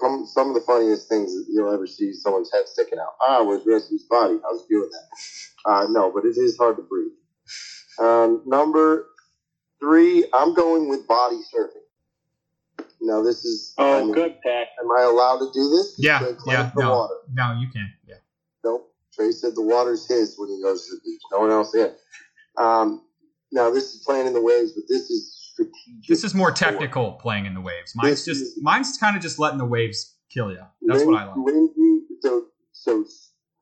[0.00, 3.14] some, some of the funniest things that you'll ever see someone's head sticking out.
[3.20, 4.40] Ah, where's the rest of his body?
[4.42, 5.70] How's he doing that?
[5.70, 7.12] Uh, no, but it is hard to breathe.
[8.00, 9.06] Um, number
[9.80, 12.86] three, I'm going with body surfing.
[13.02, 13.74] Now, this is.
[13.78, 14.68] I Oh, mean, good pick.
[14.80, 15.94] Am I allowed to do this?
[15.98, 16.90] Yeah, Should I claim yeah, the no.
[16.90, 17.14] water?
[17.32, 17.92] No, you can.
[18.06, 18.16] Yeah.
[18.64, 18.92] Nope.
[19.12, 21.20] Trey said the water's his when he goes to the beach.
[21.30, 21.94] No one else in.
[22.56, 23.02] Um,
[23.52, 26.08] now this is playing in the waves, but this is strategic.
[26.08, 26.72] This is more sport.
[26.72, 27.92] technical playing in the waves.
[27.94, 30.62] Mine's This just is- mine's kind of just letting the waves kill you.
[30.82, 31.36] That's what I like.
[31.36, 33.04] Lindsay, so so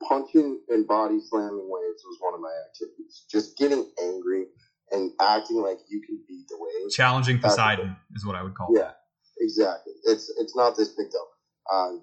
[0.08, 3.24] punching and body slamming waves was one of my activities.
[3.30, 4.46] Just getting angry
[4.92, 6.94] and acting like you can beat the waves.
[6.94, 8.78] Challenging That's- Poseidon is what I would call it.
[8.78, 8.92] Yeah,
[9.40, 9.92] exactly.
[10.04, 11.26] It's it's not this big deal.
[11.72, 12.02] Um,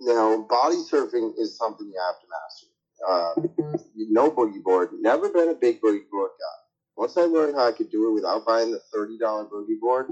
[0.00, 2.66] now, body surfing is something you have to master.
[3.08, 4.90] Uh, no boogie board.
[5.00, 6.58] Never been a big boogie board guy.
[6.96, 10.08] Once I learned how I could do it without buying the thirty dollar boogie board,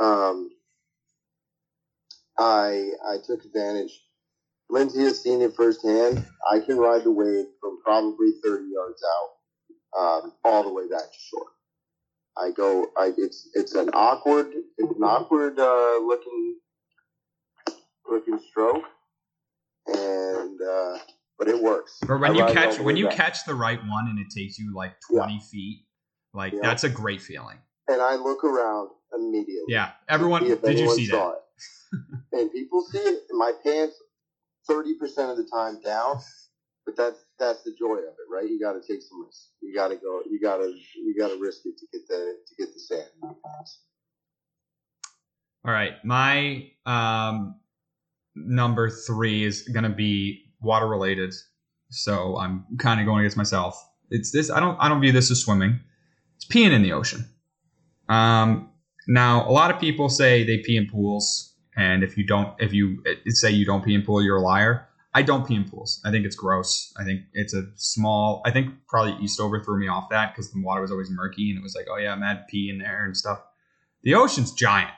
[0.00, 0.50] um,
[2.38, 4.02] I I took advantage.
[4.70, 6.24] Lindsay has seen it firsthand.
[6.50, 9.02] I can ride the wave from probably thirty yards
[9.96, 11.46] out, um, all the way back to shore.
[12.36, 12.86] I go.
[12.96, 14.48] I it's it's an awkward
[14.78, 16.56] it's an awkward uh, looking
[18.10, 18.84] looking stroke,
[19.88, 20.98] and uh,
[21.42, 21.98] but it works.
[22.06, 23.16] But when I you ride it all catch when you back.
[23.16, 25.84] catch the right one and it takes you like twenty feet,
[26.32, 26.60] like Yeah.
[26.62, 27.58] that's a great feeling.
[27.88, 29.64] and I look around immediately.
[29.66, 29.90] Yeah.
[30.08, 31.34] Everyone, did you see that?
[32.32, 33.22] and people see it.
[33.28, 33.96] in My pants,
[34.68, 36.20] thirty percent of the time down,
[36.86, 38.48] but that's that's the joy of it, right?
[38.48, 39.48] You got to take some risks.
[39.60, 40.22] You got to go.
[40.30, 43.06] You got to you got to risk it to get the to get the sand.
[43.20, 43.80] in your pants.
[45.64, 47.56] All right, my um,
[48.36, 51.34] number three is gonna be water related,
[51.90, 53.76] so I'm kind of going against myself.
[54.10, 54.50] It's this.
[54.50, 54.76] I don't.
[54.80, 55.80] I don't view this as swimming.
[56.36, 57.26] It's peeing in the ocean.
[58.08, 58.70] Um,
[59.08, 62.72] now, a lot of people say they pee in pools, and if you don't, if
[62.72, 64.88] you say you don't pee in pool, you're a liar.
[65.14, 66.00] I don't pee in pools.
[66.04, 66.92] I think it's gross.
[66.98, 68.42] I think it's a small.
[68.44, 71.58] I think probably Eastover threw me off that because the water was always murky, and
[71.58, 73.40] it was like, oh yeah, mad pee in there and stuff.
[74.02, 74.92] The ocean's giant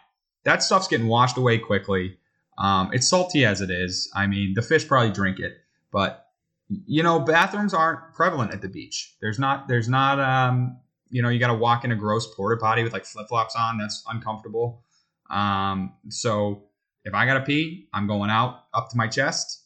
[0.44, 2.18] that stuff's getting washed away quickly.
[2.58, 4.10] Um, it's salty as it is.
[4.14, 5.54] I mean, the fish probably drink it,
[5.90, 6.26] but
[6.68, 9.14] you know, bathrooms aren't prevalent at the beach.
[9.20, 9.68] There's not.
[9.68, 10.20] There's not.
[10.20, 10.78] Um,
[11.10, 13.54] you know, you got to walk in a gross porta potty with like flip flops
[13.56, 13.78] on.
[13.78, 14.82] That's uncomfortable.
[15.30, 16.64] Um, so
[17.04, 19.62] if I gotta pee, I'm going out up to my chest.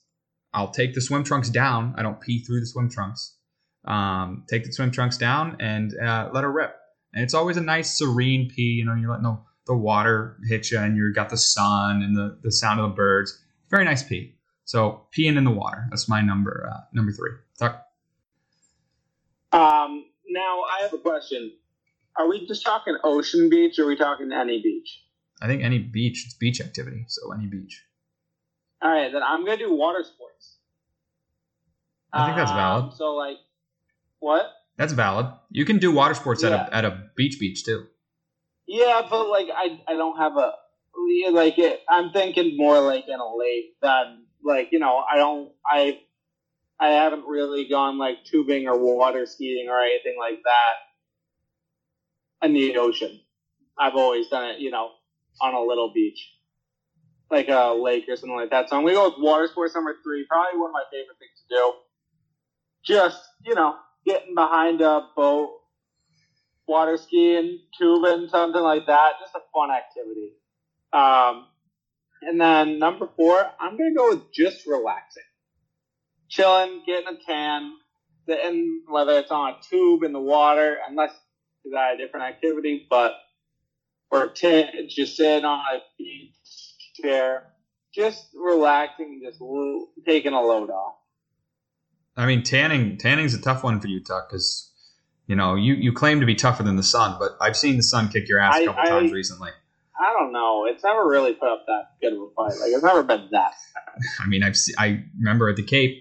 [0.53, 1.95] I'll take the swim trunks down.
[1.97, 3.37] I don't pee through the swim trunks.
[3.85, 6.75] Um, take the swim trunks down and uh, let her rip.
[7.15, 8.63] And it's always a nice serene pee.
[8.63, 9.39] You know, you're letting the
[9.69, 12.97] the water hit you and you got the sun and the, the sound of the
[12.97, 13.41] birds.
[13.71, 14.35] Very nice pee.
[14.65, 15.87] So peeing in the water.
[15.91, 17.31] That's my number uh, number three.
[17.59, 17.85] Tuck.
[19.53, 21.53] Um, now I have a question.
[22.17, 25.05] Are we just talking ocean beach or are we talking any beach?
[25.41, 27.05] I think any beach, it's beach activity.
[27.07, 27.85] So any beach.
[28.83, 30.57] All right, then I'm gonna do water sports.
[32.13, 32.95] I think that's Um, valid.
[32.95, 33.37] So like,
[34.19, 34.47] what?
[34.77, 35.27] That's valid.
[35.51, 36.51] You can do water sports Yeah.
[36.51, 37.87] at a at a beach beach too.
[38.69, 40.53] Yeah, but like I I don't have a
[41.33, 41.81] like it.
[41.89, 46.01] I'm thinking more like in a lake than like you know I don't I
[46.81, 50.93] I haven't really gone like tubing or water skiing or anything like that
[52.47, 53.21] in the ocean.
[53.79, 54.91] I've always done it, you know,
[55.41, 56.21] on a little beach,
[57.31, 58.69] like a lake or something like that.
[58.69, 60.27] So I'm gonna go with water sports number three.
[60.29, 61.73] Probably one of my favorite things to do.
[62.85, 63.77] Just you know,
[64.07, 65.58] getting behind a boat,
[66.69, 69.13] water skiing, tubing, something like that.
[69.21, 70.33] Just a fun activity.
[70.93, 71.47] Um,
[72.23, 75.23] and then number four, I'm gonna go with just relaxing,
[76.29, 77.73] chilling, getting a tan,
[78.27, 81.13] sitting whether it's on a tube in the water, unless
[81.65, 83.13] is that a different activity, but
[84.11, 86.35] or t- just sitting on a beach
[87.01, 87.45] chair,
[87.95, 89.41] just relaxing, just
[90.07, 90.95] taking a load off.
[92.17, 94.73] I mean, tanning tanning's a tough one for you, Tuck, because
[95.29, 97.83] you know you, you claim to be tougher than the sun, but I've seen the
[97.85, 99.51] sun kick your ass a I- couple I- times recently.
[100.01, 100.65] I don't know.
[100.67, 102.59] It's never really put up that good of a fight.
[102.61, 103.53] Like it's never been that.
[104.21, 106.01] I mean, I've se- I remember at the Cape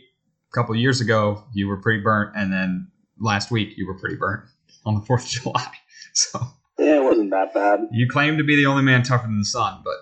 [0.52, 2.88] a couple of years ago you were pretty burnt, and then
[3.20, 4.44] last week you were pretty burnt
[4.86, 5.68] on the Fourth of July.
[6.14, 6.40] So
[6.80, 7.82] Yeah, it wasn't that bad.
[7.92, 9.96] you claim to be the only man tougher than the sun, but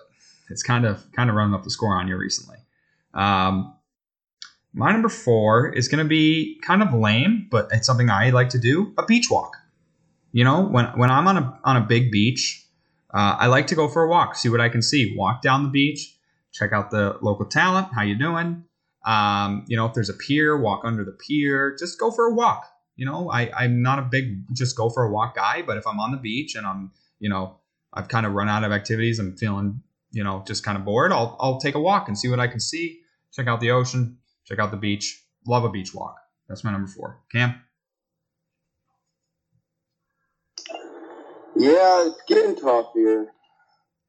[0.50, 2.56] it's kind of kind of running up the score on you recently.
[3.14, 3.75] Um,
[4.76, 8.50] my number four is going to be kind of lame, but it's something I like
[8.50, 9.56] to do: a beach walk.
[10.32, 12.64] You know, when when I'm on a on a big beach,
[13.12, 15.62] uh, I like to go for a walk, see what I can see, walk down
[15.62, 16.14] the beach,
[16.52, 17.88] check out the local talent.
[17.94, 18.64] How you doing?
[19.06, 21.74] Um, you know, if there's a pier, walk under the pier.
[21.78, 22.66] Just go for a walk.
[22.96, 25.86] You know, I, I'm not a big just go for a walk guy, but if
[25.86, 27.56] I'm on the beach and I'm, you know,
[27.94, 31.12] I've kind of run out of activities, I'm feeling, you know, just kind of bored,
[31.12, 33.00] I'll, I'll take a walk and see what I can see.
[33.32, 35.24] Check out the ocean, check out the beach.
[35.46, 36.16] Love a beach walk.
[36.48, 37.20] That's my number four.
[37.32, 37.54] Cam?
[41.56, 43.28] Yeah, it's getting tough here.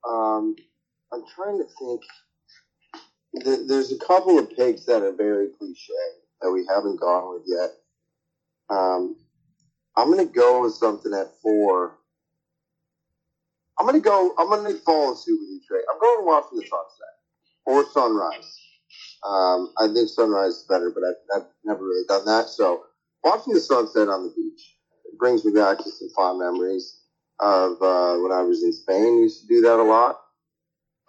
[0.09, 0.55] Um,
[1.13, 2.01] I'm trying to think.
[3.67, 5.93] There's a couple of picks that are very cliche
[6.41, 7.71] that we haven't gone with yet.
[8.69, 9.15] Um,
[9.97, 11.97] I'm gonna go with something at four.
[13.79, 14.33] I'm gonna go.
[14.39, 15.81] I'm gonna follow suit with you, Trey.
[15.91, 17.15] I'm going watching the sunset
[17.65, 18.66] or sunrise.
[19.25, 22.49] Um, I think sunrise is better, but I've, I've never really done that.
[22.49, 22.79] So
[23.23, 24.75] watching the sunset on the beach
[25.19, 26.95] brings me back to some fond memories
[27.39, 29.19] of uh, when I was in Spain.
[29.19, 30.15] Used to do that a lot.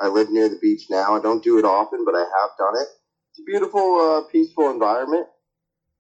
[0.01, 1.15] I live near the beach now.
[1.17, 2.89] I don't do it often, but I have done it.
[3.31, 5.27] It's a beautiful, uh, peaceful environment,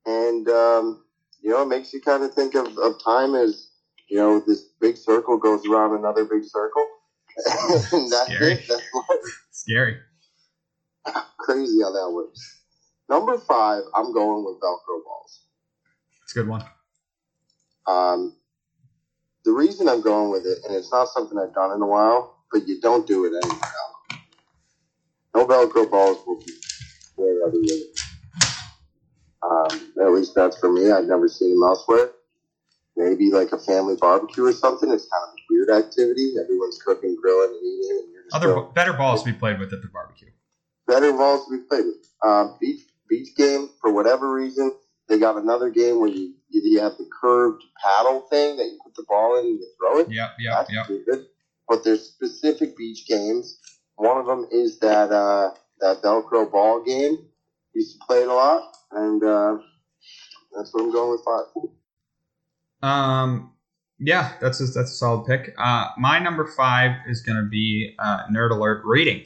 [0.06, 1.00] and um,
[1.40, 3.68] you know, it makes you kind of think of, of time as
[4.08, 6.84] you know, this big circle goes around another big circle,
[7.92, 8.52] and that's Scary.
[8.52, 8.60] it.
[8.68, 9.32] That's life.
[9.52, 9.96] Scary.
[11.38, 12.62] Crazy how that works.
[13.08, 15.44] Number five, I'm going with Velcro balls.
[16.22, 16.62] It's a good one.
[17.86, 18.36] Um,
[19.44, 22.36] the reason I'm going with it, and it's not something I've done in a while,
[22.52, 23.60] but you don't do it anymore.
[25.34, 26.52] No Velcro balls will be
[27.16, 27.82] there way.
[29.42, 30.90] Um, at least that's for me.
[30.90, 32.10] I've never seen them elsewhere.
[32.96, 34.90] Maybe like a family barbecue or something.
[34.90, 36.34] It's kind of a weird activity.
[36.42, 39.58] Everyone's cooking, grilling, and eating, and you're just Other going- better balls to be played
[39.60, 40.30] with at the barbecue.
[40.88, 42.08] Better balls to be played with.
[42.24, 44.72] Um, beach beach game for whatever reason.
[45.08, 48.94] They got another game where you you have the curved paddle thing that you put
[48.94, 50.10] the ball in and you throw it.
[50.10, 50.84] Yep, yep, That's yep.
[50.86, 51.26] stupid.
[51.68, 53.60] But there's specific beach games.
[53.96, 55.50] One of them is that uh,
[55.80, 57.18] that Velcro ball game.
[57.74, 59.58] Used to play it a lot, and uh,
[60.56, 61.70] that's what I'm going with five.
[62.82, 63.52] Um,
[64.00, 65.54] yeah, that's a, that's a solid pick.
[65.58, 69.24] Uh, my number five is going to be uh, nerd alert reading.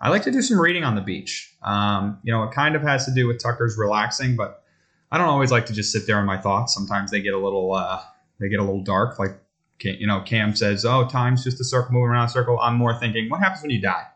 [0.00, 1.54] I like to do some reading on the beach.
[1.62, 4.62] Um, you know, it kind of has to do with Tucker's relaxing, but
[5.10, 6.74] I don't always like to just sit there in my thoughts.
[6.74, 8.00] Sometimes they get a little uh,
[8.38, 9.18] they get a little dark.
[9.18, 9.40] Like
[9.80, 12.98] you know, Cam says, "Oh, time's just a circle moving around a circle." I'm more
[12.98, 14.06] thinking, what happens when you die?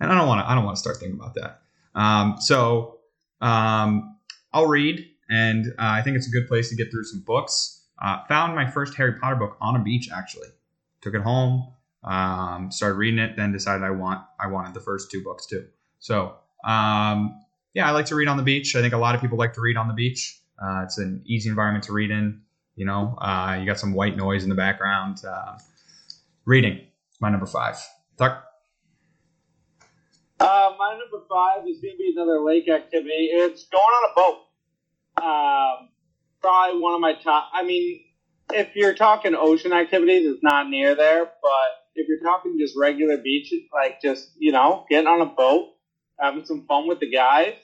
[0.00, 0.50] And I don't want to.
[0.50, 1.62] I don't want to start thinking about that.
[1.94, 2.98] Um, so
[3.40, 4.16] um,
[4.52, 7.84] I'll read, and uh, I think it's a good place to get through some books.
[8.00, 10.08] Uh, found my first Harry Potter book on a beach.
[10.12, 10.48] Actually,
[11.02, 11.72] took it home,
[12.04, 15.66] um, started reading it, then decided I want I wanted the first two books too.
[15.98, 17.40] So um,
[17.74, 18.76] yeah, I like to read on the beach.
[18.76, 20.40] I think a lot of people like to read on the beach.
[20.62, 22.42] Uh, it's an easy environment to read in.
[22.76, 25.22] You know, uh, you got some white noise in the background.
[25.24, 25.58] Uh,
[26.44, 26.80] reading,
[27.20, 27.76] my number five.
[28.16, 28.44] Tuck.
[30.40, 33.28] Uh, my number five is going to be another lake activity.
[33.30, 34.38] It's going on a boat.
[35.24, 35.88] Um,
[36.40, 37.50] probably one of my top.
[37.52, 38.00] I mean,
[38.52, 41.24] if you're talking ocean activities, it's not near there.
[41.24, 45.70] But if you're talking just regular beach, like just you know, getting on a boat,
[46.18, 47.54] having some fun with the guys,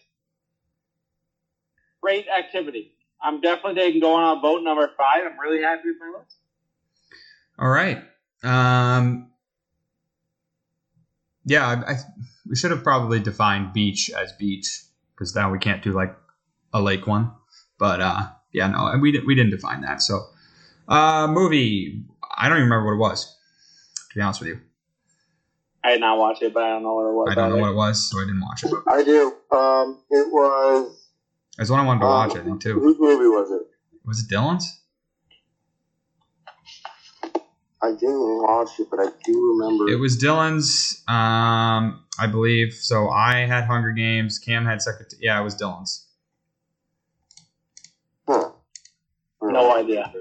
[2.00, 2.92] great activity.
[3.22, 5.22] I'm definitely taking going on a boat number five.
[5.24, 6.36] I'm really happy with my list.
[7.58, 8.02] All right.
[8.44, 9.30] Um,
[11.44, 11.96] yeah, I, I,
[12.48, 14.82] we should have probably defined beach as beach
[15.14, 16.14] because now we can't do like
[16.72, 17.32] a lake one.
[17.78, 20.02] But uh, yeah, no, we didn't we didn't define that.
[20.02, 20.26] So,
[20.86, 22.04] uh, movie.
[22.36, 23.37] I don't even remember what it was.
[24.18, 24.60] To be honest with you.
[25.84, 27.28] I did not watch it, but I don't know what it was.
[27.30, 27.62] I don't know either.
[27.62, 28.72] what it was, so I didn't watch it.
[28.88, 29.26] I do.
[29.56, 31.08] Um, it was.
[31.56, 32.34] It's one I wanted to watch.
[32.34, 32.80] I um, think too.
[32.80, 33.62] Whose movie was it?
[34.04, 34.80] Was it Dylan's?
[37.80, 39.88] I didn't watch it, but I do remember.
[39.88, 41.04] It was Dylan's.
[41.06, 42.72] Um, I believe.
[42.72, 44.40] So I had Hunger Games.
[44.40, 45.06] Cam had second.
[45.20, 46.08] Yeah, it was Dylan's.
[48.26, 48.50] Huh.
[49.42, 50.12] No idea.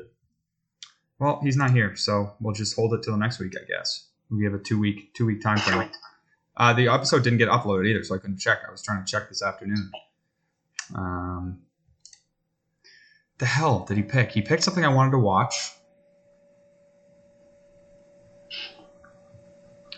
[1.20, 4.08] Well, he's not here, so we'll just hold it till the next week, I guess.
[4.30, 5.90] We have a two week two week time frame.
[6.56, 8.60] Uh, the episode didn't get uploaded either, so I couldn't check.
[8.68, 9.92] I was trying to check this afternoon.
[10.96, 11.60] Um,
[13.38, 14.32] the hell did he pick?
[14.32, 15.72] He picked something I wanted to watch.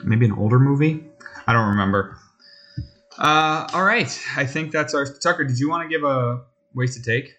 [0.03, 1.05] Maybe an older movie.
[1.47, 2.17] I don't remember.
[3.17, 5.43] Uh, all right, I think that's our Tucker.
[5.43, 6.41] Did you want to give a
[6.73, 7.35] ways to take?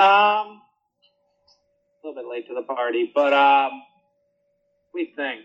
[0.00, 0.60] Um,
[2.04, 3.82] a little bit late to the party, but um,
[4.92, 5.42] we think.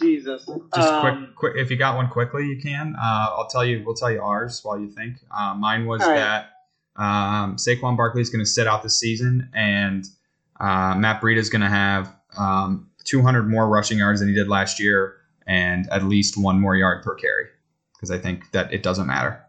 [0.00, 0.46] Jesus.
[0.46, 1.52] Just um, quick, quick.
[1.56, 2.94] If you got one quickly, you can.
[2.96, 3.82] Uh, I'll tell you.
[3.84, 5.16] We'll tell you ours while you think.
[5.30, 6.16] Uh, mine was All right.
[6.16, 6.50] that
[6.96, 10.04] um, Saquon Barkley is going to sit out this season, and
[10.60, 14.48] uh, Matt Breida is going to have um, 200 more rushing yards than he did
[14.48, 15.16] last year,
[15.46, 17.46] and at least one more yard per carry.
[17.94, 19.44] Because I think that it doesn't matter.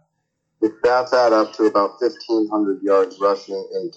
[0.61, 3.95] It bats that up to about 1,500 yards rushing and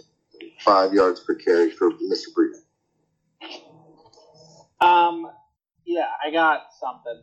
[0.60, 2.28] five yards per carry for Mr.
[2.36, 2.60] Breida.
[4.80, 5.30] Um,
[5.84, 7.22] yeah, I got something.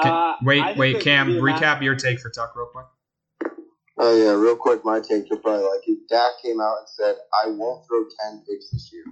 [0.00, 2.86] Can- uh, wait, wait, Cam, gonna be a recap your take for Tuck real quick.
[3.96, 5.30] Oh yeah, real quick, my take.
[5.30, 5.98] You'll probably like it.
[6.08, 9.04] Dak came out and said, "I won't throw ten picks this year,"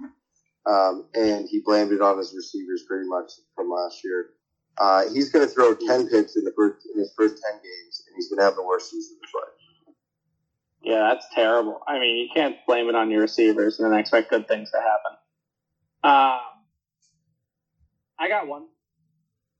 [0.65, 4.31] um, and he blamed it on his receivers pretty much from last year.
[4.77, 8.03] Uh, he's going to throw ten picks in the first in his first ten games,
[8.07, 9.62] and he's going to have the worst season of his life.
[10.83, 11.81] Yeah, that's terrible.
[11.87, 14.77] I mean, you can't blame it on your receivers and then expect good things to
[14.77, 15.17] happen.
[16.03, 16.41] Um,
[18.19, 18.65] I got one.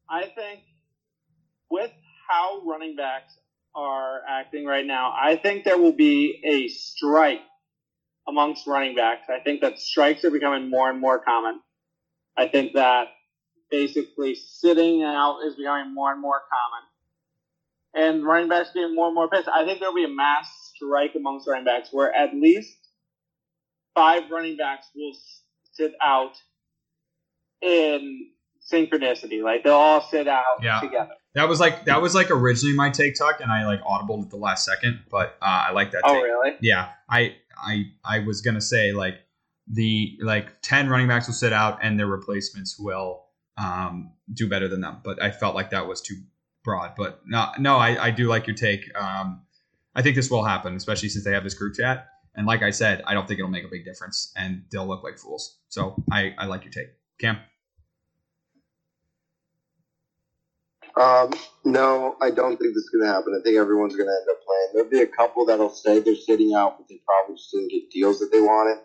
[0.09, 0.61] I think
[1.71, 1.91] with
[2.29, 3.37] how running backs
[3.73, 7.41] are acting right now, I think there will be a strike
[8.27, 9.27] amongst running backs.
[9.29, 11.61] I think that strikes are becoming more and more common.
[12.35, 13.07] I think that
[13.71, 16.83] basically sitting out is becoming more and more common.
[17.95, 19.47] And running backs getting more and more pissed.
[19.47, 22.75] I think there'll be a mass strike amongst running backs where at least
[23.93, 25.13] five running backs will
[25.73, 26.31] sit out
[27.61, 28.27] in
[28.71, 29.43] synchronicity.
[29.43, 30.79] Like they'll all sit out Yeah.
[30.79, 31.11] together.
[31.35, 34.29] That was like that was like originally my take, Tuck, and I like audibled at
[34.29, 36.01] the last second, but uh, I like that.
[36.03, 36.23] Oh, take.
[36.23, 36.51] really?
[36.61, 39.19] yeah i i i was gonna say like
[39.67, 43.23] the like 10 running backs will sit out and their replacements will
[43.57, 46.15] um do better than them but i felt like that was too
[46.63, 49.41] broad but no no i i do like your take um
[49.95, 52.71] i think this will happen especially since they have this group chat and like i
[52.71, 55.95] said i don't think it'll make a big difference and they'll look like fools so
[56.11, 57.37] i i like your take cam
[60.99, 61.33] Um,
[61.65, 63.35] no, I don't think this is going to happen.
[63.39, 64.67] I think everyone's going to end up playing.
[64.73, 67.91] There'll be a couple that'll say they're sitting out, but they probably just didn't get
[67.91, 68.79] deals that they wanted.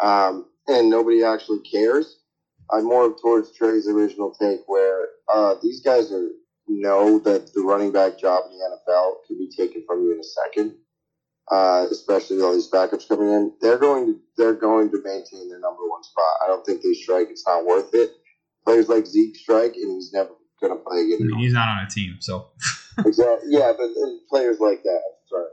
[0.00, 2.18] Um, and nobody actually cares.
[2.72, 6.28] I'm more towards Trey's original take where uh, these guys are
[6.66, 10.18] know that the running back job in the NFL can be taken from you in
[10.18, 10.72] a second.
[11.50, 15.46] Uh, especially with all these backups coming in, they're going to they're going to maintain
[15.48, 16.36] their number one spot.
[16.42, 18.08] I don't think they strike; it's not worth it.
[18.64, 21.28] Players like Zeke strike, and he's never going to play again.
[21.38, 22.46] he's not on a team so
[23.04, 23.48] Exactly.
[23.50, 25.00] Yeah, but and players like that.
[25.26, 25.48] Sorry.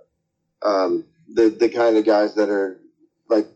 [0.64, 2.78] Um, the the kind of guys that are
[3.30, 3.48] like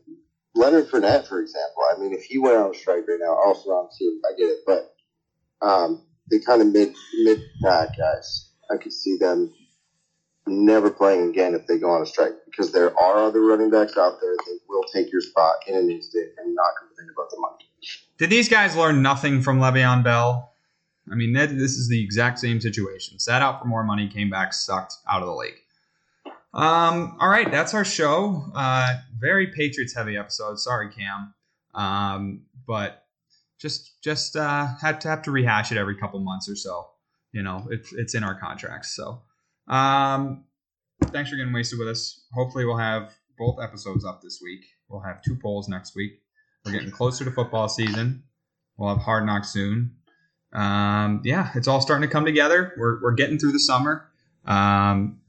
[0.56, 1.84] Leonard Fournette, for example.
[1.92, 4.46] I mean, if he went on a strike right now, also on team, I get
[4.46, 4.60] it.
[4.66, 4.92] But
[5.66, 6.94] um, the kind of mid
[7.24, 9.54] mid pack guys, I could see them
[10.48, 13.98] never playing again if they go on a strike because there are other running backs
[13.98, 17.38] out there that will take your spot in an instant and not complain about the
[17.40, 17.66] money.
[18.18, 20.52] Did these guys learn nothing from Le'Veon Bell?
[21.12, 23.20] I mean, this is the exact same situation.
[23.20, 25.54] Sat out for more money, came back, sucked out of the league.
[26.54, 28.50] Um, all right, that's our show.
[28.56, 30.58] Uh, very Patriots heavy episode.
[30.58, 31.34] Sorry, Cam,
[31.76, 33.05] um, but
[33.60, 36.88] just just uh, had to have to rehash it every couple months or so.
[37.32, 38.96] You know, it's it's in our contracts.
[38.96, 39.22] So,
[39.68, 40.46] um,
[41.06, 42.26] thanks for getting wasted with us.
[42.34, 44.66] Hopefully, we'll have both episodes up this week.
[44.90, 46.22] We'll have two polls next week.
[46.66, 48.24] We're getting closer to football season.
[48.78, 49.96] We'll have hard knocks soon.
[50.54, 52.74] Um, yeah, it's all starting to come together.
[52.78, 54.10] We're, we're getting through the summer.
[54.46, 55.20] Um,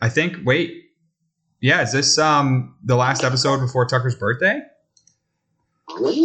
[0.00, 0.38] I think.
[0.44, 0.84] Wait,
[1.60, 4.60] yeah, is this um the last episode before Tucker's birthday?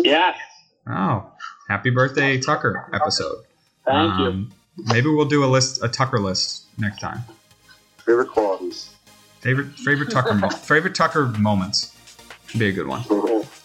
[0.04, 0.38] Yes.
[0.88, 1.26] Oh,
[1.70, 3.44] happy birthday, Tucker episode.
[3.86, 4.26] Thank you.
[4.28, 7.20] Um, Maybe we'll do a list, a Tucker list next time.
[8.00, 8.90] Favorite qualities.
[9.42, 11.96] Favorite favorite Tucker mo- favorite Tucker moments.
[12.48, 13.02] Should Be a good one.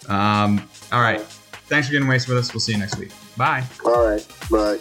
[0.09, 1.21] Um, all right.
[1.69, 2.53] Thanks for getting wasted with us.
[2.53, 3.13] We'll see you next week.
[3.37, 3.65] Bye.
[3.85, 4.27] All right.
[4.51, 4.79] Bye.